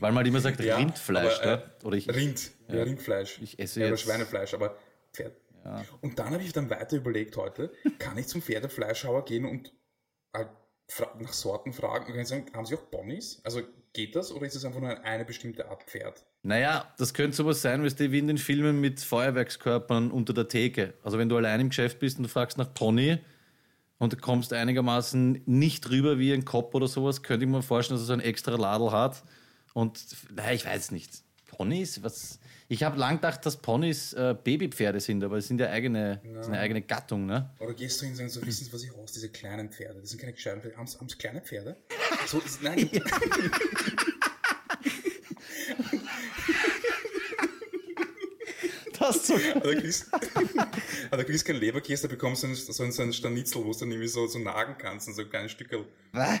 Weil 0.00 0.10
man 0.10 0.16
halt 0.16 0.26
immer 0.26 0.40
sagt, 0.40 0.58
ja, 0.64 0.76
Rindfleisch, 0.76 1.38
aber, 1.40 1.56
ne? 1.56 1.70
Oder 1.84 1.96
ich, 1.96 2.08
Rind, 2.08 2.50
ja, 2.66 2.82
Rindfleisch. 2.82 3.38
Ich 3.40 3.56
esse 3.60 3.80
ja, 3.80 3.86
jetzt. 3.86 4.00
Schweinefleisch, 4.00 4.54
aber 4.54 4.76
Pferd. 5.12 5.36
Ja. 5.64 5.84
Und 6.00 6.18
dann 6.18 6.32
habe 6.32 6.42
ich 6.42 6.52
dann 6.52 6.68
weiter 6.68 6.96
überlegt 6.96 7.36
heute, 7.36 7.72
kann 8.00 8.18
ich 8.18 8.26
zum 8.26 8.42
Pferdefleischhauer 8.42 9.24
gehen 9.24 9.44
und 9.44 9.72
halt 10.34 10.48
nach 11.20 11.32
Sorten 11.32 11.72
fragen? 11.72 12.06
Und 12.06 12.12
kann 12.12 12.22
ich 12.22 12.28
sagen, 12.28 12.46
haben 12.54 12.66
Sie 12.66 12.74
auch 12.74 12.90
Ponys? 12.90 13.40
Also 13.44 13.62
geht 13.92 14.16
das 14.16 14.32
oder 14.32 14.46
ist 14.46 14.56
es 14.56 14.64
einfach 14.64 14.80
nur 14.80 15.04
eine 15.04 15.24
bestimmte 15.24 15.68
Art 15.68 15.84
Pferd? 15.84 16.26
Naja, 16.42 16.92
das 16.98 17.14
könnte 17.14 17.36
sowas 17.36 17.62
sein, 17.62 17.84
wie 17.84 18.18
in 18.18 18.26
den 18.26 18.38
Filmen 18.38 18.80
mit 18.80 18.98
Feuerwerkskörpern 18.98 20.10
unter 20.10 20.34
der 20.34 20.48
Theke. 20.48 20.94
Also 21.04 21.18
wenn 21.18 21.28
du 21.28 21.36
allein 21.36 21.60
im 21.60 21.68
Geschäft 21.68 22.00
bist 22.00 22.16
und 22.16 22.24
du 22.24 22.28
fragst 22.28 22.58
nach 22.58 22.74
Pony 22.74 23.20
und 24.02 24.12
du 24.12 24.16
kommst 24.16 24.52
einigermaßen 24.52 25.42
nicht 25.46 25.88
rüber 25.88 26.18
wie 26.18 26.32
ein 26.32 26.44
Kopf 26.44 26.74
oder 26.74 26.88
sowas, 26.88 27.22
könnte 27.22 27.46
ich 27.46 27.50
mir 27.52 27.62
vorstellen, 27.62 28.00
dass 28.00 28.02
er 28.02 28.06
so 28.08 28.12
ein 28.14 28.20
extra 28.20 28.56
Ladel 28.56 28.90
hat. 28.90 29.22
Und 29.74 30.04
naja, 30.34 30.50
ich 30.50 30.66
weiß 30.66 30.90
nicht. 30.90 31.22
Ponys, 31.46 32.02
was. 32.02 32.40
Ich 32.66 32.82
habe 32.82 32.98
lang 32.98 33.16
gedacht, 33.16 33.46
dass 33.46 33.58
Ponys 33.58 34.12
äh, 34.14 34.34
Babypferde 34.42 34.98
sind, 34.98 35.22
aber 35.22 35.36
es 35.36 35.46
sind 35.46 35.60
ja 35.60 35.68
eigene, 35.68 36.20
ja. 36.24 36.40
eine 36.40 36.58
eigene 36.58 36.82
Gattung, 36.82 37.26
ne? 37.26 37.50
Oder 37.60 37.74
gehst 37.74 38.00
du 38.00 38.06
hin 38.06 38.14
und 38.14 38.18
sagst, 38.18 38.34
so, 38.34 38.44
wissen 38.44 38.64
Sie, 38.64 38.72
was 38.72 38.82
ich 38.82 38.92
aus, 38.92 39.12
diese 39.12 39.28
kleinen 39.28 39.70
Pferde? 39.70 40.00
Das 40.00 40.10
sind 40.10 40.18
keine 40.18 40.32
gescheiten 40.32 40.62
Pferde. 40.62 40.76
Haben 40.76 40.88
Sie 40.88 41.16
kleine 41.16 41.40
Pferde? 41.40 41.76
So, 42.26 42.42
nein. 42.60 42.90
Aber 49.02 49.74
du 49.74 49.80
kriegst, 49.80 50.12
aber 51.10 51.22
du 51.22 51.28
kriegst 51.28 51.44
keinen 51.44 51.60
Leberkäse, 51.60 52.08
da 52.08 52.14
bekommst 52.14 52.42
du 52.42 52.54
so 52.54 52.82
einen, 52.82 52.92
so 52.92 53.02
einen 53.02 53.12
Stanitzel, 53.12 53.64
wo 53.64 53.72
du 53.72 53.78
dann 53.78 53.90
irgendwie 53.90 54.08
so, 54.08 54.26
so 54.26 54.38
nagen 54.38 54.76
kannst 54.78 55.08
und 55.08 55.14
so 55.14 55.24
kleine 55.24 55.48
Stückel. 55.48 55.84
Was? 56.12 56.40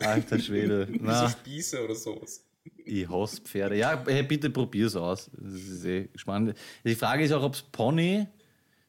Alter 0.00 0.38
Schwede. 0.38 0.88
Wie 0.90 0.98
so 0.98 1.28
Spieße 1.28 1.84
oder 1.84 1.94
sowas. 1.94 2.44
Ich 2.84 3.08
hasse 3.08 3.40
Pferde. 3.42 3.76
Ja, 3.76 4.02
hey, 4.06 4.22
bitte 4.22 4.50
probier's 4.50 4.96
aus. 4.96 5.30
Das 5.32 5.54
ist 5.54 5.84
eh 5.84 6.08
spannend. 6.14 6.56
Die 6.84 6.94
Frage 6.94 7.24
ist 7.24 7.32
auch, 7.32 7.42
ob 7.42 7.54
es 7.54 7.62
Pony, 7.62 8.26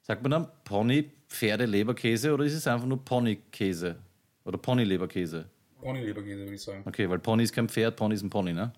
sagt 0.01 0.21
man 0.21 0.31
dann 0.31 0.47
Pony, 0.63 1.11
Pferde, 1.27 1.65
Leberkäse 1.65 2.33
oder 2.33 2.45
ist 2.45 2.53
es 2.53 2.67
einfach 2.67 2.87
nur 2.87 3.03
Ponykäse? 3.03 3.97
Oder 4.43 4.57
Pony-Leberkäse? 4.57 5.49
Pony-Leberkäse, 5.79 6.39
würde 6.39 6.55
ich 6.55 6.61
sagen. 6.61 6.83
Okay, 6.85 7.09
weil 7.09 7.19
Pony 7.19 7.43
ist 7.43 7.53
kein 7.53 7.69
Pferd, 7.69 7.95
Pony 7.95 8.15
ist 8.15 8.23
ein 8.23 8.29
Pony, 8.29 8.53
ne? 8.53 8.73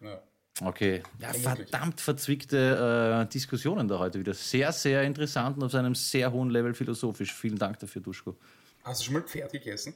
Ja. 0.00 0.22
Okay. 0.60 1.02
Ja, 1.18 1.32
verdammt 1.32 2.00
verzwickte 2.00 3.24
äh, 3.24 3.32
Diskussionen 3.32 3.88
da 3.88 3.98
heute 3.98 4.20
wieder. 4.20 4.34
Sehr, 4.34 4.70
sehr 4.72 5.02
interessant 5.02 5.56
und 5.56 5.64
auf 5.64 5.74
einem 5.74 5.94
sehr 5.94 6.30
hohen 6.30 6.50
Level 6.50 6.74
philosophisch. 6.74 7.32
Vielen 7.32 7.58
Dank 7.58 7.78
dafür, 7.78 8.02
Duschko. 8.02 8.36
Hast 8.84 9.00
du 9.00 9.04
schon 9.06 9.14
mal 9.14 9.22
Pferd 9.22 9.52
gegessen? 9.52 9.94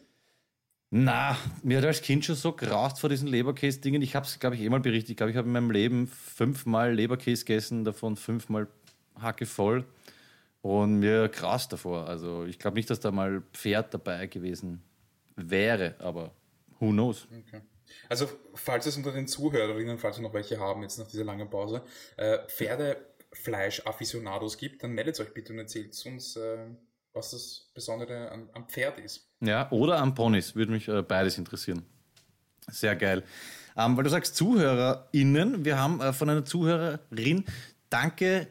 Na, 0.91 1.37
mir 1.63 1.79
hat 1.79 1.85
als 1.85 2.01
Kind 2.01 2.25
schon 2.25 2.37
so 2.37 2.53
graust 2.53 3.01
vor 3.01 3.11
diesen 3.11 3.29
Leberkäse-Dingen. 3.29 4.01
Ich 4.03 4.15
habe 4.15 4.25
es, 4.25 4.39
glaube 4.39 4.57
ich, 4.57 4.63
eh 4.63 4.69
mal 4.69 4.81
berichtet. 4.81 5.11
Ich 5.11 5.17
glaube, 5.17 5.31
ich 5.31 5.37
habe 5.37 5.47
in 5.47 5.53
meinem 5.53 5.71
Leben 5.71 6.07
fünfmal 6.07 6.95
Leberkäse 6.95 7.45
gegessen, 7.45 7.85
davon 7.85 8.17
fünfmal 8.17 8.69
Hacke 9.21 9.47
voll. 9.47 9.85
Und 10.63 11.01
mir 11.01 11.29
graust 11.29 11.73
davor. 11.73 12.09
Also 12.09 12.45
ich 12.45 12.59
glaube 12.59 12.77
nicht, 12.77 12.89
dass 12.89 13.01
da 13.01 13.11
mal 13.11 13.43
Pferd 13.53 13.95
dabei 13.95 14.27
gewesen 14.27 14.83
wäre, 15.37 15.95
aber 15.99 16.33
who 16.81 16.91
knows. 16.91 17.29
Okay. 17.47 17.61
Also, 18.09 18.29
falls 18.55 18.87
es 18.87 18.97
unter 18.97 19.13
den 19.13 19.27
Zuhörerinnen, 19.27 19.99
falls 19.99 20.17
wir 20.17 20.23
noch 20.23 20.35
welche 20.35 20.59
haben, 20.59 20.83
jetzt 20.83 20.99
nach 20.99 21.07
dieser 21.07 21.25
langen 21.25 21.51
Pause, 21.51 21.83
äh, 22.17 22.39
Pferde 22.49 22.97
Fleischafficionados 23.33 24.57
gibt, 24.57 24.83
dann 24.83 24.93
meldet 24.93 25.21
euch 25.21 25.33
bitte 25.35 25.53
und 25.53 25.59
erzählt 25.59 26.01
uns, 26.07 26.37
äh, 26.37 26.67
was 27.13 27.31
das 27.31 27.71
Besondere 27.75 28.31
am, 28.31 28.49
am, 28.53 28.69
Pferd 28.69 28.99
ist. 28.99 29.29
Ja, 29.41 29.71
oder 29.71 29.99
am 29.99 30.15
Ponys, 30.15 30.55
würde 30.55 30.73
mich 30.73 30.89
äh, 30.89 31.03
beides 31.03 31.39
interessieren. 31.39 31.85
Sehr 32.69 32.97
geil. 32.97 33.23
Ähm, 33.77 33.97
weil 33.97 34.05
du 34.05 34.11
sagst 34.11 34.37
ZuhörerInnen, 34.37 35.65
wir 35.65 35.79
haben 35.79 36.01
äh, 36.01 36.13
von 36.13 36.31
einer 36.31 36.45
Zuhörerin, 36.45 37.45
danke, 37.91 38.49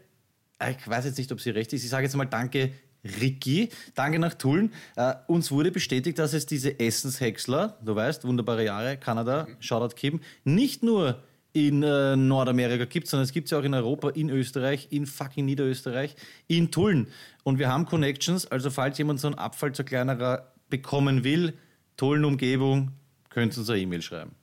äh, 0.59 0.71
ich 0.71 0.87
weiß 0.87 1.05
jetzt 1.05 1.17
nicht, 1.17 1.31
ob 1.31 1.41
sie 1.41 1.49
recht 1.49 1.73
ist, 1.73 1.83
ich 1.83 1.89
sage 1.89 2.03
jetzt 2.03 2.15
mal 2.15 2.25
danke 2.25 2.73
Ricky, 3.21 3.69
danke 3.93 4.19
nach 4.19 4.33
Tulln. 4.33 4.73
Äh, 4.95 5.13
uns 5.27 5.51
wurde 5.51 5.71
bestätigt, 5.71 6.19
dass 6.19 6.33
es 6.33 6.45
diese 6.45 6.79
Essenshäcksler, 6.79 7.77
du 7.83 7.95
weißt, 7.95 8.25
wunderbare 8.25 8.65
Jahre, 8.65 8.97
Kanada, 8.97 9.47
mhm. 9.47 9.61
Shoutout 9.61 9.95
Kim, 9.95 10.19
nicht 10.43 10.83
nur 10.83 11.21
in 11.53 11.83
äh, 11.83 12.17
Nordamerika 12.17 12.83
gibt, 12.83 13.07
sondern 13.07 13.23
es 13.23 13.31
gibt 13.31 13.49
ja 13.49 13.59
auch 13.59 13.63
in 13.63 13.73
Europa, 13.73 14.09
in 14.09 14.29
Österreich, 14.29 14.87
in 14.89 15.05
fucking 15.05 15.45
Niederösterreich, 15.45 16.15
in 16.47 16.69
Tulln. 16.69 17.07
Und 17.43 17.59
wir 17.59 17.69
haben 17.69 17.85
Connections, 17.85 18.45
also 18.47 18.69
falls 18.69 18.97
jemand 18.97 19.21
so 19.21 19.27
einen 19.27 19.37
Abfall 19.37 19.71
zu 19.71 19.85
kleinerer 19.85 20.51
bekommen 20.69 21.23
will, 21.23 21.53
Tulln-Umgebung, 21.95 22.91
könnt 23.29 23.55
ihr 23.55 23.59
uns 23.59 23.69
eine 23.69 23.79
E-Mail 23.79 24.01
schreiben. 24.01 24.35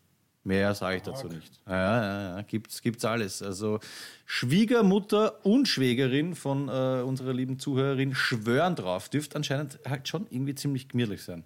Mehr 0.45 0.75
sage 0.75 0.97
ich 0.97 1.03
dazu 1.03 1.29
nicht. 1.29 1.61
Ja, 1.69 2.03
ja, 2.03 2.37
ja, 2.37 2.43
gibt's, 2.43 2.83
gibt's 2.83 3.05
alles. 3.05 3.43
Also 3.43 3.79
Schwiegermutter 4.27 5.45
und 5.47 5.69
Schwägerin 5.69 6.35
von 6.35 6.69
äh, 6.69 7.03
unserer 7.03 7.33
lieben 7.33 7.61
Zuhörerin 7.61 8.15
schwören 8.15 8.75
drauf. 8.75 9.09
Dürfte 9.09 9.37
anscheinend 9.37 9.79
halt 9.89 10.09
schon 10.09 10.27
irgendwie 10.31 10.57
ziemlich 10.57 10.89
gemütlich 10.89 11.23
sein. 11.23 11.45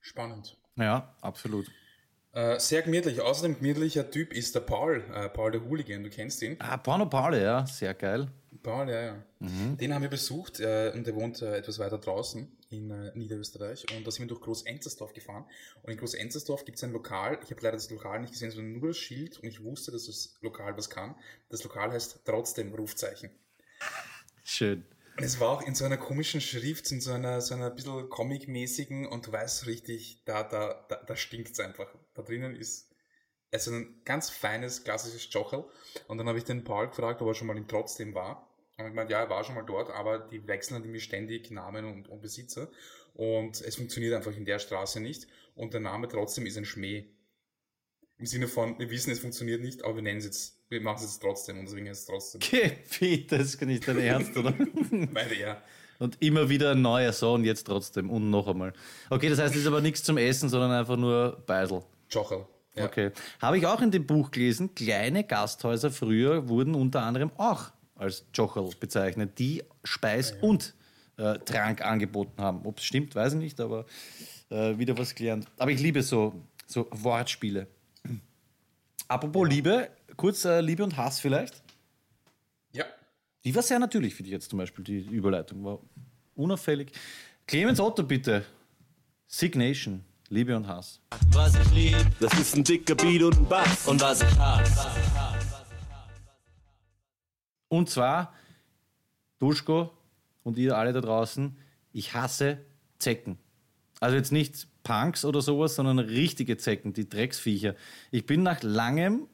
Spannend. 0.00 0.56
Ja, 0.76 1.14
absolut. 1.20 1.70
Äh, 2.32 2.58
sehr 2.58 2.82
gemütlich. 2.82 3.20
Außerdem 3.20 3.58
gemütlicher 3.58 4.10
Typ 4.10 4.32
ist 4.32 4.54
der 4.56 4.60
Paul, 4.60 5.04
äh, 5.14 5.28
Paul 5.28 5.52
der 5.52 5.64
Hooligan, 5.64 6.02
du 6.02 6.10
kennst 6.10 6.42
ihn. 6.42 6.56
Ah, 6.58 6.76
Porno 6.76 7.06
Paul, 7.06 7.36
ja, 7.36 7.64
sehr 7.66 7.94
geil. 7.94 8.28
Paul, 8.62 8.88
ja, 8.90 9.02
ja. 9.02 9.24
Mhm. 9.38 9.76
Den 9.78 9.94
haben 9.94 10.02
wir 10.02 10.08
besucht 10.08 10.60
äh, 10.60 10.92
und 10.94 11.06
der 11.06 11.14
wohnt 11.14 11.40
äh, 11.42 11.56
etwas 11.56 11.78
weiter 11.78 11.98
draußen 11.98 12.50
in 12.68 12.90
äh, 12.90 13.12
Niederösterreich 13.16 13.86
und 13.96 14.06
da 14.06 14.10
sind 14.10 14.24
wir 14.24 14.28
durch 14.28 14.40
Groß-Enzersdorf 14.40 15.12
gefahren 15.12 15.44
und 15.82 15.92
in 15.92 15.98
Groß-Enzersdorf 15.98 16.64
gibt 16.64 16.78
es 16.78 16.84
ein 16.84 16.92
Lokal, 16.92 17.38
ich 17.42 17.50
habe 17.50 17.60
leider 17.62 17.76
das 17.76 17.90
Lokal 17.90 18.20
nicht 18.20 18.32
gesehen, 18.32 18.50
sondern 18.50 18.78
nur 18.78 18.88
das 18.88 18.98
Schild 18.98 19.38
und 19.38 19.48
ich 19.48 19.62
wusste, 19.62 19.90
dass 19.90 20.06
das 20.06 20.34
Lokal 20.40 20.76
was 20.76 20.90
kann. 20.90 21.14
Das 21.48 21.64
Lokal 21.64 21.92
heißt 21.92 22.20
trotzdem 22.24 22.74
Rufzeichen. 22.74 23.30
Schön. 24.44 24.84
Es 25.16 25.38
war 25.38 25.50
auch 25.50 25.62
in 25.62 25.74
so 25.74 25.84
einer 25.84 25.98
komischen 25.98 26.40
Schrift, 26.40 26.90
in 26.92 27.00
so 27.00 27.12
einer, 27.12 27.40
so 27.40 27.54
einer 27.54 27.70
bisschen 27.70 28.08
comic-mäßigen 28.08 29.06
und 29.06 29.26
du 29.26 29.32
weißt 29.32 29.66
richtig, 29.66 30.22
da, 30.24 30.42
da, 30.42 30.86
da, 30.88 30.96
da 30.96 31.16
stinkt 31.16 31.52
es 31.52 31.60
einfach. 31.60 31.94
Da 32.14 32.22
drinnen 32.22 32.56
ist 32.56 32.90
also 33.52 33.72
ein 33.72 34.02
ganz 34.04 34.30
feines, 34.30 34.84
klassisches 34.84 35.32
Jochel. 35.32 35.64
Und 36.08 36.18
dann 36.18 36.28
habe 36.28 36.38
ich 36.38 36.44
den 36.44 36.64
Paul 36.64 36.88
gefragt, 36.88 37.20
ob 37.20 37.28
er 37.28 37.34
schon 37.34 37.46
mal 37.46 37.56
im 37.56 37.68
Trotzdem 37.68 38.14
war. 38.14 38.49
Und 38.80 38.88
ich 38.88 38.94
meinte, 38.94 39.12
ja, 39.12 39.20
er 39.20 39.30
war 39.30 39.44
schon 39.44 39.54
mal 39.54 39.62
dort, 39.62 39.90
aber 39.90 40.18
die 40.18 40.46
wechseln 40.46 40.80
nämlich 40.82 41.04
ständig 41.04 41.50
Namen 41.50 41.84
und, 41.84 42.08
und 42.08 42.20
Besitzer. 42.20 42.68
Und 43.14 43.60
es 43.60 43.76
funktioniert 43.76 44.14
einfach 44.14 44.34
in 44.34 44.44
der 44.44 44.58
Straße 44.58 45.00
nicht. 45.00 45.26
Und 45.54 45.74
der 45.74 45.80
Name 45.80 46.08
trotzdem 46.08 46.46
ist 46.46 46.56
ein 46.56 46.64
Schmäh. 46.64 47.04
Im 48.18 48.26
Sinne 48.26 48.48
von, 48.48 48.78
wir 48.78 48.90
wissen, 48.90 49.10
es 49.10 49.20
funktioniert 49.20 49.62
nicht, 49.62 49.84
aber 49.84 49.96
wir 49.96 50.02
nennen 50.02 50.18
es 50.18 50.26
jetzt, 50.26 50.58
wir 50.68 50.80
machen 50.80 50.96
es 50.96 51.04
jetzt 51.04 51.20
trotzdem 51.20 51.58
und 51.58 51.66
deswegen 51.66 51.88
heißt 51.88 52.00
es 52.00 52.06
trotzdem. 52.06 52.40
Okay, 52.42 53.26
das 53.30 53.40
ist 53.40 53.62
nicht 53.62 53.88
dein 53.88 53.98
Ernst, 53.98 54.36
oder? 54.36 54.54
Meine 54.90 55.34
ja. 55.34 55.62
Und 55.98 56.20
immer 56.22 56.48
wieder 56.48 56.72
ein 56.72 56.82
neuer 56.82 57.12
Sohn, 57.12 57.44
jetzt 57.44 57.64
trotzdem 57.64 58.10
und 58.10 58.30
noch 58.30 58.46
einmal. 58.46 58.72
Okay, 59.08 59.28
das 59.28 59.38
heißt, 59.38 59.54
es 59.54 59.62
ist 59.62 59.66
aber 59.66 59.80
nichts 59.80 60.02
zum 60.02 60.18
Essen, 60.18 60.48
sondern 60.48 60.70
einfach 60.70 60.96
nur 60.96 61.42
Beisel. 61.46 61.82
Jochel. 62.10 62.46
Ja. 62.74 62.84
Okay. 62.84 63.10
Habe 63.40 63.58
ich 63.58 63.66
auch 63.66 63.80
in 63.82 63.90
dem 63.90 64.06
Buch 64.06 64.30
gelesen, 64.30 64.74
kleine 64.74 65.24
Gasthäuser 65.24 65.90
früher 65.90 66.48
wurden 66.48 66.74
unter 66.74 67.02
anderem 67.02 67.30
auch 67.36 67.70
als 68.00 68.24
Jochel 68.34 68.70
bezeichnet, 68.80 69.38
die 69.38 69.62
Speis 69.84 70.30
ja, 70.30 70.36
ja. 70.36 70.42
und 70.42 70.74
äh, 71.18 71.38
Trank 71.40 71.84
angeboten 71.84 72.40
haben. 72.42 72.64
Ob 72.64 72.78
es 72.78 72.84
stimmt, 72.84 73.14
weiß 73.14 73.34
ich 73.34 73.38
nicht, 73.38 73.60
aber 73.60 73.84
äh, 74.48 74.76
wieder 74.78 74.96
was 74.96 75.14
gelernt. 75.14 75.46
Aber 75.58 75.70
ich 75.70 75.80
liebe 75.80 76.02
so, 76.02 76.34
so 76.66 76.88
Wortspiele. 76.90 77.66
Apropos 79.08 79.48
ja. 79.48 79.54
Liebe, 79.54 79.90
kurz 80.16 80.44
äh, 80.44 80.60
Liebe 80.60 80.82
und 80.82 80.96
Hass 80.96 81.20
vielleicht. 81.20 81.62
Ja. 82.72 82.84
Die 83.44 83.54
war 83.54 83.62
sehr 83.62 83.78
natürlich 83.78 84.14
für 84.14 84.22
dich 84.22 84.32
jetzt 84.32 84.50
zum 84.50 84.58
Beispiel, 84.58 84.84
die 84.84 85.00
Überleitung 85.00 85.62
war 85.64 85.80
unauffällig. 86.34 86.92
Clemens 87.46 87.80
Otto, 87.80 88.02
bitte. 88.02 88.44
Signation, 89.26 90.04
Liebe 90.28 90.56
und 90.56 90.66
Hass. 90.66 91.00
Was 91.32 91.54
ich 91.54 91.70
lieb, 91.72 91.96
das 92.18 92.32
ist 92.38 92.56
ein 92.56 92.64
dicker 92.64 92.94
Beat 92.94 93.22
und 93.22 93.36
ein 93.36 93.46
Bass. 93.46 93.86
Und 93.86 94.00
was 94.00 94.22
ich 94.22 94.38
hasse. 94.38 95.29
Und 97.70 97.88
zwar, 97.88 98.34
Duschko 99.38 99.92
und 100.42 100.58
ihr 100.58 100.76
alle 100.76 100.92
da 100.92 101.00
draußen, 101.00 101.56
ich 101.92 102.14
hasse 102.14 102.58
Zecken. 102.98 103.38
Also 104.00 104.16
jetzt 104.16 104.32
nicht 104.32 104.66
Punks 104.82 105.24
oder 105.24 105.40
sowas, 105.40 105.76
sondern 105.76 106.00
richtige 106.00 106.56
Zecken, 106.56 106.92
die 106.92 107.08
Drecksviecher. 107.08 107.76
Ich 108.10 108.26
bin 108.26 108.42
nach 108.42 108.62
langem 108.62 109.28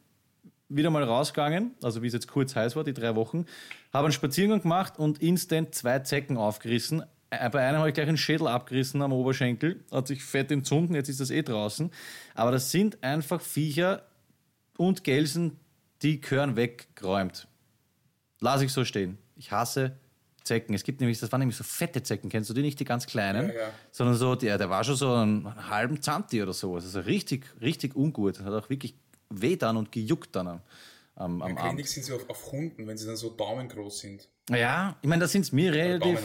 wieder 0.68 0.90
mal 0.90 1.02
rausgegangen, 1.02 1.74
also 1.82 2.02
wie 2.02 2.08
es 2.08 2.12
jetzt 2.12 2.28
kurz 2.28 2.54
heiß 2.54 2.76
war, 2.76 2.84
die 2.84 2.92
drei 2.92 3.16
Wochen, 3.16 3.46
habe 3.92 4.06
einen 4.06 4.12
Spaziergang 4.12 4.60
gemacht 4.60 4.98
und 4.98 5.22
instant 5.22 5.74
zwei 5.74 6.00
Zecken 6.00 6.36
aufgerissen. 6.36 7.04
Bei 7.30 7.66
einem 7.66 7.78
habe 7.78 7.88
ich 7.88 7.94
gleich 7.94 8.08
einen 8.08 8.18
Schädel 8.18 8.48
abgerissen 8.48 9.00
am 9.00 9.12
Oberschenkel, 9.12 9.82
hat 9.90 10.08
sich 10.08 10.22
fett 10.22 10.50
entzünden, 10.50 10.94
jetzt 10.94 11.08
ist 11.08 11.20
das 11.20 11.30
eh 11.30 11.42
draußen. 11.42 11.90
Aber 12.34 12.50
das 12.50 12.70
sind 12.70 13.02
einfach 13.02 13.40
Viecher 13.40 14.02
und 14.76 15.04
Gelsen, 15.04 15.58
die 16.02 16.20
gehören 16.20 16.56
weggeräumt. 16.56 17.48
Lass 18.40 18.60
ich 18.62 18.72
so 18.72 18.84
stehen. 18.84 19.18
Ich 19.36 19.50
hasse 19.50 19.96
Zecken. 20.46 20.74
Es 20.74 20.84
gibt 20.84 21.00
nämlich, 21.00 21.18
das 21.18 21.30
waren 21.32 21.40
nämlich 21.40 21.56
so 21.56 21.64
fette 21.64 22.02
Zecken, 22.02 22.30
kennst 22.30 22.48
du 22.48 22.54
die 22.54 22.62
nicht, 22.62 22.78
die 22.80 22.84
ganz 22.84 23.06
kleinen, 23.06 23.48
ja, 23.48 23.54
ja. 23.54 23.70
sondern 23.90 24.16
so, 24.16 24.34
der, 24.34 24.56
der 24.56 24.70
war 24.70 24.84
schon 24.84 24.96
so 24.96 25.12
einen 25.12 25.68
halben 25.68 26.00
Zanti 26.00 26.42
oder 26.42 26.52
sowas. 26.52 26.84
Also 26.84 27.00
richtig, 27.00 27.44
richtig 27.60 27.94
ungut. 27.94 28.40
Hat 28.40 28.52
auch 28.52 28.70
wirklich 28.70 28.94
weh 29.28 29.56
dann 29.56 29.76
und 29.76 29.90
gejuckt 29.92 30.34
dann 30.36 30.46
am, 30.46 30.60
am, 31.16 31.42
am 31.42 31.58
Abend. 31.58 31.86
sind 31.86 32.04
sie 32.04 32.12
auf, 32.12 32.28
auf 32.30 32.52
Hunden, 32.52 32.86
wenn 32.86 32.96
sie 32.96 33.06
dann 33.06 33.16
so 33.16 33.30
daumengroß 33.30 33.98
sind. 33.98 34.28
Ja, 34.48 34.96
ich 35.02 35.08
meine, 35.08 35.22
da 35.22 35.28
sind 35.28 35.42
es 35.42 35.50
mir 35.50 35.72
relativ 35.72 36.20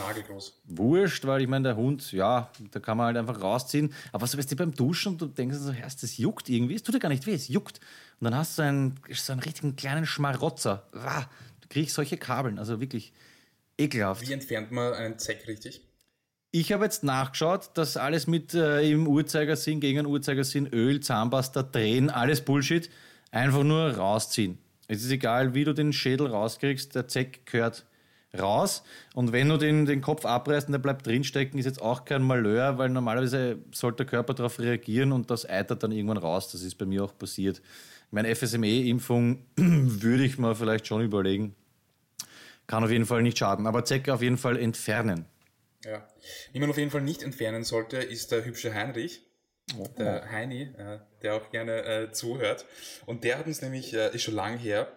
wurscht, 0.65 1.25
weil 1.25 1.41
ich 1.41 1.47
meine, 1.47 1.69
der 1.69 1.75
Hund, 1.75 2.11
ja, 2.11 2.51
da 2.69 2.79
kann 2.79 2.95
man 2.95 3.07
halt 3.07 3.17
einfach 3.17 3.41
rausziehen. 3.41 3.91
Aber 4.11 4.27
so 4.27 4.37
weißt 4.37 4.51
du 4.51 4.55
beim 4.55 4.71
Duschen 4.71 5.13
und 5.13 5.21
du 5.21 5.25
denkst 5.25 5.57
so, 5.57 5.71
Herrst, 5.71 6.03
das 6.03 6.17
juckt 6.17 6.47
irgendwie, 6.47 6.75
es 6.75 6.83
tut 6.83 6.93
dir 6.93 6.99
gar 6.99 7.09
nicht 7.09 7.25
weh, 7.25 7.33
es 7.33 7.47
juckt. 7.47 7.79
Und 8.19 8.25
dann 8.25 8.35
hast 8.35 8.59
du 8.59 8.61
einen, 8.61 8.99
so 9.11 9.31
einen 9.31 9.41
richtigen 9.41 9.75
kleinen 9.75 10.05
Schmarotzer. 10.05 10.85
Du 11.71 11.79
kriegst 11.79 11.95
solche 11.95 12.17
Kabeln, 12.17 12.59
also 12.59 12.81
wirklich 12.81 13.13
Ekelhaft. 13.77 14.27
Wie 14.27 14.33
entfernt 14.33 14.73
man 14.73 14.93
einen 14.93 15.17
Zeck 15.17 15.47
richtig? 15.47 15.81
Ich 16.51 16.73
habe 16.73 16.83
jetzt 16.83 17.05
nachgeschaut, 17.05 17.69
dass 17.75 17.95
alles 17.95 18.27
mit 18.27 18.53
äh, 18.53 18.81
im 18.91 19.07
Uhrzeigersinn, 19.07 19.79
gegen 19.79 19.99
einen 19.99 20.07
Uhrzeigersinn, 20.07 20.67
Öl, 20.67 20.99
Zahnpasta, 20.99 21.63
Drehen, 21.63 22.09
alles 22.09 22.41
Bullshit, 22.41 22.89
einfach 23.31 23.63
nur 23.63 23.95
rausziehen. 23.95 24.57
Es 24.89 25.01
ist 25.01 25.11
egal, 25.11 25.53
wie 25.53 25.63
du 25.63 25.73
den 25.73 25.93
Schädel 25.93 26.27
rauskriegst, 26.27 26.93
der 26.93 27.07
Zeck 27.07 27.45
gehört 27.45 27.85
raus. 28.37 28.83
Und 29.13 29.31
wenn 29.31 29.47
du 29.47 29.55
den, 29.55 29.85
den 29.85 30.01
Kopf 30.01 30.25
abreißt 30.25 30.67
und 30.67 30.73
der 30.73 30.79
bleibt 30.79 31.07
drinstecken, 31.07 31.57
ist 31.57 31.65
jetzt 31.65 31.81
auch 31.81 32.03
kein 32.03 32.21
Malheur, 32.21 32.79
weil 32.79 32.89
normalerweise 32.89 33.59
sollte 33.71 34.03
der 34.03 34.07
Körper 34.07 34.33
darauf 34.33 34.59
reagieren 34.59 35.13
und 35.13 35.31
das 35.31 35.45
eitert 35.45 35.83
dann 35.83 35.93
irgendwann 35.93 36.17
raus. 36.17 36.51
Das 36.51 36.63
ist 36.63 36.75
bei 36.75 36.85
mir 36.85 37.05
auch 37.05 37.17
passiert. 37.17 37.61
Meine 38.09 38.35
FSME-Impfung 38.35 39.45
würde 39.55 40.25
ich 40.25 40.37
mal 40.37 40.53
vielleicht 40.53 40.85
schon 40.85 41.01
überlegen. 41.01 41.55
Kann 42.71 42.85
auf 42.85 42.89
jeden 42.89 43.05
Fall 43.05 43.21
nicht 43.21 43.37
schaden, 43.37 43.67
aber 43.67 43.83
Zecke 43.83 44.13
auf 44.13 44.21
jeden 44.21 44.37
Fall 44.37 44.57
entfernen. 44.57 45.25
Ja. 45.83 46.07
Wie 46.53 46.59
man 46.61 46.69
auf 46.69 46.77
jeden 46.77 46.89
Fall 46.89 47.01
nicht 47.01 47.21
entfernen 47.21 47.65
sollte, 47.65 47.97
ist 47.97 48.31
der 48.31 48.45
hübsche 48.45 48.73
Heinrich. 48.73 49.29
Oh. 49.77 49.89
Der 49.97 50.31
Heini, 50.31 50.73
äh, 50.77 50.99
der 51.21 51.35
auch 51.35 51.49
gerne 51.49 51.83
äh, 51.83 52.11
zuhört. 52.13 52.65
Und 53.05 53.25
der 53.25 53.39
hat 53.39 53.47
uns 53.47 53.61
nämlich, 53.61 53.93
äh, 53.93 54.15
ist 54.15 54.23
schon 54.23 54.35
lange 54.35 54.55
her, 54.55 54.87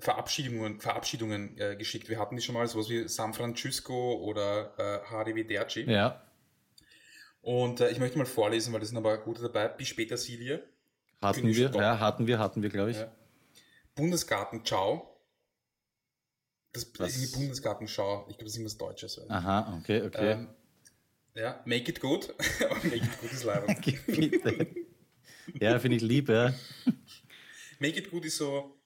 Verabschiedungen, 0.00 0.80
Verabschiedungen 0.80 1.56
äh, 1.56 1.76
geschickt. 1.76 2.08
Wir 2.08 2.18
hatten 2.18 2.34
die 2.34 2.42
schon 2.42 2.56
mal 2.56 2.66
sowas 2.66 2.88
wie 2.88 3.06
San 3.06 3.32
Francisco 3.32 4.14
oder 4.14 4.74
äh, 4.76 5.14
Arrivederci. 5.14 5.82
Ja. 5.82 6.24
Und 7.42 7.80
äh, 7.80 7.90
ich 7.90 8.00
möchte 8.00 8.18
mal 8.18 8.26
vorlesen, 8.26 8.72
weil 8.72 8.80
das 8.80 8.88
sind 8.88 8.98
aber 8.98 9.18
gute 9.18 9.42
dabei. 9.42 9.68
Bis 9.68 9.86
später, 9.86 10.16
Silje. 10.16 10.64
Hatten 11.22 11.46
wir, 11.46 11.70
ja, 11.70 12.00
hatten 12.00 12.26
wir, 12.26 12.40
hatten 12.40 12.60
wir, 12.64 12.70
glaube 12.70 12.90
ich. 12.90 12.96
Ja. 12.96 13.12
Bundesgarten, 13.94 14.64
ciao. 14.64 15.09
Das 16.72 16.90
Was? 16.98 17.16
ist 17.16 17.34
die 17.34 17.38
Bundesgartenschau. 17.38 18.26
Ich 18.28 18.36
glaube, 18.36 18.44
das 18.44 18.52
ist 18.52 18.58
irgendwas 18.58 18.78
Deutsches. 18.78 19.20
Aha, 19.28 19.78
okay, 19.80 20.02
okay. 20.02 20.32
Ähm, 20.32 20.48
ja, 21.34 21.60
make 21.64 21.90
it 21.90 22.00
good. 22.00 22.34
make 22.84 22.96
it 22.96 23.20
good 23.20 23.32
ist 23.32 23.44
leider. 23.44 23.66
ja, 25.60 25.78
finde 25.78 25.96
ich 25.96 26.02
lieb, 26.02 26.28
ja. 26.28 26.54
Make 27.78 27.98
it 27.98 28.10
good 28.10 28.24
ist 28.24 28.36
so 28.36 28.76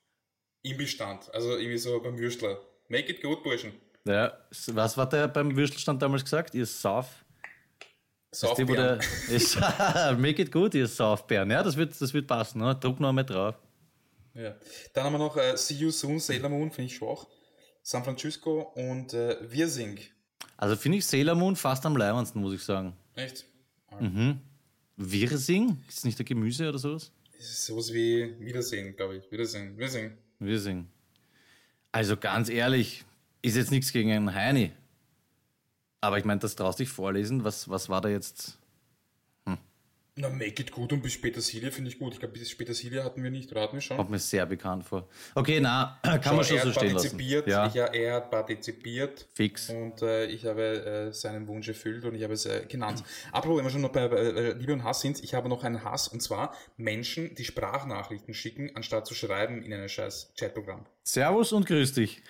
im 0.62 0.76
Bestand. 0.76 1.32
Also 1.35 1.57
irgendwie 1.57 1.78
so 1.78 2.01
beim 2.01 2.18
Würstler. 2.18 2.59
Make 2.89 3.11
it 3.12 3.22
good, 3.22 3.43
Burschen. 3.43 3.72
Ja, 4.07 4.32
was 4.68 4.97
war 4.97 5.09
der 5.09 5.28
beim 5.28 5.57
Würstelstand 5.57 6.01
damals 6.03 6.24
gesagt? 6.24 6.55
Ihr 6.55 6.66
Sauf. 6.66 7.24
Saufbären. 8.30 8.99
Make 10.20 10.43
it 10.43 10.53
good, 10.53 10.74
ihr 10.74 10.89
Saufbären. 10.89 11.51
Ja, 11.51 11.62
das 11.62 11.76
wird, 11.76 11.99
das 12.01 12.12
wird 12.12 12.26
passen. 12.26 12.61
Ne? 12.61 12.74
Druck 12.74 12.99
noch 12.99 13.11
einmal 13.11 13.24
drauf. 13.24 13.55
Ja. 14.35 14.57
Dann 14.93 15.05
haben 15.05 15.12
wir 15.14 15.18
noch 15.18 15.37
äh, 15.37 15.57
See 15.57 15.74
You 15.74 15.91
Soon, 15.91 16.18
Sailor 16.18 16.49
Moon, 16.49 16.70
finde 16.70 16.87
ich 16.87 16.97
schwach. 16.97 17.26
San 17.87 18.03
Francisco 18.03 18.72
und 18.74 19.12
äh, 19.12 19.37
Wir 19.51 19.68
Sing. 19.68 19.99
Also 20.57 20.74
finde 20.74 20.99
ich 20.99 21.07
Sailor 21.07 21.35
Moon 21.35 21.55
fast 21.55 21.85
am 21.85 21.97
leibendsten, 21.97 22.41
muss 22.41 22.55
ich 22.55 22.62
sagen. 22.62 22.95
Echt? 23.14 23.45
Mhm. 24.01 24.41
Wirsing? 24.97 25.78
Ist 25.87 26.07
nicht 26.07 26.18
der 26.18 26.24
Gemüse 26.24 26.66
oder 26.66 26.78
sowas? 26.78 27.12
Das 27.37 27.47
ist 27.47 27.66
sowas 27.66 27.93
wie 27.93 28.35
Wiedersehen, 28.41 28.97
glaube 28.97 29.18
ich. 29.18 29.30
Wiedersehen. 29.30 29.76
Wiedersehen. 29.76 30.16
Wirsing. 30.39 30.89
Also 31.93 32.16
ganz 32.16 32.49
ehrlich, 32.49 33.05
ist 33.43 33.57
jetzt 33.57 33.70
nichts 33.70 33.93
gegen 33.93 34.11
einen 34.11 34.35
Heini. 34.35 34.72
Aber 36.01 36.18
ich 36.18 36.24
meine, 36.24 36.41
das 36.41 36.57
traust 36.57 36.78
dich 36.78 36.89
vorlesen. 36.89 37.45
Was, 37.45 37.68
was 37.68 37.91
war 37.91 38.01
da 38.01 38.09
jetzt? 38.09 38.57
Na, 40.17 40.29
Make 40.29 40.62
It 40.62 40.71
Good 40.71 40.93
und 40.93 41.03
bis 41.03 41.21
Petersilie 41.21 41.73
finde 41.73 41.91
ich 41.91 41.99
gut. 41.99 42.12
Ich 42.12 42.21
glaube, 42.21 42.39
bis 42.39 42.55
Petersilie 42.57 43.03
hatten 43.03 43.21
wir 43.25 43.33
nicht, 43.33 43.51
oder 43.51 43.62
hatten 43.62 43.75
wir 43.75 43.81
schon? 43.81 43.97
Kommt 43.97 44.11
mir 44.11 44.21
sehr 44.21 44.47
bekannt 44.47 44.85
vor. 44.85 45.09
Okay, 45.35 45.59
na, 45.61 45.99
kann 46.05 46.23
Schau, 46.23 46.35
man 46.37 46.45
schon 46.45 46.59
so 46.61 46.73
stehen 46.73 46.95
lassen. 46.95 47.19
Ja, 47.19 47.67
ich, 47.67 47.75
er 47.75 48.15
hat 48.15 48.31
partizipiert. 48.31 49.27
fix. 49.35 49.71
Und 49.71 50.03
äh, 50.03 50.27
ich 50.27 50.47
habe 50.47 50.62
äh, 50.62 51.12
seinen 51.12 51.49
Wunsch 51.49 51.67
erfüllt 51.67 52.05
und 52.05 52.15
ich 52.15 52.23
habe 52.23 52.35
es 52.35 52.47
äh, 52.47 52.65
genannt. 52.69 53.03
Apropos, 53.33 53.59
wenn 53.59 53.65
wir 53.65 53.71
schon 53.71 53.81
noch 53.81 53.91
bei 53.91 54.03
äh, 54.05 54.53
Liebe 54.53 54.73
und 54.73 54.85
Hass 54.85 55.01
sind, 55.01 55.21
ich 55.25 55.35
habe 55.35 55.49
noch 55.49 55.65
einen 55.65 55.83
Hass 55.83 56.07
und 56.07 56.23
zwar 56.23 56.55
Menschen, 56.77 57.35
die 57.35 57.45
Sprachnachrichten 57.45 58.35
schicken, 58.35 58.71
anstatt 58.77 59.09
zu 59.09 59.15
schreiben 59.15 59.65
in 59.65 59.73
einem 59.73 59.89
scheiß 59.89 60.35
Chatprogramm. 60.39 60.87
Servus 61.03 61.53
und 61.53 61.67
grüß 61.67 61.93
dich. 61.93 62.23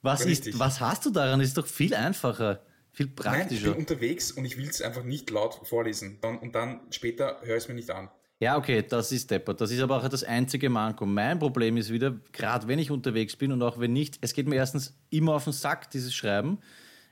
Was, 0.00 0.24
Richtig. 0.24 0.54
ist, 0.54 0.58
was 0.58 0.80
hast 0.80 1.04
du 1.04 1.10
daran? 1.10 1.40
Ist 1.40 1.58
doch 1.58 1.66
viel 1.66 1.94
einfacher, 1.94 2.62
viel 2.96 3.06
Nein, 3.06 3.14
ich 3.14 3.24
praktischer. 3.24 3.70
bin 3.72 3.80
unterwegs 3.80 4.32
und 4.32 4.46
ich 4.46 4.56
will 4.56 4.68
es 4.68 4.80
einfach 4.80 5.04
nicht 5.04 5.30
laut 5.30 5.60
vorlesen. 5.64 6.18
Dann, 6.22 6.38
und 6.38 6.54
dann 6.54 6.80
später 6.90 7.40
höre 7.42 7.58
ich 7.58 7.64
es 7.64 7.68
mir 7.68 7.74
nicht 7.74 7.90
an. 7.90 8.08
Ja, 8.40 8.56
okay, 8.56 8.82
das 8.86 9.12
ist 9.12 9.30
deppert. 9.30 9.60
Das 9.60 9.70
ist 9.70 9.80
aber 9.80 9.98
auch 9.98 10.08
das 10.08 10.24
einzige 10.24 10.70
Manko. 10.70 11.04
Mein 11.04 11.38
Problem 11.38 11.76
ist 11.76 11.92
wieder, 11.92 12.16
gerade 12.32 12.68
wenn 12.68 12.78
ich 12.78 12.90
unterwegs 12.90 13.36
bin 13.36 13.52
und 13.52 13.62
auch 13.62 13.78
wenn 13.78 13.92
nicht, 13.92 14.18
es 14.22 14.32
geht 14.32 14.48
mir 14.48 14.56
erstens 14.56 14.94
immer 15.10 15.34
auf 15.34 15.44
den 15.44 15.52
Sack, 15.52 15.90
dieses 15.90 16.14
Schreiben. 16.14 16.58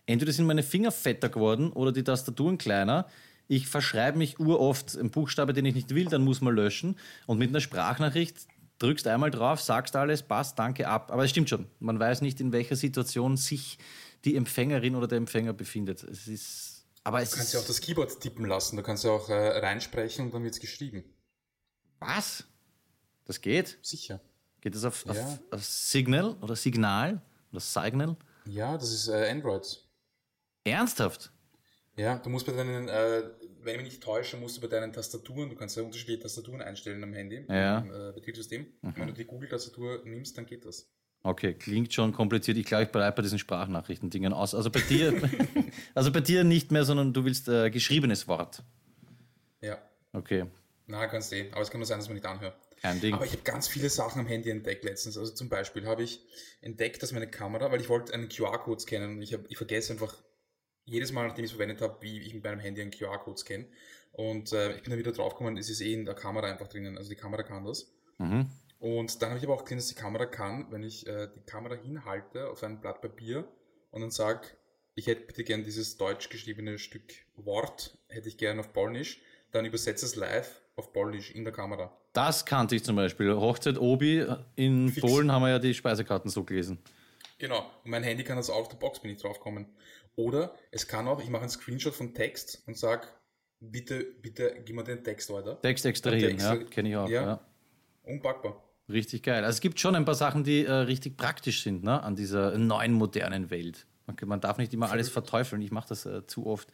Entweder 0.07 0.33
sind 0.33 0.47
meine 0.47 0.63
Finger 0.63 0.91
fetter 0.91 1.29
geworden 1.29 1.71
oder 1.71 1.93
die 1.93 2.03
Tastaturen 2.05 2.57
kleiner. 2.57 3.07
Ich 3.47 3.69
verschreibe 3.69 4.17
mich 4.17 4.41
uroft 4.41 4.97
einen 4.99 5.11
Buchstabe, 5.11 5.53
den 5.53 5.67
ich 5.67 5.75
nicht 5.75 5.95
will, 5.95 6.07
dann 6.07 6.23
muss 6.23 6.41
man 6.41 6.55
löschen. 6.55 6.97
Und 7.27 7.39
mit 7.39 7.51
einer 7.51 7.61
Sprachnachricht 7.61 8.37
drückst 8.79 9.07
einmal 9.07 9.31
drauf, 9.31 9.61
sagst 9.61 9.97
alles, 9.97 10.23
passt, 10.23 10.59
danke, 10.59 10.89
ab. 10.89 11.11
Aber 11.11 11.25
es 11.25 11.31
stimmt 11.31 11.51
schon. 11.51 11.67
Man 11.79 11.99
weiß 11.99 12.23
nicht, 12.23 12.41
in 12.41 12.53
welcher 12.53 12.77
Situation 12.77 13.37
sich 13.37 13.79
die 14.25 14.37
Empfängerin 14.37 14.95
oder 14.97 15.07
der 15.09 15.19
Empfänger 15.19 15.53
befindet. 15.53 16.03
Es 16.03 16.27
ist. 16.29 16.87
Aber 17.05 17.21
es 17.21 17.31
Du 17.31 17.37
kannst 17.37 17.53
ja 17.55 17.61
auch 17.61 17.67
das 17.67 17.81
Keyboard 17.81 18.21
tippen 18.21 18.47
lassen. 18.47 18.77
Du 18.77 18.83
kannst 18.83 19.05
ja 19.05 19.11
auch 19.11 19.29
äh, 19.29 19.59
reinsprechen 19.59 20.25
und 20.27 20.35
dann 20.35 20.43
wird 20.43 20.55
es 20.55 20.61
geschrieben. 20.61 21.05
was? 22.01 22.45
Das 23.27 23.41
geht? 23.41 23.79
Sicher. 23.83 24.21
Geht 24.61 24.75
das 24.75 24.85
auf, 24.85 25.05
Ja. 25.07 25.13
auf, 25.13 25.39
auf 25.51 25.65
Signal 25.65 26.37
oder 26.43 26.57
Signal 26.57 27.23
oder 27.51 27.61
Signal? 27.61 28.17
Ja, 28.47 28.77
das 28.77 28.93
ist 28.93 29.09
äh, 29.09 29.31
Android. 29.31 29.83
Ernsthaft? 30.65 31.33
Ja, 31.97 32.19
du 32.19 32.29
musst 32.29 32.45
bei 32.47 32.53
deinen, 32.53 32.89
äh, 32.89 33.23
wenn 33.63 33.77
ich 33.77 33.83
mich 33.83 33.93
nicht 33.93 34.03
täusche, 34.03 34.37
musst 34.37 34.57
du 34.57 34.61
bei 34.61 34.67
deinen 34.67 34.93
Tastaturen, 34.93 35.49
du 35.49 35.57
kannst 35.57 35.77
ja 35.77 35.83
unterschiedliche 35.83 36.21
Tastaturen 36.21 36.61
einstellen 36.61 37.03
am 37.03 37.13
Handy, 37.15 37.45
Ja. 37.49 37.79
im 37.79 37.91
äh, 37.93 38.13
Betriebssystem. 38.13 38.67
Wenn 38.83 39.07
du 39.07 39.13
die 39.13 39.25
Google-Tastatur 39.25 40.03
nimmst, 40.05 40.37
dann 40.37 40.45
geht 40.47 40.65
das. 40.65 40.91
Okay, 41.27 41.55
klingt 41.55 41.91
schon 41.95 42.13
kompliziert. 42.13 42.59
Ich 42.59 42.67
glaube, 42.67 42.85
ich 42.85 42.91
bleibe 42.91 43.17
bei 43.17 43.23
diesen 43.23 43.39
Sprachnachrichtendingen 43.39 44.35
aus. 44.35 44.55
Also 44.55 44.71
bei 44.71 44.81
dir, 44.81 45.15
also 45.95 46.13
bei 46.13 46.21
dir 46.21 46.45
nicht 46.45 46.71
mehr, 46.71 46.85
sondern 46.85 47.15
du 47.15 47.25
willst 47.25 47.49
äh, 47.49 47.71
geschriebenes 47.71 48.29
Wort. 48.29 48.63
Ja. 49.63 49.79
Okay, 50.13 50.45
Na, 50.87 51.07
kannst 51.07 51.33
du 51.33 51.37
eh. 51.37 51.51
Aber 51.53 51.63
es 51.63 51.71
kann 51.71 51.81
nur 51.81 51.87
sein, 51.87 51.99
dass 51.99 52.09
man 52.09 52.17
nicht 52.17 52.27
anhört. 52.27 52.55
kein 52.83 53.01
Ding. 53.01 53.15
Aber 53.15 53.25
ich 53.25 53.33
habe 53.33 53.43
ganz 53.43 53.67
viele 53.67 53.89
Sachen 53.89 54.21
am 54.21 54.27
Handy 54.27 54.51
entdeckt 54.51 54.85
letztens. 54.85 55.17
Also 55.17 55.33
zum 55.33 55.49
Beispiel 55.49 55.87
habe 55.87 56.03
ich 56.03 56.21
entdeckt, 56.61 57.03
dass 57.03 57.13
meine 57.13 57.27
Kamera, 57.27 57.73
weil 57.73 57.81
ich 57.81 57.89
wollte 57.89 58.13
einen 58.13 58.29
QR-Code 58.29 58.81
scannen 58.81 59.17
und 59.17 59.23
ich, 59.23 59.33
hab, 59.33 59.51
ich 59.51 59.57
vergesse 59.57 59.95
einfach 59.95 60.15
jedes 60.85 61.11
Mal, 61.13 61.27
nachdem 61.27 61.47
ich 61.47 61.53
es 61.53 61.57
verwendet 61.57 61.81
habe, 61.81 61.97
wie 62.03 62.21
ich 62.21 62.35
mit 62.35 62.45
meinem 62.45 62.61
Handy 62.61 62.83
einen 62.83 62.91
QR-Code 62.91 63.39
scanne. 63.39 63.67
Und 64.13 64.53
äh, 64.53 64.77
ich 64.77 64.83
bin 64.83 64.91
dann 64.91 64.99
wieder 64.99 65.13
draufgekommen, 65.13 65.57
es 65.57 65.71
ist 65.71 65.81
eh 65.81 65.95
in 65.95 66.05
der 66.05 66.15
Kamera 66.15 66.49
einfach 66.49 66.69
drinnen. 66.69 66.99
Also 66.99 67.09
die 67.09 67.17
Kamera 67.17 67.43
kann 67.43 67.65
das. 67.65 67.91
Mhm. 68.19 68.51
Und 68.85 69.23
dann 69.23 69.31
habe 69.31 69.39
ich 69.39 69.45
aber 69.47 69.55
auch 69.55 69.63
gesehen, 69.63 69.79
dass 69.79 69.89
die 69.89 69.95
Kamera 69.95 70.27
kann, 70.27 70.67
wenn 70.71 70.83
ich 70.83 71.07
äh, 71.07 71.29
die 71.35 71.41
Kamera 71.41 71.75
hinhalte 71.75 72.51
auf 72.51 72.63
ein 72.63 72.83
Blatt 72.83 73.01
Papier 73.01 73.49
und 73.91 74.03
dann 74.03 74.11
sage, 74.11 74.49
ich 74.95 75.07
hätte 75.07 75.23
bitte 75.23 75.43
gern 75.43 75.65
dieses 75.65 75.97
deutsch 75.97 76.29
geschriebene 76.29 76.77
Stück 76.77 77.15
Wort, 77.37 77.97
hätte 78.09 78.29
ich 78.29 78.37
gern 78.37 78.61
auf 78.61 78.75
Polnisch, 78.75 79.23
dann 79.53 79.65
übersetze 79.65 80.05
es 80.05 80.17
live 80.17 80.61
auf 80.77 80.93
Polnisch 80.93 81.31
in 81.31 81.45
der 81.45 81.55
Kamera. 81.55 81.97
Das 82.13 82.45
kannte 82.45 82.77
ich 82.77 82.85
zum 82.85 82.97
Beispiel. 82.97 83.35
Hochzeit 83.35 83.79
Obi 83.79 84.27
in 84.55 84.91
Fix. 84.91 85.01
Polen 85.01 85.33
haben 85.33 85.41
wir 85.41 85.49
ja 85.49 85.59
die 85.59 85.73
Speisekarten 85.73 86.31
so 86.31 86.45
gelesen. 86.45 86.77
Genau. 87.39 87.61
Und 87.85 87.91
mein 87.91 88.03
Handy 88.03 88.23
kann 88.23 88.37
das 88.37 88.51
out 88.51 88.67
of 88.67 88.71
the 88.71 88.77
box, 88.77 89.01
bin 89.01 89.13
ich 89.13 89.23
draufgekommen. 89.23 89.65
Oder 90.15 90.55
es 90.71 90.87
kann 90.87 91.09
auch, 91.09 91.23
ich 91.23 91.31
mache 91.31 91.41
einen 91.41 91.51
Screenshot 91.51 91.95
von 91.95 92.13
Text 92.13 92.63
und 92.67 92.77
sage, 92.77 93.09
bitte, 93.61 94.05
bitte, 94.21 94.61
gib 94.63 94.77
mir 94.77 94.85
den 94.85 95.03
Text 95.03 95.33
weiter. 95.33 95.59
Text 95.63 95.87
extrahieren, 95.87 96.37
Text, 96.37 96.47
ja, 96.47 96.55
äh, 96.55 96.65
kenne 96.65 96.89
ich 96.91 96.97
auch. 96.97 97.09
ja. 97.09 97.23
Ja. 97.23 97.47
Unpackbar. 98.03 98.63
Richtig 98.89 99.23
geil. 99.23 99.45
Also 99.45 99.57
es 99.57 99.61
gibt 99.61 99.81
schon 99.81 99.95
ein 99.95 100.05
paar 100.05 100.15
Sachen, 100.15 100.45
die 100.45 100.65
äh, 100.65 100.73
richtig 100.73 101.17
praktisch 101.17 101.63
sind 101.63 101.85
ne? 101.85 102.03
an 102.03 102.17
dieser 102.17 102.59
neuen 102.59 102.93
modernen 102.93 103.51
Welt. 103.51 103.87
Man, 104.07 104.17
man 104.27 104.41
darf 104.41 104.59
nicht 104.59 104.75
immer 104.75 104.91
alles 104.91 105.09
verteufeln. 105.09 105.63
Ich 105.63 105.71
mache 105.71 105.89
das 105.89 106.05
äh, 106.05 106.27
zu 106.27 106.47
oft. 106.47 106.69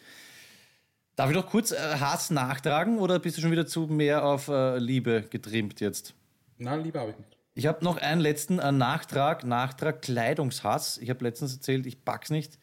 Darf 1.14 1.30
ich 1.30 1.36
noch 1.36 1.46
kurz 1.46 1.70
äh, 1.70 1.76
Hass 1.76 2.30
nachtragen 2.30 2.98
oder 2.98 3.18
bist 3.18 3.36
du 3.36 3.42
schon 3.42 3.52
wieder 3.52 3.66
zu 3.66 3.82
mehr 3.82 4.24
auf 4.24 4.48
äh, 4.48 4.78
Liebe 4.78 5.24
getrimmt 5.30 5.80
jetzt? 5.80 6.14
Na, 6.58 6.74
lieber 6.74 7.00
habe 7.00 7.10
ich 7.10 7.18
nicht. 7.18 7.36
Ich 7.54 7.66
habe 7.66 7.84
noch 7.84 7.98
einen 7.98 8.20
letzten 8.20 8.58
äh, 8.58 8.72
Nachtrag, 8.72 9.44
Nachtrag 9.44 10.02
Kleidungshass. 10.02 10.98
Ich 10.98 11.10
habe 11.10 11.24
letztens 11.24 11.54
erzählt, 11.54 11.86
ich 11.86 12.04
pack's 12.04 12.30
nicht. 12.30 12.58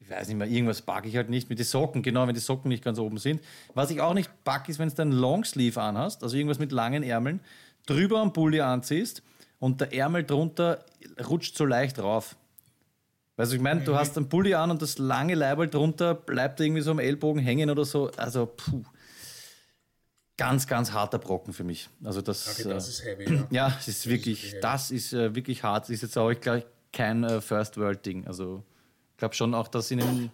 Ich 0.00 0.08
weiß 0.08 0.28
nicht 0.28 0.36
mehr, 0.36 0.46
irgendwas 0.46 0.82
packe 0.82 1.08
ich 1.08 1.16
halt 1.16 1.28
nicht 1.28 1.50
mit 1.50 1.58
den 1.58 1.66
Socken, 1.66 2.02
genau, 2.02 2.26
wenn 2.26 2.34
die 2.34 2.40
Socken 2.40 2.68
nicht 2.68 2.84
ganz 2.84 2.98
oben 2.98 3.18
sind. 3.18 3.42
Was 3.74 3.90
ich 3.90 4.00
auch 4.00 4.14
nicht 4.14 4.30
packe, 4.44 4.70
ist, 4.70 4.78
wenn 4.78 4.88
du 4.88 5.02
einen 5.02 5.12
Longsleeve 5.12 5.82
anhast, 5.82 6.22
also 6.22 6.36
irgendwas 6.36 6.58
mit 6.58 6.72
langen 6.72 7.02
Ärmeln, 7.02 7.40
drüber 7.88 8.20
am 8.20 8.32
Pulli 8.32 8.60
anziehst 8.60 9.22
und 9.58 9.80
der 9.80 9.92
Ärmel 9.92 10.24
drunter 10.24 10.84
rutscht 11.28 11.56
so 11.56 11.64
leicht 11.64 11.98
rauf. 11.98 12.36
Weißt 13.36 13.52
du, 13.52 13.56
ich 13.56 13.62
meine, 13.62 13.82
du 13.82 13.94
hast 13.94 14.16
einen 14.16 14.28
Pulli 14.28 14.54
an 14.54 14.70
und 14.72 14.82
das 14.82 14.98
lange 14.98 15.34
Leiberl 15.36 15.68
drunter 15.68 16.14
bleibt 16.14 16.58
irgendwie 16.58 16.82
so 16.82 16.90
am 16.90 16.98
Ellbogen 16.98 17.40
hängen 17.40 17.70
oder 17.70 17.84
so. 17.84 18.10
Also, 18.16 18.46
puh. 18.46 18.82
Ganz, 20.36 20.66
ganz 20.66 20.92
harter 20.92 21.18
Brocken 21.18 21.52
für 21.52 21.64
mich. 21.64 21.88
Also 22.04 22.20
das, 22.20 22.60
Okay, 22.60 22.68
das 22.68 22.86
äh, 22.86 22.90
ist 22.90 23.04
heavy. 23.04 23.34
Ja. 23.34 23.46
ja, 23.50 23.76
es 23.78 23.88
ist 23.88 24.08
wirklich, 24.08 24.42
wirklich 24.42 24.60
das 24.60 24.90
ist 24.90 25.12
äh, 25.12 25.34
wirklich 25.34 25.62
hart. 25.62 25.84
Das 25.84 25.90
ist 25.90 26.02
jetzt 26.02 26.18
auch, 26.18 26.30
ich 26.30 26.40
glaube, 26.40 26.64
kein 26.92 27.24
äh, 27.24 27.40
First-World-Ding. 27.40 28.26
Also, 28.26 28.62
ich 29.12 29.16
glaube 29.18 29.34
schon 29.34 29.54
auch, 29.54 29.68
dass 29.68 29.90
in 29.90 29.98
den. 29.98 30.30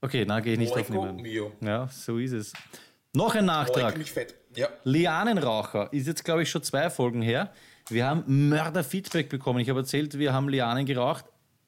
Okay, 0.00 0.24
na, 0.26 0.40
gehe 0.40 0.54
ich 0.54 0.58
nicht 0.58 0.74
Moiko 0.74 0.98
aufnehmen. 0.98 1.22
mio. 1.22 1.52
Ja, 1.60 1.88
so 1.88 2.18
ist 2.18 2.32
es. 2.32 2.52
Noch 3.12 3.34
ein 3.34 3.44
Nachtrag. 3.44 3.92
bin 3.92 4.02
mich 4.02 4.12
fett. 4.12 4.34
Ja. 4.54 4.68
Lianenraucher 4.84 5.92
ist 5.92 6.06
jetzt, 6.06 6.24
glaube 6.24 6.42
ich, 6.42 6.50
schon 6.50 6.62
zwei 6.62 6.90
Folgen 6.90 7.22
her. 7.22 7.52
Wir 7.88 8.06
haben 8.06 8.48
Mörder-Feedback 8.48 9.28
bekommen. 9.28 9.60
Ich 9.60 9.68
habe 9.68 9.80
erzählt, 9.80 10.18
wir 10.18 10.32
haben 10.32 10.48
Lianen 10.48 10.86
geraucht. 10.86 11.24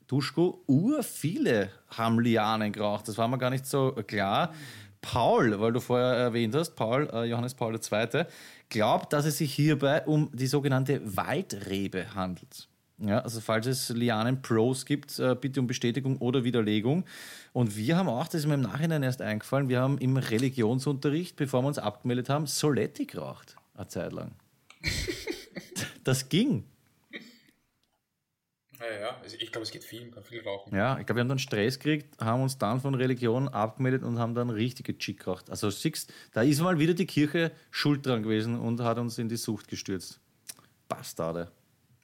Duschko, 0.07 0.62
ur 0.66 1.03
viele 1.03 1.70
haben 1.89 2.20
Lianen 2.20 2.72
geraucht. 2.72 3.09
Das 3.09 3.16
war 3.18 3.28
mir 3.28 3.39
gar 3.39 3.51
nicht 3.51 3.66
so 3.66 3.93
klar. 4.07 4.53
Paul, 5.01 5.59
weil 5.61 5.72
du 5.72 5.80
vorher 5.80 6.14
erwähnt 6.14 6.55
hast, 6.55 6.76
Paul, 6.76 7.09
äh, 7.12 7.24
Johannes 7.24 7.55
Paul 7.55 7.74
II., 7.74 8.24
glaubt, 8.68 9.12
dass 9.12 9.24
es 9.24 9.39
sich 9.39 9.53
hierbei 9.53 10.03
um 10.07 10.30
die 10.33 10.47
sogenannte 10.47 11.01
Waldrebe 11.16 12.14
handelt. 12.14 12.68
Ja, 13.05 13.18
also 13.18 13.40
falls 13.40 13.66
es 13.66 13.88
Lianen-Pros 13.88 14.86
gibt, 14.86 15.18
äh, 15.18 15.34
bitte 15.34 15.59
um 15.59 15.66
Bestätigung 15.66 16.18
oder 16.18 16.44
Widerlegung. 16.44 17.05
Und 17.53 17.76
wir 17.76 17.96
haben 17.96 18.09
auch, 18.09 18.26
das 18.26 18.42
ist 18.42 18.46
mir 18.46 18.55
im 18.55 18.61
Nachhinein 18.61 19.03
erst 19.03 19.20
eingefallen, 19.20 19.68
wir 19.68 19.80
haben 19.80 19.98
im 19.98 20.16
Religionsunterricht, 20.16 21.34
bevor 21.34 21.62
wir 21.62 21.68
uns 21.68 21.78
abgemeldet 21.78 22.28
haben, 22.28 22.46
Soletti 22.46 23.07
geraucht. 23.07 23.57
Eine 23.74 23.88
Zeit 23.88 24.12
lang. 24.12 24.30
das 26.05 26.28
ging. 26.28 26.64
Ja, 28.78 29.00
ja. 29.00 29.16
Also 29.20 29.36
ich 29.40 29.50
glaube, 29.50 29.64
es 29.64 29.72
geht 29.72 29.82
viel, 29.82 30.03
man 30.03 30.12
kann 30.12 30.22
viel 30.22 30.42
rauchen. 30.42 30.74
Ja, 30.74 30.98
ich 30.98 31.07
glaube, 31.07 31.18
wir 31.18 31.20
haben 31.22 31.28
dann 31.28 31.38
Stress 31.40 31.80
gekriegt, 31.80 32.20
haben 32.20 32.42
uns 32.42 32.59
dann 32.59 32.80
von 32.80 32.94
Religion 32.94 33.48
abgemeldet 33.48 34.05
und 34.05 34.20
haben 34.20 34.36
dann 34.36 34.48
richtige 34.48 34.96
Chick 34.96 35.24
geraucht. 35.24 35.50
Also 35.50 35.70
siehst, 35.70 36.12
da 36.32 36.42
ist 36.42 36.61
mal 36.61 36.78
wieder 36.78 36.94
die 36.94 37.07
Kirche 37.07 37.50
schuld 37.72 38.07
dran 38.07 38.22
gewesen 38.22 38.59
und 38.61 38.80
hat 38.80 38.98
uns 38.98 39.18
in 39.18 39.28
die 39.28 39.36
Sucht 39.36 39.66
gestürzt. 39.66 40.20
Bastarde. 40.88 41.50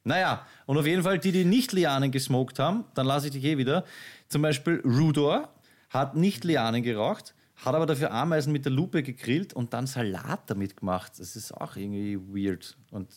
Naja, 0.05 0.47
und 0.67 0.79
auf 0.79 0.87
jeden 0.87 1.03
Fall 1.03 1.19
die, 1.19 1.33
die 1.33 1.45
nicht 1.45 1.73
Lianen 1.73 2.11
gesmoked 2.11 2.59
haben, 2.59 2.85
dann 2.95 3.07
lasse 3.07 3.27
ich 3.27 3.33
dich 3.33 3.45
eh 3.45 3.59
wieder. 3.59 3.85
Zum 4.29 4.43
Beispiel 4.43 4.81
Rudor 4.85 5.53
hat 5.91 6.17
nicht 6.17 6.45
Lianen 6.45 6.83
geraucht, 6.83 7.35
hat 7.57 7.75
aber 7.75 7.87
dafür 7.87 8.13
Ameisen 8.13 8.53
mit 8.53 8.65
der 8.65 8.73
Lupe 8.73 9.03
gegrillt 9.03 9.53
und 9.53 9.73
dann 9.73 9.87
Salat 9.87 10.49
damit 10.49 10.77
gemacht. 10.77 11.13
Das 11.19 11.37
ist 11.37 11.53
auch 11.53 11.77
irgendwie 11.77 12.17
weird 12.17 12.77
und 12.91 13.13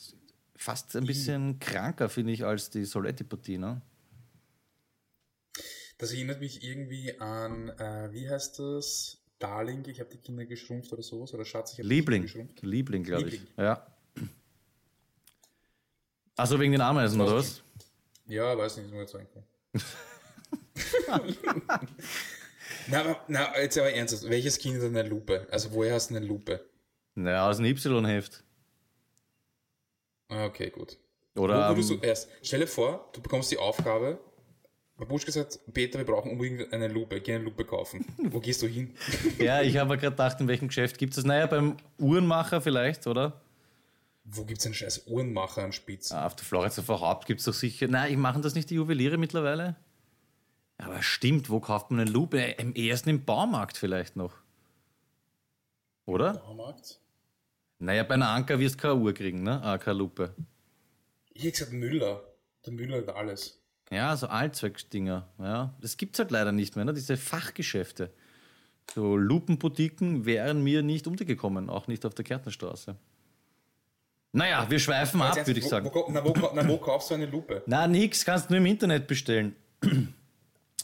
fast 0.55 0.95
ein 0.95 1.05
bisschen 1.05 1.59
kranker, 1.59 2.09
finde 2.09 2.33
ich, 2.33 2.45
als 2.45 2.69
die 2.69 2.85
Soletti-Partie, 2.85 3.57
ne? 3.57 3.81
Das 5.97 6.13
erinnert 6.13 6.39
mich 6.39 6.63
irgendwie 6.63 7.19
an, 7.19 7.69
äh, 7.69 8.09
wie 8.11 8.27
heißt 8.27 8.57
das? 8.59 9.19
Darling, 9.37 9.83
ich 9.87 9.99
habe 9.99 10.09
die 10.09 10.17
Kinder 10.17 10.45
geschrumpft 10.45 10.91
oder 10.93 11.03
sowas. 11.03 11.33
Oder 11.33 11.45
Schatz, 11.45 11.73
ich 11.73 11.79
habe 11.79 11.87
die 11.87 11.95
Liebling. 11.95 12.21
Kinder 12.21 12.43
geschrumpft. 12.43 12.61
Liebling, 12.63 13.03
glaube 13.03 13.29
ich. 13.29 13.41
Ja. 13.57 13.85
Also 16.35 16.59
wegen 16.59 16.71
den 16.71 16.81
Ameisen, 16.81 17.19
oder 17.21 17.35
was? 17.37 17.61
Ja, 18.25 18.57
weiß 18.57 18.77
nicht, 18.77 18.85
ist 18.87 18.91
mir 18.93 19.01
jetzt 19.01 19.15
eingefallen. 19.15 19.45
na, 22.87 23.01
aber- 23.01 23.19
na, 23.27 23.59
jetzt 23.59 23.77
aber 23.77 23.91
ernsthaft, 23.93 24.29
welches 24.29 24.57
Kind 24.57 24.77
hat 24.77 24.83
eine 24.89 25.03
Lupe? 25.03 25.47
Also 25.51 25.71
woher 25.71 25.93
hast 25.95 26.09
du 26.09 26.15
eine 26.15 26.25
Lupe? 26.25 26.65
Naja, 27.15 27.49
aus 27.49 27.57
dem 27.57 27.65
Y-Heft. 27.65 28.43
Ah, 30.29 30.45
Okay, 30.45 30.69
gut. 30.69 30.97
Oder, 31.35 31.69
Wo 31.69 31.75
würdest 31.75 31.91
ähm, 31.91 32.01
du 32.01 32.07
erst, 32.07 32.29
stell 32.41 32.59
dir 32.61 32.67
vor, 32.67 33.09
du 33.13 33.21
bekommst 33.21 33.51
die 33.51 33.57
Aufgabe, 33.57 34.19
Babuschka 34.97 35.31
sagt, 35.31 35.59
Peter, 35.73 35.97
wir 35.97 36.05
brauchen 36.05 36.31
unbedingt 36.31 36.71
eine 36.73 36.87
Lupe, 36.89 37.21
geh 37.21 37.33
eine 37.35 37.43
Lupe 37.45 37.63
kaufen. 37.65 38.05
Wo 38.17 38.39
gehst 38.39 38.61
du 38.61 38.67
hin? 38.67 38.93
ja, 39.39 39.61
ich 39.61 39.77
habe 39.77 39.97
gerade 39.97 40.11
gedacht, 40.11 40.39
in 40.41 40.47
welchem 40.47 40.67
Geschäft 40.67 40.97
gibt 40.97 41.13
es 41.13 41.15
das? 41.17 41.25
Naja, 41.25 41.47
beim 41.47 41.77
Uhrenmacher 41.97 42.61
vielleicht, 42.61 43.07
oder? 43.07 43.40
Wo 44.33 44.45
gibt's 44.45 44.65
einen 44.65 44.73
scheiß 44.73 45.07
Uhrenmacher 45.07 45.63
am 45.63 45.71
Spitz? 45.73 46.11
Ah, 46.11 46.25
Auf 46.25 46.35
der 46.35 46.45
Verhaupt 46.45 47.25
gibt 47.25 47.41
es 47.41 47.45
doch 47.45 47.53
sicher. 47.53 47.87
Nein, 47.87 48.11
ich 48.11 48.17
machen 48.17 48.41
das 48.41 48.55
nicht 48.55 48.69
die 48.69 48.75
Juweliere 48.75 49.17
mittlerweile? 49.17 49.75
Aber 50.77 51.01
stimmt, 51.03 51.49
wo 51.49 51.59
kauft 51.59 51.91
man 51.91 51.99
eine 51.99 52.09
Lupe? 52.09 52.39
Im 52.39 52.73
ersten 52.73 53.09
im 53.09 53.25
Baumarkt 53.25 53.77
vielleicht 53.77 54.15
noch. 54.15 54.33
Oder? 56.05 56.35
Baumarkt? 56.35 56.99
Naja, 57.79 58.03
bei 58.03 58.13
einer 58.13 58.29
Anker 58.29 58.59
wirst 58.59 58.75
du 58.75 58.79
keine 58.79 58.95
Uhr 58.95 59.13
kriegen, 59.13 59.43
ne? 59.43 59.61
Ah, 59.63 59.77
keine 59.77 59.97
Lupe. 59.97 60.33
Ich 61.33 61.43
hätte 61.43 61.51
gesagt 61.51 61.73
Müller. 61.73 62.23
Der 62.65 62.73
Müller 62.73 62.97
hat 62.99 63.09
alles. 63.15 63.59
Ja, 63.91 64.15
so 64.15 64.27
Allzweckdinger. 64.27 65.27
Ja, 65.39 65.75
das 65.81 65.97
gibt's 65.97 66.19
halt 66.19 66.31
leider 66.31 66.51
nicht 66.51 66.75
mehr, 66.75 66.85
ne? 66.85 66.93
Diese 66.93 67.17
Fachgeschäfte. 67.17 68.13
So 68.93 69.17
Lupenboutiquen 69.17 70.25
wären 70.25 70.63
mir 70.63 70.83
nicht 70.83 71.05
untergekommen, 71.07 71.69
auch 71.69 71.87
nicht 71.87 72.05
auf 72.05 72.13
der 72.13 72.23
Kärntnerstraße. 72.25 72.95
Naja, 74.33 74.65
wir 74.69 74.79
schweifen 74.79 75.21
ab, 75.21 75.35
würde 75.45 75.59
ich 75.59 75.65
wo- 75.65 75.69
sagen. 75.69 75.89
Wo, 75.93 76.05
na, 76.09 76.23
wo, 76.23 76.33
na, 76.53 76.67
wo 76.67 76.77
kaufst 76.77 77.09
du 77.09 77.15
eine 77.15 77.25
Lupe? 77.25 77.63
Na, 77.65 77.85
nix, 77.87 78.23
kannst 78.23 78.49
du 78.49 78.53
nur 78.53 78.59
im 78.59 78.65
Internet 78.65 79.07
bestellen. 79.07 79.55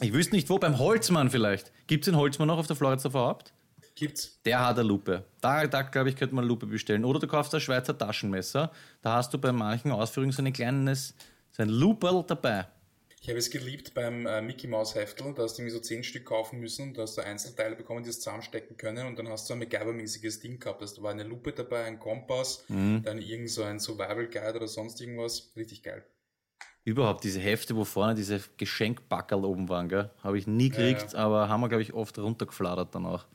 Ich 0.00 0.12
wüsste 0.12 0.36
nicht 0.36 0.48
wo, 0.48 0.58
beim 0.60 0.78
Holzmann 0.78 1.28
vielleicht. 1.28 1.72
Gibt's 1.88 2.04
den 2.04 2.14
Holzmann 2.16 2.46
noch 2.46 2.58
auf 2.58 2.68
der 2.68 2.76
Floridsdorfer 2.76 3.18
Haupt? 3.18 3.52
Gibt's? 3.96 4.40
Der 4.44 4.64
hat 4.64 4.78
eine 4.78 4.86
Lupe. 4.86 5.24
Da, 5.40 5.66
da 5.66 5.82
glaube 5.82 6.08
ich, 6.10 6.14
könnte 6.14 6.36
man 6.36 6.42
eine 6.44 6.48
Lupe 6.48 6.66
bestellen. 6.66 7.04
Oder 7.04 7.18
du 7.18 7.26
kaufst 7.26 7.52
ein 7.52 7.60
Schweizer 7.60 7.98
Taschenmesser. 7.98 8.70
Da 9.02 9.14
hast 9.14 9.34
du 9.34 9.38
bei 9.38 9.50
manchen 9.50 9.90
Ausführungen 9.90 10.30
so 10.30 10.40
ein 10.40 10.52
kleines, 10.52 11.16
so 11.50 11.64
ein 11.64 11.68
Luperl 11.68 12.22
dabei. 12.24 12.68
Ich 13.20 13.28
habe 13.28 13.38
es 13.38 13.50
geliebt 13.50 13.94
beim 13.94 14.26
äh, 14.26 14.40
Mickey 14.40 14.68
Mouse 14.68 14.94
Heftel, 14.94 15.34
da 15.34 15.42
hast 15.42 15.58
du 15.58 15.62
irgendwie 15.62 15.76
so 15.76 15.80
zehn 15.82 16.04
Stück 16.04 16.24
kaufen 16.24 16.60
müssen 16.60 16.88
und 16.88 16.98
da 16.98 17.02
hast 17.02 17.18
du 17.18 17.22
Einzelteile 17.24 17.74
bekommen, 17.74 18.04
die 18.04 18.10
es 18.10 18.20
zusammenstecken 18.20 18.76
können 18.76 19.06
und 19.06 19.18
dann 19.18 19.28
hast 19.28 19.50
du 19.50 19.54
ein 19.54 19.62
MacGyver-mäßiges 19.62 20.40
Ding 20.40 20.58
gehabt. 20.60 20.80
Da 20.82 21.02
war 21.02 21.10
eine 21.10 21.24
Lupe 21.24 21.52
dabei, 21.52 21.84
ein 21.84 21.98
Kompass, 21.98 22.64
Mhm. 22.68 23.02
dann 23.04 23.18
irgend 23.18 23.50
so 23.50 23.64
ein 23.64 23.80
Survival 23.80 24.28
Guide 24.28 24.54
oder 24.56 24.68
sonst 24.68 25.00
irgendwas. 25.00 25.50
Richtig 25.56 25.82
geil. 25.82 26.04
Überhaupt 26.84 27.22
diese 27.24 27.40
Hefte, 27.40 27.76
wo 27.76 27.84
vorne 27.84 28.14
diese 28.14 28.40
Geschenkbackerl 28.56 29.44
oben 29.44 29.68
waren, 29.68 29.88
gell? 29.90 30.10
Habe 30.22 30.38
ich 30.38 30.46
nie 30.46 30.70
gekriegt, 30.70 31.14
aber 31.14 31.48
haben 31.48 31.60
wir, 31.60 31.68
glaube 31.68 31.82
ich, 31.82 31.92
oft 31.92 32.16
runtergefladert 32.18 32.94
dann 32.94 33.04
auch. 33.04 33.26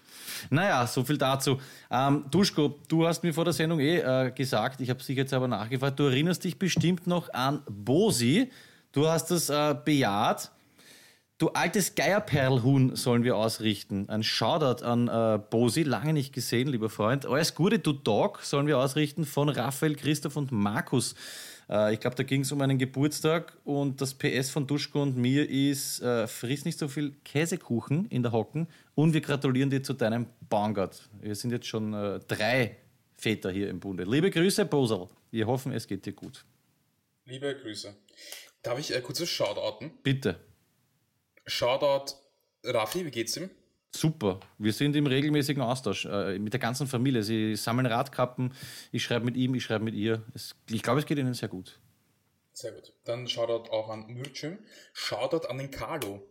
Naja, 0.50 0.88
so 0.88 1.04
viel 1.04 1.20
dazu. 1.20 1.60
Ähm, 1.92 2.26
Duschko, 2.32 2.80
du 2.88 3.06
hast 3.06 3.22
mir 3.22 3.32
vor 3.34 3.44
der 3.44 3.54
Sendung 3.54 3.80
eh 3.80 4.00
äh, 4.00 4.32
gesagt, 4.32 4.82
ich 4.82 4.90
habe 4.90 5.04
dich 5.04 5.16
jetzt 5.16 5.34
aber 5.34 5.48
nachgefragt, 5.48 6.00
du 6.00 6.06
erinnerst 6.06 6.44
dich 6.46 6.58
bestimmt 6.58 7.06
noch 7.06 7.32
an 7.34 7.62
Bosi. 7.70 8.50
Du 8.94 9.08
hast 9.08 9.32
das 9.32 9.50
äh, 9.50 9.76
bejaht. 9.84 10.52
Du 11.40 11.50
altes 11.50 11.96
Geierperlhuhn 11.96 12.96
sollen 12.96 13.24
wir 13.24 13.36
ausrichten. 13.36 14.08
Ein 14.08 14.22
Shoutout 14.22 14.86
an 14.86 15.08
äh, 15.08 15.40
Bosi, 15.50 15.82
lange 15.82 16.14
nicht 16.14 16.32
gesehen, 16.32 16.68
lieber 16.68 16.92
Freund. 16.92 17.26
Alles 17.26 17.56
Gute, 17.56 17.80
du 17.80 17.92
Dog, 17.92 18.42
sollen 18.44 18.68
wir 18.68 18.78
ausrichten 18.78 19.26
von 19.26 19.50
Raphael, 19.50 19.96
Christoph 19.96 20.38
und 20.38 20.52
Markus. 20.52 21.16
Äh, 21.68 21.96
ich 21.96 22.02
glaube, 22.02 22.16
da 22.16 22.22
ging 22.22 22.42
es 22.42 22.52
um 22.52 22.62
einen 22.62 22.78
Geburtstag 22.78 23.58
und 23.64 24.00
das 24.00 24.14
PS 24.14 24.52
von 24.52 24.68
Duschko 24.68 25.02
und 25.02 25.18
mir 25.18 25.50
ist, 25.50 26.04
äh, 26.04 26.28
friss 26.28 26.64
nicht 26.64 26.78
so 26.78 26.88
viel 26.88 27.16
Käsekuchen 27.26 28.06
in 28.10 28.22
der 28.22 28.32
Hocken 28.32 28.68
und 28.94 29.16
wir 29.16 29.22
gratulieren 29.22 29.72
dir 29.72 29.82
zu 29.82 29.94
deinem 29.94 30.28
Baumgart. 30.50 31.10
Wir 31.20 31.34
sind 31.34 31.50
jetzt 31.50 31.66
schon 31.66 31.96
äh, 31.96 32.20
drei 32.28 32.78
Väter 33.18 33.50
hier 33.50 33.72
im 33.72 33.80
Bunde. 33.80 34.04
Liebe 34.04 34.30
Grüße, 34.30 34.66
Bosel. 34.66 35.08
Wir 35.32 35.48
hoffen, 35.48 35.72
es 35.72 35.88
geht 35.88 36.06
dir 36.06 36.14
gut. 36.14 36.46
Liebe 37.26 37.56
Grüße. 37.56 37.96
Darf 38.64 38.80
ich 38.80 38.96
äh, 38.96 39.02
kurz 39.02 39.26
shoutouten? 39.28 39.92
Bitte. 40.04 40.40
Shoutout 41.46 42.16
Raffi, 42.64 43.06
wie 43.06 43.12
geht's 43.12 43.36
ihm? 43.38 43.50
Super. 43.96 44.40
Wir 44.58 44.74
sind 44.74 44.96
im 44.96 45.06
regelmäßigen 45.06 45.62
Austausch 45.62 46.06
äh, 46.06 46.40
mit 46.40 46.54
der 46.54 46.60
ganzen 46.60 46.88
Familie. 46.88 47.22
Sie 47.22 47.56
sammeln 47.56 47.86
Radkappen. 47.86 48.54
Ich 48.92 49.04
schreibe 49.04 49.26
mit 49.26 49.36
ihm, 49.36 49.54
ich 49.54 49.64
schreibe 49.64 49.84
mit 49.84 49.94
ihr. 49.94 50.24
Es, 50.34 50.56
ich 50.70 50.82
glaube, 50.82 51.00
es 51.02 51.06
geht 51.06 51.20
ihnen 51.20 51.34
sehr 51.34 51.50
gut. 51.50 51.80
Sehr 52.54 52.72
gut. 52.72 52.94
Dann 53.04 53.28
Shoutout 53.28 53.70
auch 53.72 53.90
an 53.90 54.08
Mürcüm. 54.08 54.58
Shoutout 54.94 55.48
an 55.48 55.58
den 55.58 55.70
Carlo. 55.70 56.24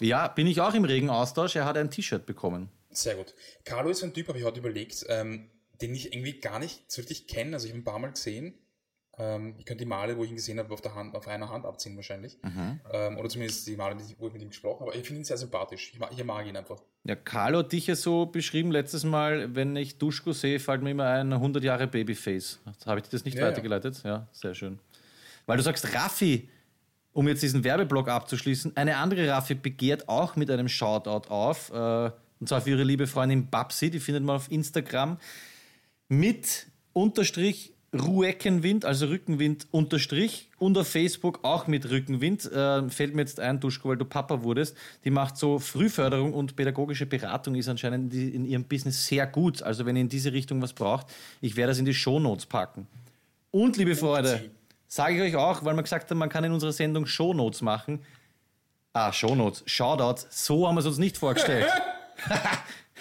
Ja, 0.00 0.28
bin 0.28 0.46
ich 0.46 0.60
auch 0.60 0.74
im 0.74 0.84
regen 0.84 1.10
Austausch. 1.10 1.56
Er 1.56 1.64
hat 1.64 1.78
ein 1.78 1.90
T-Shirt 1.90 2.26
bekommen. 2.26 2.70
Sehr 2.90 3.14
gut. 3.14 3.34
Carlo 3.64 3.90
ist 3.90 4.02
ein 4.02 4.12
Typ, 4.12 4.28
habe 4.28 4.38
ich 4.38 4.44
heute 4.44 4.58
überlegt, 4.60 5.06
ähm, 5.08 5.50
den 5.80 5.94
ich 5.94 6.12
irgendwie 6.12 6.40
gar 6.40 6.58
nicht 6.58 6.90
so 6.90 7.00
richtig 7.00 7.28
kenne. 7.28 7.54
Also 7.54 7.66
ich 7.66 7.72
habe 7.72 7.78
ihn 7.78 7.82
ein 7.82 7.84
paar 7.84 7.98
Mal 8.00 8.10
gesehen. 8.10 8.54
Ähm, 9.18 9.54
ich 9.58 9.64
könnte 9.64 9.84
die 9.84 9.88
Male, 9.88 10.16
wo 10.16 10.24
ich 10.24 10.30
ihn 10.30 10.36
gesehen 10.36 10.58
habe, 10.58 10.72
auf, 10.72 10.80
der 10.80 10.94
Hand, 10.94 11.14
auf 11.14 11.26
einer 11.26 11.48
Hand 11.50 11.64
abziehen 11.66 11.96
wahrscheinlich. 11.96 12.38
Ähm, 12.92 13.16
oder 13.18 13.28
zumindest 13.28 13.66
die 13.66 13.76
Male, 13.76 13.96
wo 14.18 14.28
ich 14.28 14.32
mit 14.32 14.42
ihm 14.42 14.48
gesprochen 14.50 14.80
habe. 14.80 14.90
Aber 14.90 14.98
ich 15.00 15.06
finde 15.06 15.20
ihn 15.22 15.24
sehr 15.24 15.36
sympathisch. 15.36 15.90
Ich 15.92 15.98
mag, 15.98 16.10
ich 16.12 16.22
mag 16.24 16.46
ihn 16.46 16.56
einfach. 16.56 16.80
Ja, 17.04 17.16
Carlo 17.16 17.58
hat 17.60 17.72
dich 17.72 17.86
ja 17.86 17.96
so 17.96 18.26
beschrieben 18.26 18.70
letztes 18.70 19.04
Mal, 19.04 19.54
wenn 19.54 19.74
ich 19.76 19.98
Duschko 19.98 20.32
sehe, 20.32 20.60
fällt 20.60 20.82
mir 20.82 20.90
immer 20.90 21.06
ein 21.06 21.32
100 21.32 21.64
Jahre 21.64 21.86
Babyface. 21.86 22.60
Habe 22.86 23.00
ich 23.00 23.06
dir 23.06 23.10
das 23.12 23.24
nicht 23.24 23.34
Ja, 23.34 23.42
ja. 23.42 23.48
weitergeleitet? 23.48 24.02
Ja. 24.04 24.28
sehr 24.32 24.54
schön. 24.54 24.78
Weil 25.46 25.56
du 25.56 25.62
sagst, 25.62 25.94
Raffi, 25.94 26.48
um 27.12 27.26
jetzt 27.26 27.42
diesen 27.42 27.64
Werbeblock 27.64 28.08
abzuschließen, 28.08 28.76
eine 28.76 28.98
andere 28.98 29.26
Raffi 29.28 29.54
begehrt 29.54 30.08
auch 30.08 30.36
mit 30.36 30.50
einem 30.50 30.68
Shoutout 30.68 31.28
auf, 31.30 31.70
äh, 31.72 32.10
und 32.40 32.48
zwar 32.48 32.60
für 32.60 32.70
ihre 32.70 32.84
liebe 32.84 33.06
Freundin 33.08 33.48
Babsi, 33.50 33.90
die 33.90 33.98
findet 33.98 34.22
man 34.22 34.36
auf 34.36 34.50
Instagram 34.52 35.18
mit 36.08 36.66
Unterstrich 36.92 37.74
Rueckenwind, 37.94 38.84
also 38.84 39.06
Rückenwind 39.06 39.66
Unterstrich 39.70 40.50
und 40.58 40.76
auf 40.76 40.88
Facebook 40.88 41.40
auch 41.42 41.66
mit 41.66 41.88
Rückenwind. 41.88 42.44
Äh, 42.52 42.88
fällt 42.90 43.14
mir 43.14 43.22
jetzt 43.22 43.40
ein, 43.40 43.60
Duschko, 43.60 43.88
weil 43.88 43.96
du 43.96 44.04
Papa 44.04 44.42
wurdest. 44.42 44.76
Die 45.04 45.10
macht 45.10 45.38
so 45.38 45.58
Frühförderung 45.58 46.34
und 46.34 46.54
pädagogische 46.54 47.06
Beratung 47.06 47.54
ist 47.54 47.68
anscheinend 47.68 48.12
in, 48.12 48.44
ihrem 48.44 48.64
Business 48.64 49.06
sehr 49.06 49.26
gut. 49.26 49.62
Also 49.62 49.86
wenn 49.86 49.96
ihr 49.96 50.02
in 50.02 50.08
diese 50.10 50.32
Richtung 50.32 50.60
was 50.60 50.74
braucht, 50.74 51.06
ich 51.40 51.56
werde 51.56 51.70
das 51.70 51.78
in 51.78 51.86
die 51.86 51.94
Shownotes 51.94 52.44
packen. 52.44 52.86
Und 53.50 53.78
liebe 53.78 53.96
Freunde, 53.96 54.50
sage 54.86 55.14
ich 55.14 55.22
euch 55.22 55.36
auch, 55.36 55.64
weil 55.64 55.74
man 55.74 55.84
gesagt 55.84 56.10
hat, 56.10 56.16
man 56.16 56.28
kann 56.28 56.44
in 56.44 56.52
unserer 56.52 56.72
Sendung 56.72 57.06
Shownotes 57.06 57.62
machen. 57.62 58.00
Ah, 58.92 59.12
Shownotes, 59.12 59.62
Shoutouts, 59.64 60.26
so 60.30 60.68
haben 60.68 60.74
wir 60.74 60.80
es 60.80 60.86
uns 60.86 60.98
nicht 60.98 61.16
vorgestellt. 61.16 61.66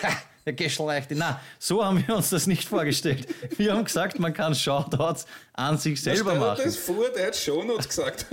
Der 0.48 0.54
Geschlechte. 0.54 1.14
Na, 1.14 1.42
so 1.60 1.84
haben 1.84 2.08
wir 2.08 2.16
uns 2.16 2.30
das 2.30 2.48
nicht 2.48 2.70
vorgestellt. 2.70 3.28
Wir 3.58 3.74
haben 3.74 3.84
gesagt, 3.84 4.18
man 4.18 4.34
kann 4.34 4.56
Shoutouts 4.56 5.26
an 5.52 5.78
sich 5.78 6.02
selber 6.02 6.36
dir 6.36 6.40
machen. 6.40 6.62
das 6.64 6.78
vor, 6.78 7.10
der 7.10 7.28
hat 7.28 7.36
Shownotes 7.36 7.90
gesagt. 7.90 8.26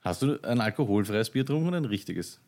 Hast 0.00 0.22
du 0.22 0.40
ein 0.42 0.60
alkoholfreies 0.60 1.30
Bier 1.30 1.44
getrunken 1.44 1.68
oder 1.68 1.76
ein 1.76 1.84
richtiges? 1.84 2.40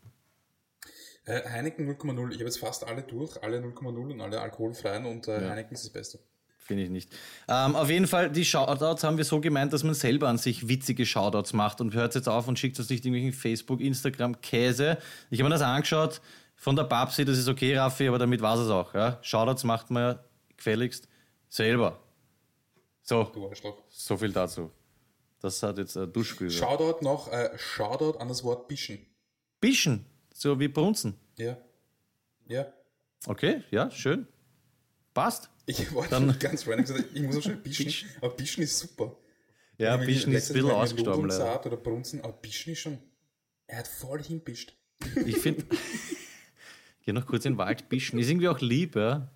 Äh, 1.25 1.49
Heineken 1.49 1.89
0,0. 1.89 2.31
Ich 2.31 2.39
habe 2.39 2.47
jetzt 2.47 2.59
fast 2.59 2.85
alle 2.85 3.05
durch, 3.05 3.41
alle 3.45 3.59
0,0 3.61 4.12
und 4.12 4.20
alle 4.20 4.41
alkoholfreien 4.41 5.07
und 5.07 5.29
äh, 5.29 5.49
Heineken 5.49 5.75
ist 5.75 5.85
das 5.85 5.93
Beste. 5.93 6.18
Finde 6.65 6.85
ich 6.85 6.91
nicht. 6.91 7.11
Ähm, 7.49 7.75
auf 7.75 7.91
jeden 7.91 8.07
Fall, 8.07 8.31
die 8.31 8.45
Shoutouts 8.45 9.03
haben 9.03 9.17
wir 9.17 9.25
so 9.25 9.41
gemeint, 9.41 9.73
dass 9.73 9.83
man 9.83 9.95
selber 9.95 10.29
an 10.29 10.39
sich 10.39 10.69
witzige 10.69 11.05
Shoutouts 11.05 11.53
macht 11.53 11.81
und 11.81 11.93
hört 11.93 12.15
jetzt 12.15 12.29
auf 12.29 12.47
und 12.47 12.59
schickt 12.59 12.79
uns 12.79 12.89
nicht 12.89 13.05
irgendwelchen 13.05 13.39
Facebook, 13.39 13.81
Instagram, 13.81 14.41
Käse. 14.41 14.99
Ich 15.31 15.41
habe 15.41 15.49
mir 15.49 15.55
das 15.55 15.63
angeschaut 15.63 16.21
von 16.55 16.77
der 16.77 16.85
Babsi, 16.85 17.25
das 17.25 17.39
ist 17.39 17.49
okay, 17.49 17.77
Raffi, 17.77 18.07
aber 18.07 18.19
damit 18.19 18.41
war 18.41 18.57
es 18.57 18.69
auch. 18.69 18.95
Ja? 18.95 19.19
Shoutouts 19.23 19.65
macht 19.65 19.91
man 19.91 20.03
ja 20.03 20.25
gefälligst 20.57 21.09
selber. 21.49 21.99
So, 23.03 23.33
so 23.89 24.17
viel 24.17 24.33
dazu. 24.33 24.71
Das 25.41 25.61
hat 25.65 25.79
jetzt 25.79 25.97
ein 25.97 26.13
Duschgüse. 26.13 26.57
Shoutout 26.57 27.05
noch, 27.05 27.33
äh, 27.33 27.51
Shoutout 27.59 28.19
an 28.19 28.29
das 28.29 28.45
Wort 28.45 28.69
Bischen. 28.69 29.05
Bischen, 29.61 30.07
so 30.33 30.61
wie 30.61 30.69
Brunzen. 30.69 31.19
Ja. 31.37 31.57
Ja. 32.47 32.67
Okay, 33.27 33.65
ja, 33.73 33.91
schön. 33.91 34.29
Passt. 35.15 35.51
Ich 35.67 35.93
wollte 35.93 36.11
Dann- 36.11 36.31
schon 36.31 36.39
ganz 36.39 36.67
random 36.67 36.85
gesagt, 36.85 37.05
ich 37.15 37.23
muss 37.23 37.37
auch 37.37 37.43
schon 37.43 37.63
Bischen, 37.63 38.09
aber 38.21 38.35
Bischen 38.35 38.63
ist 38.63 38.79
super. 38.79 39.17
Ja, 39.79 39.97
Bischen 39.97 40.33
ist 40.33 40.51
ein 40.51 40.55
bisschen 40.55 40.71
ausgestorben. 40.71 41.23
Nudelsaat 41.23 41.67
oder 41.67 41.77
Brunzen, 41.77 42.21
aber 42.23 42.33
Bischen 42.35 42.73
ist 42.73 42.81
schon, 42.81 42.99
er 43.67 43.79
hat 43.79 43.89
voll 43.89 44.23
hinbischt. 44.23 44.75
Ich 45.27 45.39
finde, 45.39 45.65
geh 47.05 47.13
noch 47.13 47.27
kurz 47.27 47.45
in 47.45 47.55
den 47.55 47.59
Wald 47.59 47.89
bischen. 47.89 48.19
Ist 48.19 48.31
irgendwie 48.31 48.49
auch 48.49 48.61
lieb, 48.61 48.97
ja. 48.97 49.29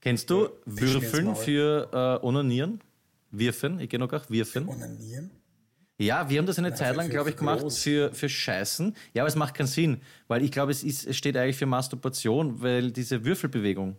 Kennst 0.00 0.30
du 0.30 0.46
ins 0.66 0.80
Würfeln 0.80 1.34
für 1.36 1.90
äh, 2.22 2.26
Onanieren? 2.26 2.80
Wirfen? 3.30 3.80
Ich 3.80 3.88
gehe 3.90 3.98
noch 3.98 4.12
auch 4.12 4.30
Wirfen. 4.30 4.68
Onanieren? 4.68 5.30
Ja, 5.98 6.28
wir 6.28 6.38
haben 6.38 6.46
das 6.46 6.58
eine 6.58 6.68
Ja, 6.70 6.74
Zeit 6.74 6.94
lang, 6.96 7.08
glaube 7.08 7.30
ich, 7.30 7.36
gemacht 7.36 7.60
groß. 7.60 7.78
für, 7.82 8.12
für 8.12 8.28
Scheißen. 8.28 8.94
Ja, 9.14 9.22
aber 9.22 9.28
es 9.28 9.34
macht 9.34 9.54
keinen 9.54 9.66
Sinn, 9.66 10.00
weil 10.28 10.42
ich 10.44 10.52
glaube, 10.52 10.70
es, 10.70 10.84
ist, 10.84 11.06
es 11.06 11.16
steht 11.16 11.36
eigentlich 11.36 11.56
für 11.56 11.66
Masturbation, 11.66 12.60
weil 12.60 12.92
diese 12.92 13.24
Würfelbewegung 13.24 13.96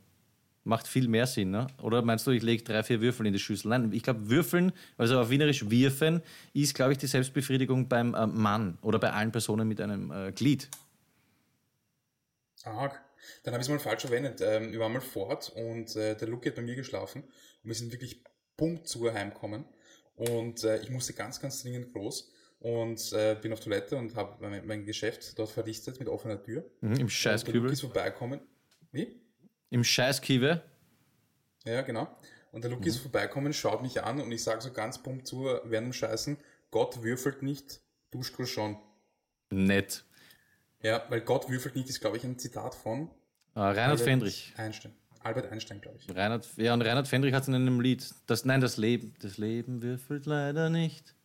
macht 0.67 0.87
viel 0.87 1.07
mehr 1.07 1.25
Sinn. 1.25 1.49
Ne? 1.49 1.67
Oder 1.81 2.01
meinst 2.01 2.27
du, 2.27 2.31
ich 2.31 2.43
lege 2.43 2.63
drei, 2.63 2.83
vier 2.83 3.01
Würfel 3.01 3.25
in 3.25 3.33
die 3.33 3.39
Schüssel? 3.39 3.69
Nein, 3.69 3.91
ich 3.93 4.03
glaube, 4.03 4.29
Würfeln, 4.29 4.71
also 4.97 5.19
auf 5.19 5.29
Wienerisch 5.29 5.69
wirfen, 5.69 6.21
ist, 6.53 6.75
glaube 6.75 6.91
ich, 6.91 6.97
die 6.97 7.07
Selbstbefriedigung 7.07 7.87
beim 7.87 8.13
äh, 8.13 8.27
Mann 8.27 8.77
oder 8.81 8.99
bei 8.99 9.11
allen 9.11 9.31
Personen 9.31 9.67
mit 9.67 9.81
einem 9.81 10.11
äh, 10.11 10.31
Glied. 10.31 10.69
Aha, 12.63 12.91
dann 13.43 13.53
habe 13.53 13.61
ich 13.61 13.67
es 13.67 13.69
mal 13.69 13.79
falsch 13.79 14.01
verwendet. 14.01 14.41
Ähm, 14.41 14.71
wir 14.71 14.79
waren 14.79 14.93
mal 14.93 15.01
fort 15.01 15.51
und 15.55 15.95
äh, 15.95 16.15
der 16.15 16.27
Luki 16.27 16.49
hat 16.49 16.55
bei 16.55 16.61
mir 16.61 16.75
geschlafen 16.75 17.23
und 17.23 17.63
wir 17.63 17.75
sind 17.75 17.91
wirklich 17.91 18.23
punkt 18.57 18.87
zu 18.87 19.11
heimgekommen 19.11 19.65
und 20.15 20.63
äh, 20.63 20.81
ich 20.81 20.89
musste 20.89 21.13
ganz, 21.13 21.39
ganz 21.39 21.61
dringend 21.61 21.93
groß 21.93 22.31
und 22.59 23.13
äh, 23.13 23.37
bin 23.41 23.53
auf 23.53 23.59
Toilette 23.59 23.95
und 23.95 24.15
habe 24.15 24.35
mein, 24.41 24.65
mein 24.65 24.85
Geschäft 24.85 25.37
dort 25.39 25.49
verrichtet 25.49 25.99
mit 25.99 26.09
offener 26.09 26.41
Tür. 26.41 26.65
Mhm, 26.81 26.95
Im 26.95 27.09
Scheißkübel. 27.09 27.71
Ist 27.71 27.81
vorbeikommen. 27.81 28.41
Wie? 28.91 29.26
Im 29.69 29.83
Scheißkive. 29.83 30.61
Ja, 31.65 31.81
genau. 31.81 32.07
Und 32.51 32.63
der 32.63 32.71
Luki 32.71 32.89
ist 32.89 32.97
vorbeikommen, 32.99 33.53
schaut 33.53 33.81
mich 33.81 34.01
an 34.03 34.21
und 34.21 34.31
ich 34.31 34.43
sage 34.43 34.61
so 34.61 34.71
ganz 34.71 35.03
pumpt 35.03 35.27
zu 35.27 35.43
während 35.65 35.87
dem 35.87 35.93
Scheißen, 35.93 36.37
Gott 36.71 37.03
würfelt 37.03 37.43
nicht, 37.43 37.81
du 38.11 38.23
schon. 38.23 38.77
Nett. 39.51 40.03
Ja, 40.81 41.05
weil 41.09 41.21
Gott 41.21 41.49
würfelt 41.49 41.75
nicht 41.75 41.89
ist, 41.89 41.99
glaube 41.99 42.17
ich, 42.17 42.23
ein 42.23 42.37
Zitat 42.39 42.75
von 42.75 43.09
Äh, 43.55 43.59
Reinhard 43.59 43.77
Albert 43.77 44.01
Fendrich. 44.01 44.53
Einstein. 44.57 44.93
Albert 45.21 45.51
Einstein, 45.51 45.81
glaube 45.81 45.97
ich. 45.97 46.09
Reinhard, 46.15 46.47
ja, 46.57 46.73
und 46.73 46.81
Reinhard 46.81 47.07
Fendrich 47.07 47.33
hat 47.33 47.43
es 47.43 47.47
in 47.47 47.55
einem 47.55 47.81
Lied. 47.81 48.09
Das, 48.27 48.45
nein, 48.45 48.61
das 48.61 48.77
Leben. 48.77 49.13
Das 49.19 49.37
Leben 49.37 49.81
würfelt 49.81 50.25
leider 50.25 50.69
nicht. 50.69 51.15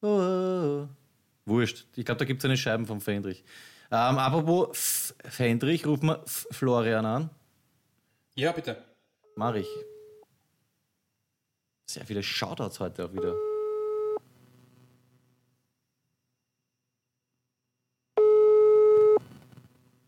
Oh, 0.00 0.06
oh, 0.06 0.84
oh. 0.84 0.88
Wurscht. 1.46 1.86
Ich 1.96 2.04
glaube, 2.04 2.18
da 2.18 2.24
gibt 2.24 2.40
es 2.40 2.44
eine 2.44 2.56
Scheiben 2.56 2.86
vom 2.86 3.00
Fendrich. 3.00 3.44
Ähm, 3.96 4.18
apropos 4.18 5.14
Fendrich, 5.24 5.86
rufen 5.86 6.08
wir 6.08 6.20
F 6.24 6.48
Florian 6.50 7.06
an. 7.06 7.30
Ja, 8.34 8.50
bitte. 8.50 8.82
Mach 9.36 9.54
ich. 9.54 9.68
Sehr 11.88 12.04
viele 12.04 12.20
Shoutouts 12.20 12.80
heute 12.80 13.04
auch 13.04 13.12
wieder. 13.12 13.36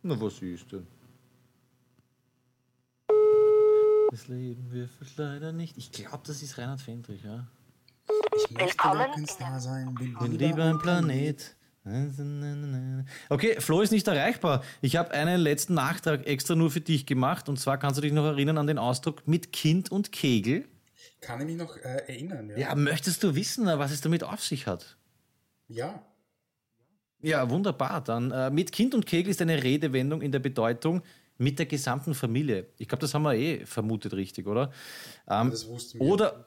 Na, 0.02 0.20
was 0.20 0.42
ist 0.42 0.72
denn? 0.72 0.88
Das 4.10 4.26
Leben 4.26 4.68
würfelt 4.72 5.16
leider 5.16 5.52
nicht. 5.52 5.76
Ich 5.76 5.92
glaube, 5.92 6.24
das 6.26 6.42
ist 6.42 6.58
Reinhard 6.58 6.80
Fendrich, 6.80 7.22
ja. 7.22 7.46
Ich 8.34 8.50
möchte 8.50 8.66
Willkommen 8.66 9.00
Rockenstar 9.00 9.60
sein, 9.60 9.94
bin 9.94 10.18
Bin 10.18 10.32
lieber 10.32 10.64
ein 10.64 10.78
Planet. 10.78 11.55
Okay, 13.28 13.60
Flo 13.60 13.80
ist 13.80 13.92
nicht 13.92 14.08
erreichbar. 14.08 14.62
Ich 14.80 14.96
habe 14.96 15.12
einen 15.12 15.40
letzten 15.40 15.74
Nachtrag 15.74 16.26
extra 16.26 16.54
nur 16.54 16.70
für 16.70 16.80
dich 16.80 17.06
gemacht. 17.06 17.48
Und 17.48 17.58
zwar 17.58 17.78
kannst 17.78 17.98
du 17.98 18.02
dich 18.02 18.12
noch 18.12 18.24
erinnern 18.24 18.58
an 18.58 18.66
den 18.66 18.78
Ausdruck 18.78 19.26
mit 19.26 19.52
Kind 19.52 19.92
und 19.92 20.10
Kegel. 20.12 20.64
Kann 21.20 21.40
ich 21.40 21.46
mich 21.46 21.56
noch 21.56 21.76
äh, 21.76 22.02
erinnern, 22.08 22.50
ja? 22.50 22.56
Ja, 22.58 22.74
möchtest 22.74 23.22
du 23.22 23.34
wissen, 23.34 23.66
was 23.66 23.92
es 23.92 24.00
damit 24.00 24.24
auf 24.24 24.42
sich 24.42 24.66
hat? 24.66 24.96
Ja. 25.68 26.02
Ja, 27.22 27.48
wunderbar. 27.50 28.02
Dann 28.02 28.30
äh, 28.30 28.50
mit 28.50 28.72
Kind 28.72 28.94
und 28.94 29.06
Kegel 29.06 29.30
ist 29.30 29.40
eine 29.40 29.62
Redewendung 29.62 30.22
in 30.22 30.32
der 30.32 30.38
Bedeutung 30.40 31.02
mit 31.38 31.58
der 31.58 31.66
gesamten 31.66 32.14
Familie. 32.14 32.66
Ich 32.78 32.88
glaube, 32.88 33.00
das 33.00 33.14
haben 33.14 33.22
wir 33.22 33.34
eh 33.34 33.64
vermutet 33.64 34.14
richtig, 34.14 34.46
oder? 34.46 34.72
Ähm, 35.28 35.50
Das 35.50 35.66
wussten 35.68 36.00
wir. 36.00 36.06
oder 36.06 36.46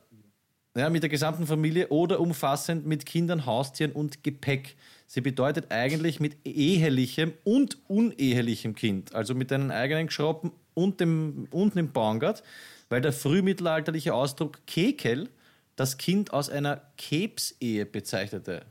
ja, 0.76 0.90
mit 0.90 1.04
der 1.04 1.10
gesamten 1.10 1.46
Familie 1.48 1.88
oder 1.90 2.20
umfassend 2.20 2.86
mit 2.86 3.06
Kindern, 3.06 3.46
Haustieren 3.46 3.92
und 3.92 4.24
Gepäck. 4.24 4.76
Sie 5.12 5.22
bedeutet 5.22 5.72
eigentlich 5.72 6.20
mit 6.20 6.38
ehelichem 6.46 7.34
und 7.44 7.80
unehelichem 7.88 8.76
Kind, 8.76 9.16
also 9.16 9.34
mit 9.34 9.50
deinen 9.50 9.72
eigenen 9.72 10.06
Geschroppen 10.06 10.52
und 10.76 11.00
dem, 11.00 11.48
und 11.50 11.74
dem 11.74 11.92
Baumgart, 11.92 12.44
weil 12.90 13.02
der 13.02 13.12
frühmittelalterliche 13.12 14.14
Ausdruck 14.14 14.60
Kekel 14.68 15.28
das 15.76 15.98
Kind 15.98 16.32
aus 16.32 16.52
einer 16.52 16.84
Kebsehe 16.96 17.88
bezeichnete 17.88 18.62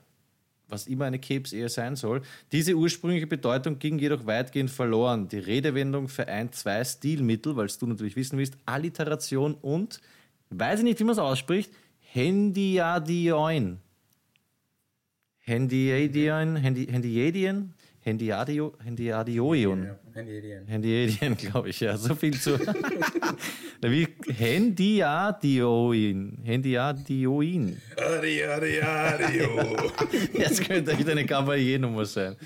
was 0.69 0.87
immer 0.87 1.07
eine 1.07 1.19
Kebsehe 1.19 1.69
sein 1.71 1.97
soll. 1.97 2.21
Diese 2.53 2.75
ursprüngliche 2.75 3.27
Bedeutung 3.27 3.79
ging 3.79 3.99
jedoch 3.99 4.27
weitgehend 4.27 4.71
verloren. 4.71 5.27
Die 5.27 5.39
Redewendung 5.39 6.09
vereint 6.09 6.55
zwei 6.55 6.85
Stilmittel, 6.85 7.57
weil 7.57 7.69
du 7.69 7.87
natürlich 7.87 8.17
wissen 8.17 8.39
willst, 8.39 8.59
Alliteration 8.67 9.55
und, 9.55 9.99
weiß 10.51 10.81
ich 10.81 10.85
nicht, 10.85 11.01
wie 11.01 11.05
man 11.05 11.15
es 11.15 11.19
ausspricht, 11.19 11.73
Hendiadioin. 12.01 13.79
Hendiadioin, 15.49 16.57
Hendi, 16.57 16.87
Hendiadien, 16.87 17.75
Hendiadio, 18.01 18.75
Hendiadioion. 18.85 19.85
Ja, 19.85 19.99
Handy 20.15 20.39
Alien. 20.39 20.67
Handyalien, 20.67 21.37
glaube 21.39 21.71
ich, 21.71 21.81
ja. 21.81 21.97
So 21.97 22.15
viel 22.15 22.39
zu. 22.39 22.59
Wie 23.81 24.07
Handyadioin. 24.29 26.39
Handyadioin. 26.45 27.81
Adi, 27.97 28.45
adi, 28.45 28.83
adio. 28.83 29.91
Jetzt 30.39 30.63
könnte 30.65 30.93
echt 30.93 31.09
eine 31.09 31.25
Cavalier-Nummer 31.25 32.05
sein. 32.05 32.37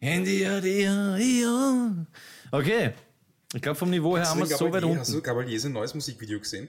Handyadioin. 0.00 2.08
Okay. 2.50 2.90
Ich 3.54 3.62
glaube, 3.62 3.78
vom 3.78 3.90
Niveau 3.90 4.16
her 4.16 4.28
haben 4.28 4.40
wir 4.40 4.44
es 4.44 4.58
so 4.58 4.72
weit 4.72 4.84
Hast 4.84 5.08
du 5.08 5.14
unten. 5.14 5.22
Gabalier 5.22 5.64
ein 5.64 5.72
neues 5.72 5.94
Musikvideo 5.94 6.40
gesehen? 6.40 6.68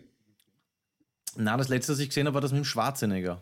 Na, 1.36 1.58
das 1.58 1.70
letzte, 1.70 1.94
was 1.94 2.00
ich 2.00 2.10
gesehen 2.10 2.28
habe, 2.28 2.36
war 2.36 2.42
das 2.42 2.52
mit 2.52 2.60
dem 2.60 2.66
Schwarzenegger. 2.66 3.42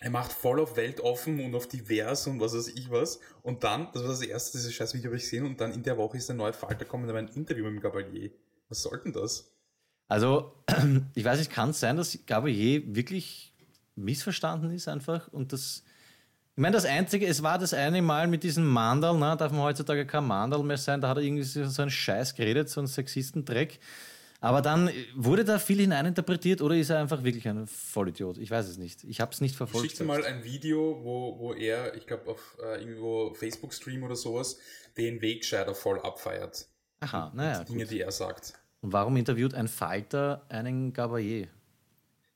Er 0.00 0.10
macht 0.10 0.32
voll 0.32 0.60
auf 0.60 0.76
weltoffen 0.76 1.40
und 1.40 1.54
auf 1.54 1.68
divers 1.68 2.26
und 2.26 2.38
was 2.38 2.54
weiß 2.54 2.68
ich 2.68 2.90
was. 2.90 3.18
Und 3.42 3.64
dann, 3.64 3.88
das 3.92 4.02
war 4.02 4.10
das 4.10 4.20
erste, 4.20 4.58
dieses 4.58 4.74
scheiß 4.74 4.92
Video 4.94 5.08
habe 5.08 5.16
ich 5.16 5.22
gesehen 5.22 5.46
und 5.46 5.60
dann 5.60 5.72
in 5.72 5.82
der 5.82 5.96
Woche 5.96 6.18
ist 6.18 6.28
der 6.28 6.36
neue 6.36 6.52
Falter 6.52 6.84
gekommen, 6.84 7.06
da 7.06 7.14
war 7.14 7.20
ein 7.20 7.28
Interview 7.28 7.64
mit 7.64 7.74
dem 7.74 7.80
Gabalier. 7.80 8.30
Was 8.68 8.82
soll 8.82 9.00
denn 9.02 9.12
das? 9.12 9.52
Also, 10.08 10.52
ich 11.14 11.24
weiß 11.24 11.38
nicht, 11.38 11.50
kann 11.50 11.70
es 11.70 11.80
sein, 11.80 11.96
dass 11.96 12.18
Gabriel 12.26 12.94
wirklich 12.94 13.54
missverstanden 13.94 14.70
ist 14.70 14.88
einfach 14.88 15.28
und 15.28 15.52
das. 15.52 15.82
Ich 16.54 16.62
meine, 16.62 16.74
das 16.74 16.86
Einzige, 16.86 17.26
es 17.26 17.42
war 17.42 17.58
das 17.58 17.74
eine 17.74 18.00
Mal 18.00 18.28
mit 18.28 18.42
diesem 18.42 18.64
Mandal, 18.64 19.18
ne, 19.18 19.36
darf 19.36 19.52
man 19.52 19.60
heutzutage 19.60 20.06
kein 20.06 20.24
Mandal 20.24 20.62
mehr 20.62 20.78
sein, 20.78 21.02
da 21.02 21.08
hat 21.08 21.18
er 21.18 21.22
irgendwie 21.22 21.42
so 21.42 21.82
einen 21.82 21.90
Scheiß 21.90 22.34
geredet, 22.34 22.70
so 22.70 22.80
einen 22.80 22.86
Sexistendreck. 22.86 23.78
Aber 24.46 24.62
dann 24.62 24.90
wurde 25.16 25.44
da 25.44 25.58
viel 25.58 25.80
hineininterpretiert 25.80 26.62
oder 26.62 26.76
ist 26.76 26.90
er 26.90 27.00
einfach 27.00 27.24
wirklich 27.24 27.48
ein 27.48 27.66
Vollidiot? 27.66 28.38
Ich 28.38 28.48
weiß 28.48 28.68
es 28.68 28.78
nicht. 28.78 29.02
Ich 29.02 29.20
habe 29.20 29.32
es 29.32 29.40
nicht 29.40 29.50
Ich 29.50 29.56
verfolgt. 29.56 29.88
schickte 29.88 30.04
mal 30.04 30.24
ein 30.24 30.44
Video, 30.44 31.00
wo, 31.02 31.36
wo 31.40 31.52
er, 31.52 31.96
ich 31.96 32.06
glaube 32.06 32.30
auf 32.30 32.56
äh, 32.62 32.78
irgendwo 32.80 33.34
Facebook-Stream 33.34 34.04
oder 34.04 34.14
sowas, 34.14 34.58
den 34.96 35.20
Wegscheider 35.20 35.74
voll 35.74 35.98
abfeiert. 35.98 36.68
Aha, 37.00 37.32
naja. 37.34 37.64
Dinge, 37.64 37.82
Gut. 37.82 37.90
die 37.90 38.00
er 38.00 38.12
sagt. 38.12 38.52
Und 38.82 38.92
warum 38.92 39.16
interviewt 39.16 39.52
ein 39.52 39.66
Falter 39.66 40.46
einen 40.48 40.92
Gabriel? 40.92 41.48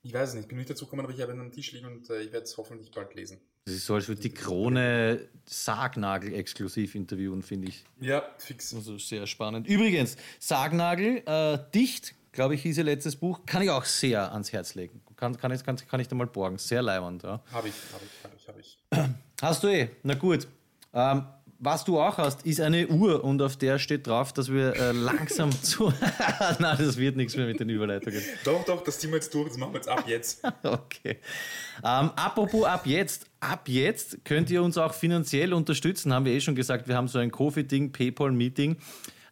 Ich 0.03 0.13
weiß 0.13 0.31
es 0.31 0.35
nicht, 0.35 0.49
bin 0.49 0.59
nicht 0.59 0.69
dazu 0.69 0.87
gekommen, 0.87 1.05
aber 1.05 1.13
ich 1.15 1.21
habe 1.21 1.33
ihn 1.33 1.39
am 1.39 1.53
Tisch 1.53 1.71
liegen 1.71 1.87
und 1.87 2.11
äh, 2.11 2.23
ich 2.23 2.33
werde 2.33 2.43
es 2.45 2.57
hoffentlich 2.57 2.91
bald 2.91 3.15
lesen. 3.15 3.41
Das 3.71 3.77
ist 3.77 3.87
so, 3.87 3.95
als 3.95 4.09
würde 4.09 4.21
die 4.21 4.35
Krone 4.35 5.29
Sargnagel 5.47 6.35
exklusiv 6.35 6.97
interviewen, 6.97 7.41
finde 7.41 7.69
ich. 7.69 7.85
Ja, 8.01 8.25
fix. 8.37 8.75
Also 8.75 8.99
sehr 8.99 9.29
spannend. 9.29 9.69
Übrigens, 9.69 10.17
Sargnagel, 10.41 11.23
äh, 11.25 11.59
dicht, 11.73 12.17
glaube 12.33 12.57
ich, 12.57 12.63
hieß 12.63 12.79
ihr 12.79 12.85
letztes 12.85 13.15
Buch, 13.15 13.43
kann 13.47 13.63
ich 13.63 13.71
auch 13.71 13.85
sehr 13.85 14.33
ans 14.33 14.53
Herz 14.53 14.75
legen. 14.75 15.01
Kann, 15.15 15.37
kann, 15.37 15.53
ich, 15.53 15.63
kann, 15.63 15.77
kann 15.77 16.01
ich 16.01 16.09
da 16.09 16.17
mal 16.17 16.27
borgen. 16.27 16.59
Sehr 16.59 16.83
leibend. 16.83 17.23
Ja. 17.23 17.41
Habe 17.53 17.69
ich, 17.69 17.75
habe 17.93 18.05
ich, 18.05 18.25
habe 18.25 18.35
ich, 18.37 18.49
habe 18.49 18.61
ich. 18.61 18.81
Hast 19.41 19.63
du 19.63 19.69
eh? 19.69 19.91
Na 20.03 20.15
gut. 20.15 20.49
Ähm, 20.93 21.23
was 21.63 21.85
du 21.85 22.01
auch 22.01 22.17
hast, 22.17 22.47
ist 22.47 22.61
eine 22.61 22.89
Uhr 22.89 23.23
und 23.23 23.43
auf 23.43 23.57
der 23.57 23.79
steht 23.79 24.07
drauf, 24.07 24.33
dass 24.33 24.51
wir 24.51 24.75
äh, 24.75 24.93
langsam 24.93 25.51
zu. 25.63 25.93
Nein, 26.59 26.77
das 26.79 26.97
wird 26.97 27.17
nichts 27.17 27.37
mehr 27.37 27.47
mit 27.47 27.61
den 27.61 27.69
Überleitungen. 27.69 28.23
Doch, 28.45 28.65
doch, 28.65 28.83
das 28.83 28.99
ziehen 28.99 29.11
wir 29.11 29.17
jetzt 29.17 29.33
durch, 29.35 29.49
das 29.49 29.59
machen 29.59 29.75
wir 29.75 29.79
jetzt 29.79 29.89
ab 29.89 30.05
jetzt. 30.07 30.43
Okay. 30.63 31.19
Ähm, 31.85 32.11
apropos 32.17 32.65
ab 32.65 32.87
jetzt. 32.87 33.27
Ab 33.41 33.69
jetzt 33.69 34.25
könnt 34.25 34.51
ihr 34.51 34.63
uns 34.63 34.77
auch 34.77 34.93
finanziell 34.93 35.53
unterstützen, 35.55 36.13
haben 36.13 36.25
wir 36.25 36.33
eh 36.33 36.41
schon 36.41 36.55
gesagt. 36.55 36.89
Wir 36.89 36.97
haben 36.97 37.09
so 37.09 37.19
ein 37.19 37.31
Coffee-Ding, 37.31 37.93
PayPal-Meeting. 37.93 38.77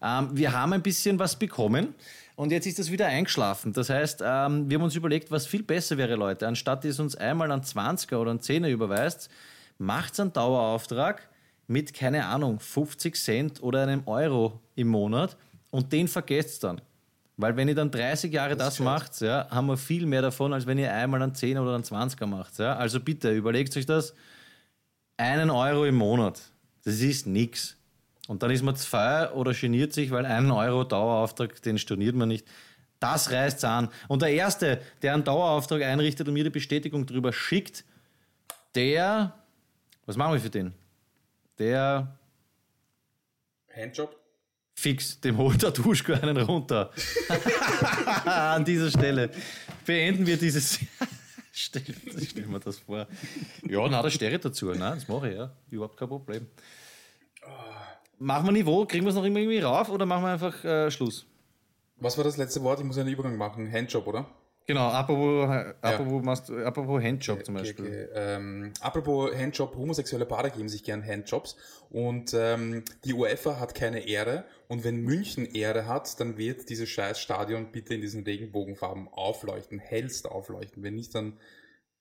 Ähm, 0.02 0.28
wir 0.32 0.52
haben 0.52 0.72
ein 0.72 0.82
bisschen 0.82 1.18
was 1.18 1.38
bekommen 1.38 1.94
und 2.36 2.52
jetzt 2.52 2.66
ist 2.66 2.78
das 2.78 2.90
wieder 2.90 3.06
eingeschlafen. 3.06 3.72
Das 3.72 3.90
heißt, 3.90 4.22
ähm, 4.24 4.70
wir 4.70 4.78
haben 4.78 4.84
uns 4.84 4.94
überlegt, 4.94 5.30
was 5.30 5.46
viel 5.46 5.62
besser 5.62 5.96
wäre, 5.98 6.14
Leute. 6.14 6.46
Anstatt 6.46 6.84
ihr 6.84 6.90
es 6.90 7.00
uns 7.00 7.16
einmal 7.16 7.50
an 7.50 7.62
20er 7.62 8.16
oder 8.16 8.30
an 8.30 8.40
10er 8.40 8.68
überweist, 8.68 9.28
macht 9.78 10.18
einen 10.20 10.32
Dauerauftrag 10.32 11.28
mit, 11.68 11.94
keine 11.94 12.26
Ahnung, 12.26 12.58
50 12.58 13.14
Cent 13.14 13.62
oder 13.62 13.82
einem 13.82 14.02
Euro 14.06 14.60
im 14.74 14.88
Monat 14.88 15.36
und 15.70 15.92
den 15.92 16.08
vergesst 16.08 16.64
dann. 16.64 16.80
Weil 17.36 17.56
wenn 17.56 17.68
ihr 17.68 17.74
dann 17.76 17.90
30 17.90 18.32
Jahre 18.32 18.56
das, 18.56 18.78
gescheit. 18.78 18.84
macht, 18.84 19.20
ja, 19.20 19.46
haben 19.48 19.68
wir 19.68 19.76
viel 19.76 20.06
mehr 20.06 20.22
davon, 20.22 20.52
als 20.52 20.66
wenn 20.66 20.76
ihr 20.76 20.92
einmal 20.92 21.22
einen 21.22 21.34
10 21.34 21.56
oder 21.58 21.74
einen 21.74 21.84
20er 21.84 22.26
macht. 22.26 22.58
Ja. 22.58 22.74
Also 22.74 22.98
bitte, 22.98 23.30
überlegt 23.32 23.76
euch 23.76 23.86
das. 23.86 24.12
Einen 25.16 25.50
Euro 25.50 25.84
im 25.84 25.94
Monat. 25.94 26.40
Das 26.84 27.00
ist 27.00 27.28
nix. 27.28 27.76
Und 28.26 28.42
dann 28.42 28.50
ist 28.50 28.62
man 28.62 28.74
zu 28.74 28.86
fein 28.88 29.28
oder 29.30 29.52
geniert 29.52 29.92
sich, 29.92 30.10
weil 30.10 30.26
einen 30.26 30.50
Euro 30.50 30.84
Dauerauftrag, 30.84 31.62
den 31.62 31.78
storniert 31.78 32.16
man 32.16 32.28
nicht. 32.28 32.46
Das 32.98 33.30
reißt 33.30 33.64
an. 33.64 33.88
Und 34.08 34.22
der 34.22 34.30
Erste, 34.30 34.80
der 35.02 35.14
einen 35.14 35.22
Dauerauftrag 35.22 35.82
einrichtet 35.82 36.26
und 36.26 36.34
mir 36.34 36.44
die 36.44 36.50
Bestätigung 36.50 37.06
darüber 37.06 37.32
schickt, 37.32 37.84
der, 38.74 39.32
was 40.06 40.16
machen 40.16 40.32
wir 40.32 40.40
für 40.40 40.50
den? 40.50 40.74
Der 41.58 42.16
Handjob? 43.74 44.18
fix, 44.78 45.20
dem 45.20 45.36
holt 45.38 45.62
der 45.62 45.72
Duschko 45.72 46.12
einen 46.12 46.36
runter. 46.36 46.90
An 48.24 48.64
dieser 48.64 48.90
Stelle 48.90 49.30
beenden 49.84 50.26
wir 50.26 50.36
dieses. 50.36 50.78
Stell, 51.52 51.82
stell 52.24 52.46
mir 52.46 52.60
das 52.60 52.78
vor. 52.78 53.08
Ja, 53.68 53.88
na, 53.88 54.00
da 54.00 54.08
Sterre 54.08 54.38
dazu. 54.38 54.66
Nein, 54.66 54.94
das 54.94 55.08
mache 55.08 55.28
ich, 55.28 55.36
ja. 55.36 55.50
Überhaupt 55.70 55.96
kein 55.96 56.06
Problem. 56.06 56.46
Machen 58.20 58.46
wir 58.46 58.52
Niveau? 58.52 58.86
Kriegen 58.86 59.04
wir 59.04 59.10
es 59.10 59.16
noch 59.16 59.24
irgendwie 59.24 59.58
rauf 59.58 59.88
oder 59.88 60.06
machen 60.06 60.22
wir 60.22 60.28
einfach 60.28 60.64
äh, 60.64 60.88
Schluss? 60.88 61.26
Was 61.96 62.16
war 62.16 62.22
das 62.22 62.36
letzte 62.36 62.62
Wort? 62.62 62.78
Ich 62.78 62.86
muss 62.86 62.96
einen 62.96 63.08
Übergang 63.08 63.36
machen. 63.36 63.72
Handjob, 63.72 64.06
oder? 64.06 64.26
Genau, 64.68 64.88
apropos, 64.90 65.48
apropos, 65.80 66.22
machst, 66.22 66.50
apropos 66.50 67.02
Handjob 67.02 67.42
zum 67.42 67.56
Okay, 67.56 67.64
Beispiel. 67.64 67.86
okay. 67.86 68.08
Ähm, 68.14 68.72
apropos 68.82 69.34
Handjob, 69.34 69.74
homosexuelle 69.74 70.26
Paare 70.26 70.50
geben 70.50 70.68
sich 70.68 70.84
gern 70.84 71.02
Handjobs 71.02 71.56
und 71.88 72.34
ähm, 72.34 72.84
die 73.02 73.14
UEFA 73.14 73.58
hat 73.60 73.74
keine 73.74 74.06
Ehre 74.06 74.44
und 74.68 74.84
wenn 74.84 75.00
München 75.00 75.46
Ehre 75.46 75.86
hat, 75.86 76.20
dann 76.20 76.36
wird 76.36 76.68
dieses 76.68 76.86
scheiß 76.90 77.18
Stadion 77.18 77.72
bitte 77.72 77.94
in 77.94 78.02
diesen 78.02 78.24
Regenbogenfarben 78.24 79.08
aufleuchten, 79.08 79.78
hellst 79.78 80.26
aufleuchten. 80.26 80.82
Wenn 80.82 80.96
nicht, 80.96 81.14
dann 81.14 81.38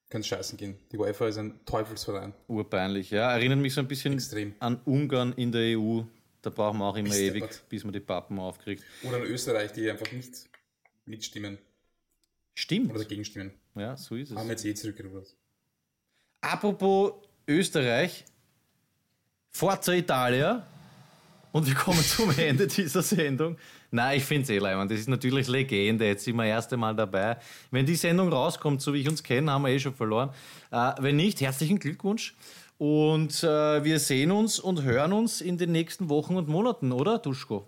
kann 0.10 0.20
es 0.20 0.28
scheißen 0.28 0.58
gehen. 0.58 0.78
Die 0.92 0.98
UEFA 0.98 1.30
ist 1.30 1.38
ein 1.38 1.62
Teufelsverein. 1.66 2.34
Urpeinlich, 2.50 3.12
ja. 3.12 3.32
Erinnert 3.32 3.60
mich 3.60 3.76
so 3.76 3.80
ein 3.80 3.88
bisschen 3.88 4.16
Extrem. 4.16 4.56
an 4.60 4.82
Ungarn 4.84 5.32
in 5.38 5.54
der 5.54 5.80
EU. 5.80 6.02
Da 6.42 6.50
brauchen 6.50 6.80
wir 6.80 6.86
auch 6.86 6.98
immer 6.98 7.10
Bist 7.10 7.22
ewig, 7.22 7.46
bis 7.70 7.86
man 7.86 7.94
die 7.94 8.02
Pappen 8.02 8.38
aufkriegt. 8.40 8.84
Oder 9.04 9.20
in 9.20 9.24
Österreich, 9.24 9.72
die 9.72 9.90
einfach 9.90 10.12
nicht 10.12 10.50
mitstimmen 11.06 11.58
Stimmt. 12.58 12.90
oder 12.90 13.00
dagegen 13.00 13.24
stimmen. 13.24 13.52
Ja, 13.76 13.96
so 13.96 14.16
ist 14.16 14.32
es. 14.32 14.36
Haben 14.36 14.50
jetzt 14.50 14.66
eh 14.66 14.74
zurückgerudert. 14.74 15.28
Apropos 16.42 17.14
Österreich, 17.48 18.26
Forza 19.52 19.94
Italia. 19.94 20.66
Und 21.52 21.68
wir 21.68 21.76
kommen 21.76 22.00
zum 22.04 22.36
Ende 22.36 22.66
dieser 22.66 23.04
Sendung. 23.04 23.58
Nein, 23.92 24.18
ich 24.18 24.26
finde 24.26 24.42
es 24.44 24.50
eh 24.50 24.58
leibend. 24.58 24.90
Das 24.90 24.98
ist 25.00 25.08
natürlich 25.08 25.48
Legende. 25.48 26.08
Jetzt 26.08 26.24
sind 26.24 26.36
wir 26.36 26.46
das 26.46 26.50
erste 26.50 26.78
Mal 26.78 26.96
dabei. 26.96 27.38
Wenn 27.70 27.86
die 27.86 27.96
Sendung 27.96 28.30
rauskommt, 28.34 28.82
so 28.82 28.92
wie 28.92 29.02
ich 29.02 29.08
uns 29.08 29.22
kenne, 29.22 29.52
haben 29.52 29.62
wir 29.62 29.70
eh 29.70 29.80
schon 29.80 29.94
verloren. 29.94 30.32
Äh, 30.72 30.94
wenn 31.00 31.16
nicht, 31.16 31.40
herzlichen 31.42 31.78
Glückwunsch. 31.78 32.36
Und 32.80 33.44
äh, 33.44 33.84
wir 33.84 34.00
sehen 34.00 34.32
uns 34.32 34.60
und 34.60 34.82
hören 34.82 35.14
uns 35.14 35.42
in 35.42 35.60
den 35.60 35.72
nächsten 35.72 36.10
Wochen 36.10 36.36
und 36.36 36.48
Monaten, 36.48 36.92
oder, 36.92 37.20
Duschko? 37.20 37.68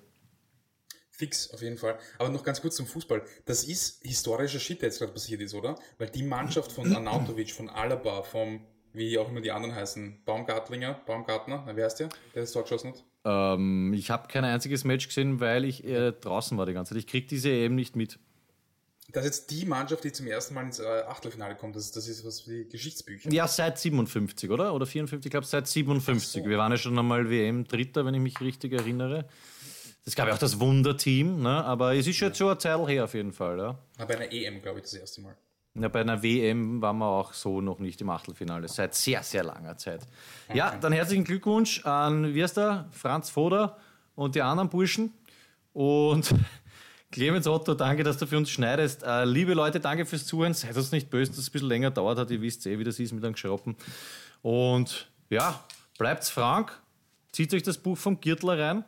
Fix, 1.19 1.53
auf 1.53 1.61
jeden 1.61 1.77
Fall. 1.77 1.99
Aber 2.17 2.29
noch 2.29 2.45
ganz 2.45 2.61
kurz 2.61 2.77
zum 2.77 2.87
Fußball. 2.87 3.21
Das 3.43 3.65
ist 3.65 4.01
historischer 4.03 4.57
Shit, 4.57 4.81
der 4.81 4.87
jetzt 4.87 4.99
gerade 4.99 5.11
passiert 5.11 5.41
ist, 5.41 5.53
oder? 5.53 5.75
Weil 5.97 6.09
die 6.09 6.23
Mannschaft 6.23 6.71
von 6.71 6.95
Arnautovic, 6.95 7.51
von 7.51 7.69
Alaba, 7.69 8.23
vom, 8.23 8.61
wie 8.93 9.17
auch 9.17 9.27
immer 9.27 9.41
die 9.41 9.51
anderen 9.51 9.75
heißen, 9.75 10.21
Baumgartlinger, 10.23 11.01
Baumgartner, 11.05 11.65
na, 11.67 11.75
wer 11.75 11.85
heißt 11.85 11.99
der, 11.99 12.07
der 12.33 12.43
das 12.43 12.53
Tor 12.53 12.63
geschossen 12.63 12.93
hat? 12.93 13.03
Ähm, 13.25 13.93
ich 13.93 14.09
habe 14.09 14.29
kein 14.29 14.45
einziges 14.45 14.85
Match 14.85 15.09
gesehen, 15.09 15.41
weil 15.41 15.65
ich 15.65 15.83
äh, 15.83 16.13
draußen 16.13 16.57
war 16.57 16.65
die 16.65 16.71
ganze 16.71 16.93
Zeit. 16.93 16.99
Ich 16.99 17.07
kriege 17.07 17.27
diese 17.27 17.49
EM 17.49 17.75
nicht 17.75 17.97
mit. 17.97 18.17
Das 19.11 19.25
ist 19.25 19.29
jetzt 19.29 19.51
die 19.51 19.65
Mannschaft, 19.65 20.03
die 20.03 20.11
zum 20.11 20.27
ersten 20.27 20.53
Mal 20.53 20.63
ins 20.63 20.79
äh, 20.79 20.85
Achtelfinale 20.85 21.55
kommt. 21.55 21.75
Das, 21.75 21.91
das 21.91 22.07
ist 22.07 22.25
was 22.25 22.47
wie 22.47 22.65
Geschichtsbücher. 22.65 23.31
Ja, 23.31 23.47
seit 23.47 23.77
57, 23.79 24.49
oder? 24.51 24.73
Oder 24.73 24.85
54, 24.85 25.25
ich 25.25 25.31
glaube 25.31 25.47
seit 25.47 25.67
57. 25.67 26.41
Ach 26.41 26.45
so. 26.45 26.49
Wir 26.49 26.57
waren 26.57 26.71
ja 26.71 26.77
schon 26.77 26.97
einmal 26.97 27.29
WM-Dritter, 27.29 28.05
wenn 28.05 28.13
ich 28.13 28.21
mich 28.21 28.39
richtig 28.39 28.71
erinnere. 28.71 29.27
Das 30.09 30.15
gab 30.15 30.27
ja 30.27 30.33
auch 30.33 30.39
das 30.39 30.59
Wunderteam, 30.59 31.43
ne? 31.43 31.63
aber 31.63 31.93
es 31.93 32.07
ist 32.07 32.15
schon 32.15 32.29
jetzt 32.29 32.39
schon 32.39 32.47
eine 32.47 32.57
Zeit 32.57 32.87
her 32.87 33.03
auf 33.03 33.13
jeden 33.13 33.31
Fall. 33.31 33.59
Ja? 33.59 33.77
Na, 33.99 34.05
bei 34.05 34.15
einer 34.15 34.33
EM, 34.33 34.59
glaube 34.59 34.79
ich, 34.79 34.85
das 34.85 34.95
erste 34.95 35.21
Mal. 35.21 35.37
Ja, 35.75 35.87
bei 35.87 36.01
einer 36.01 36.23
WM 36.23 36.81
waren 36.81 36.97
wir 36.97 37.05
auch 37.05 37.31
so 37.31 37.61
noch 37.61 37.77
nicht 37.77 38.01
im 38.01 38.09
Achtelfinale, 38.09 38.67
seit 38.67 38.95
sehr, 38.95 39.21
sehr 39.21 39.43
langer 39.43 39.77
Zeit. 39.77 40.01
Ja, 40.51 40.75
dann 40.81 40.93
herzlichen 40.93 41.25
Glückwunsch 41.25 41.85
an, 41.85 42.33
wie 42.33 42.41
heißt 42.41 42.57
der, 42.57 42.89
Franz 42.89 43.29
Foder 43.29 43.77
und 44.15 44.33
die 44.33 44.41
anderen 44.41 44.69
Burschen. 44.69 45.13
Und 45.73 46.33
Clemens 47.11 47.45
Otto, 47.45 47.75
danke, 47.75 48.01
dass 48.01 48.17
du 48.17 48.25
für 48.25 48.37
uns 48.37 48.49
schneidest. 48.49 49.03
Äh, 49.03 49.25
liebe 49.25 49.53
Leute, 49.53 49.79
danke 49.79 50.07
fürs 50.07 50.25
Zuhören. 50.25 50.55
Seid 50.55 50.75
uns 50.75 50.91
nicht 50.91 51.11
böse, 51.11 51.29
dass 51.29 51.41
es 51.41 51.49
ein 51.49 51.51
bisschen 51.51 51.67
länger 51.67 51.91
dauert 51.91 52.17
hat. 52.17 52.31
Ihr 52.31 52.41
wisst 52.41 52.65
eh, 52.65 52.79
wie 52.79 52.83
das 52.83 52.99
ist 52.99 53.13
mit 53.13 53.23
einem 53.23 53.33
Geschroppen. 53.33 53.75
Und 54.41 55.07
ja, 55.29 55.63
bleibt's 55.99 56.31
frank. 56.31 56.81
Zieht 57.31 57.53
euch 57.53 57.61
das 57.61 57.77
Buch 57.77 57.95
vom 57.95 58.19
Gürtler 58.19 58.57
rein 58.57 58.85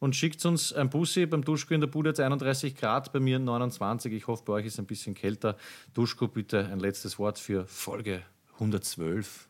und 0.00 0.16
schickt 0.16 0.44
uns 0.44 0.72
ein 0.72 0.90
Bussi. 0.90 1.26
Beim 1.26 1.44
Duschko 1.44 1.74
in 1.74 1.80
der 1.80 1.88
Bude 1.88 2.10
jetzt 2.10 2.20
31 2.20 2.76
Grad, 2.76 3.12
bei 3.12 3.20
mir 3.20 3.38
29. 3.38 4.12
Ich 4.12 4.26
hoffe, 4.26 4.44
bei 4.44 4.54
euch 4.54 4.66
ist 4.66 4.74
es 4.74 4.78
ein 4.78 4.86
bisschen 4.86 5.14
kälter. 5.14 5.56
Duschko, 5.94 6.28
bitte 6.28 6.66
ein 6.66 6.80
letztes 6.80 7.18
Wort 7.18 7.38
für 7.38 7.66
Folge 7.66 8.22
112. 8.54 9.48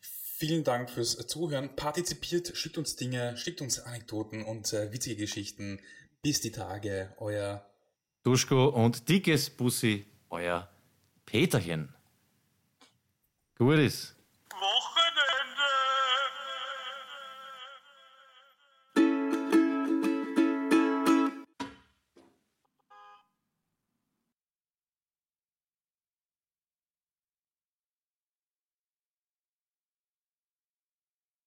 Vielen 0.00 0.64
Dank 0.64 0.90
fürs 0.90 1.16
Zuhören. 1.28 1.76
Partizipiert, 1.76 2.56
schickt 2.56 2.76
uns 2.76 2.96
Dinge, 2.96 3.36
schickt 3.36 3.60
uns 3.60 3.78
Anekdoten 3.78 4.42
und 4.44 4.72
äh, 4.72 4.92
witzige 4.92 5.16
Geschichten. 5.16 5.78
Bis 6.20 6.40
die 6.40 6.50
Tage, 6.50 7.14
euer 7.18 7.64
Duschko 8.24 8.66
und 8.66 9.08
dickes 9.08 9.50
Bussi, 9.50 10.06
euer 10.30 10.68
Peterchen. 11.26 11.94
Gut 13.56 13.78
ist. 13.78 14.16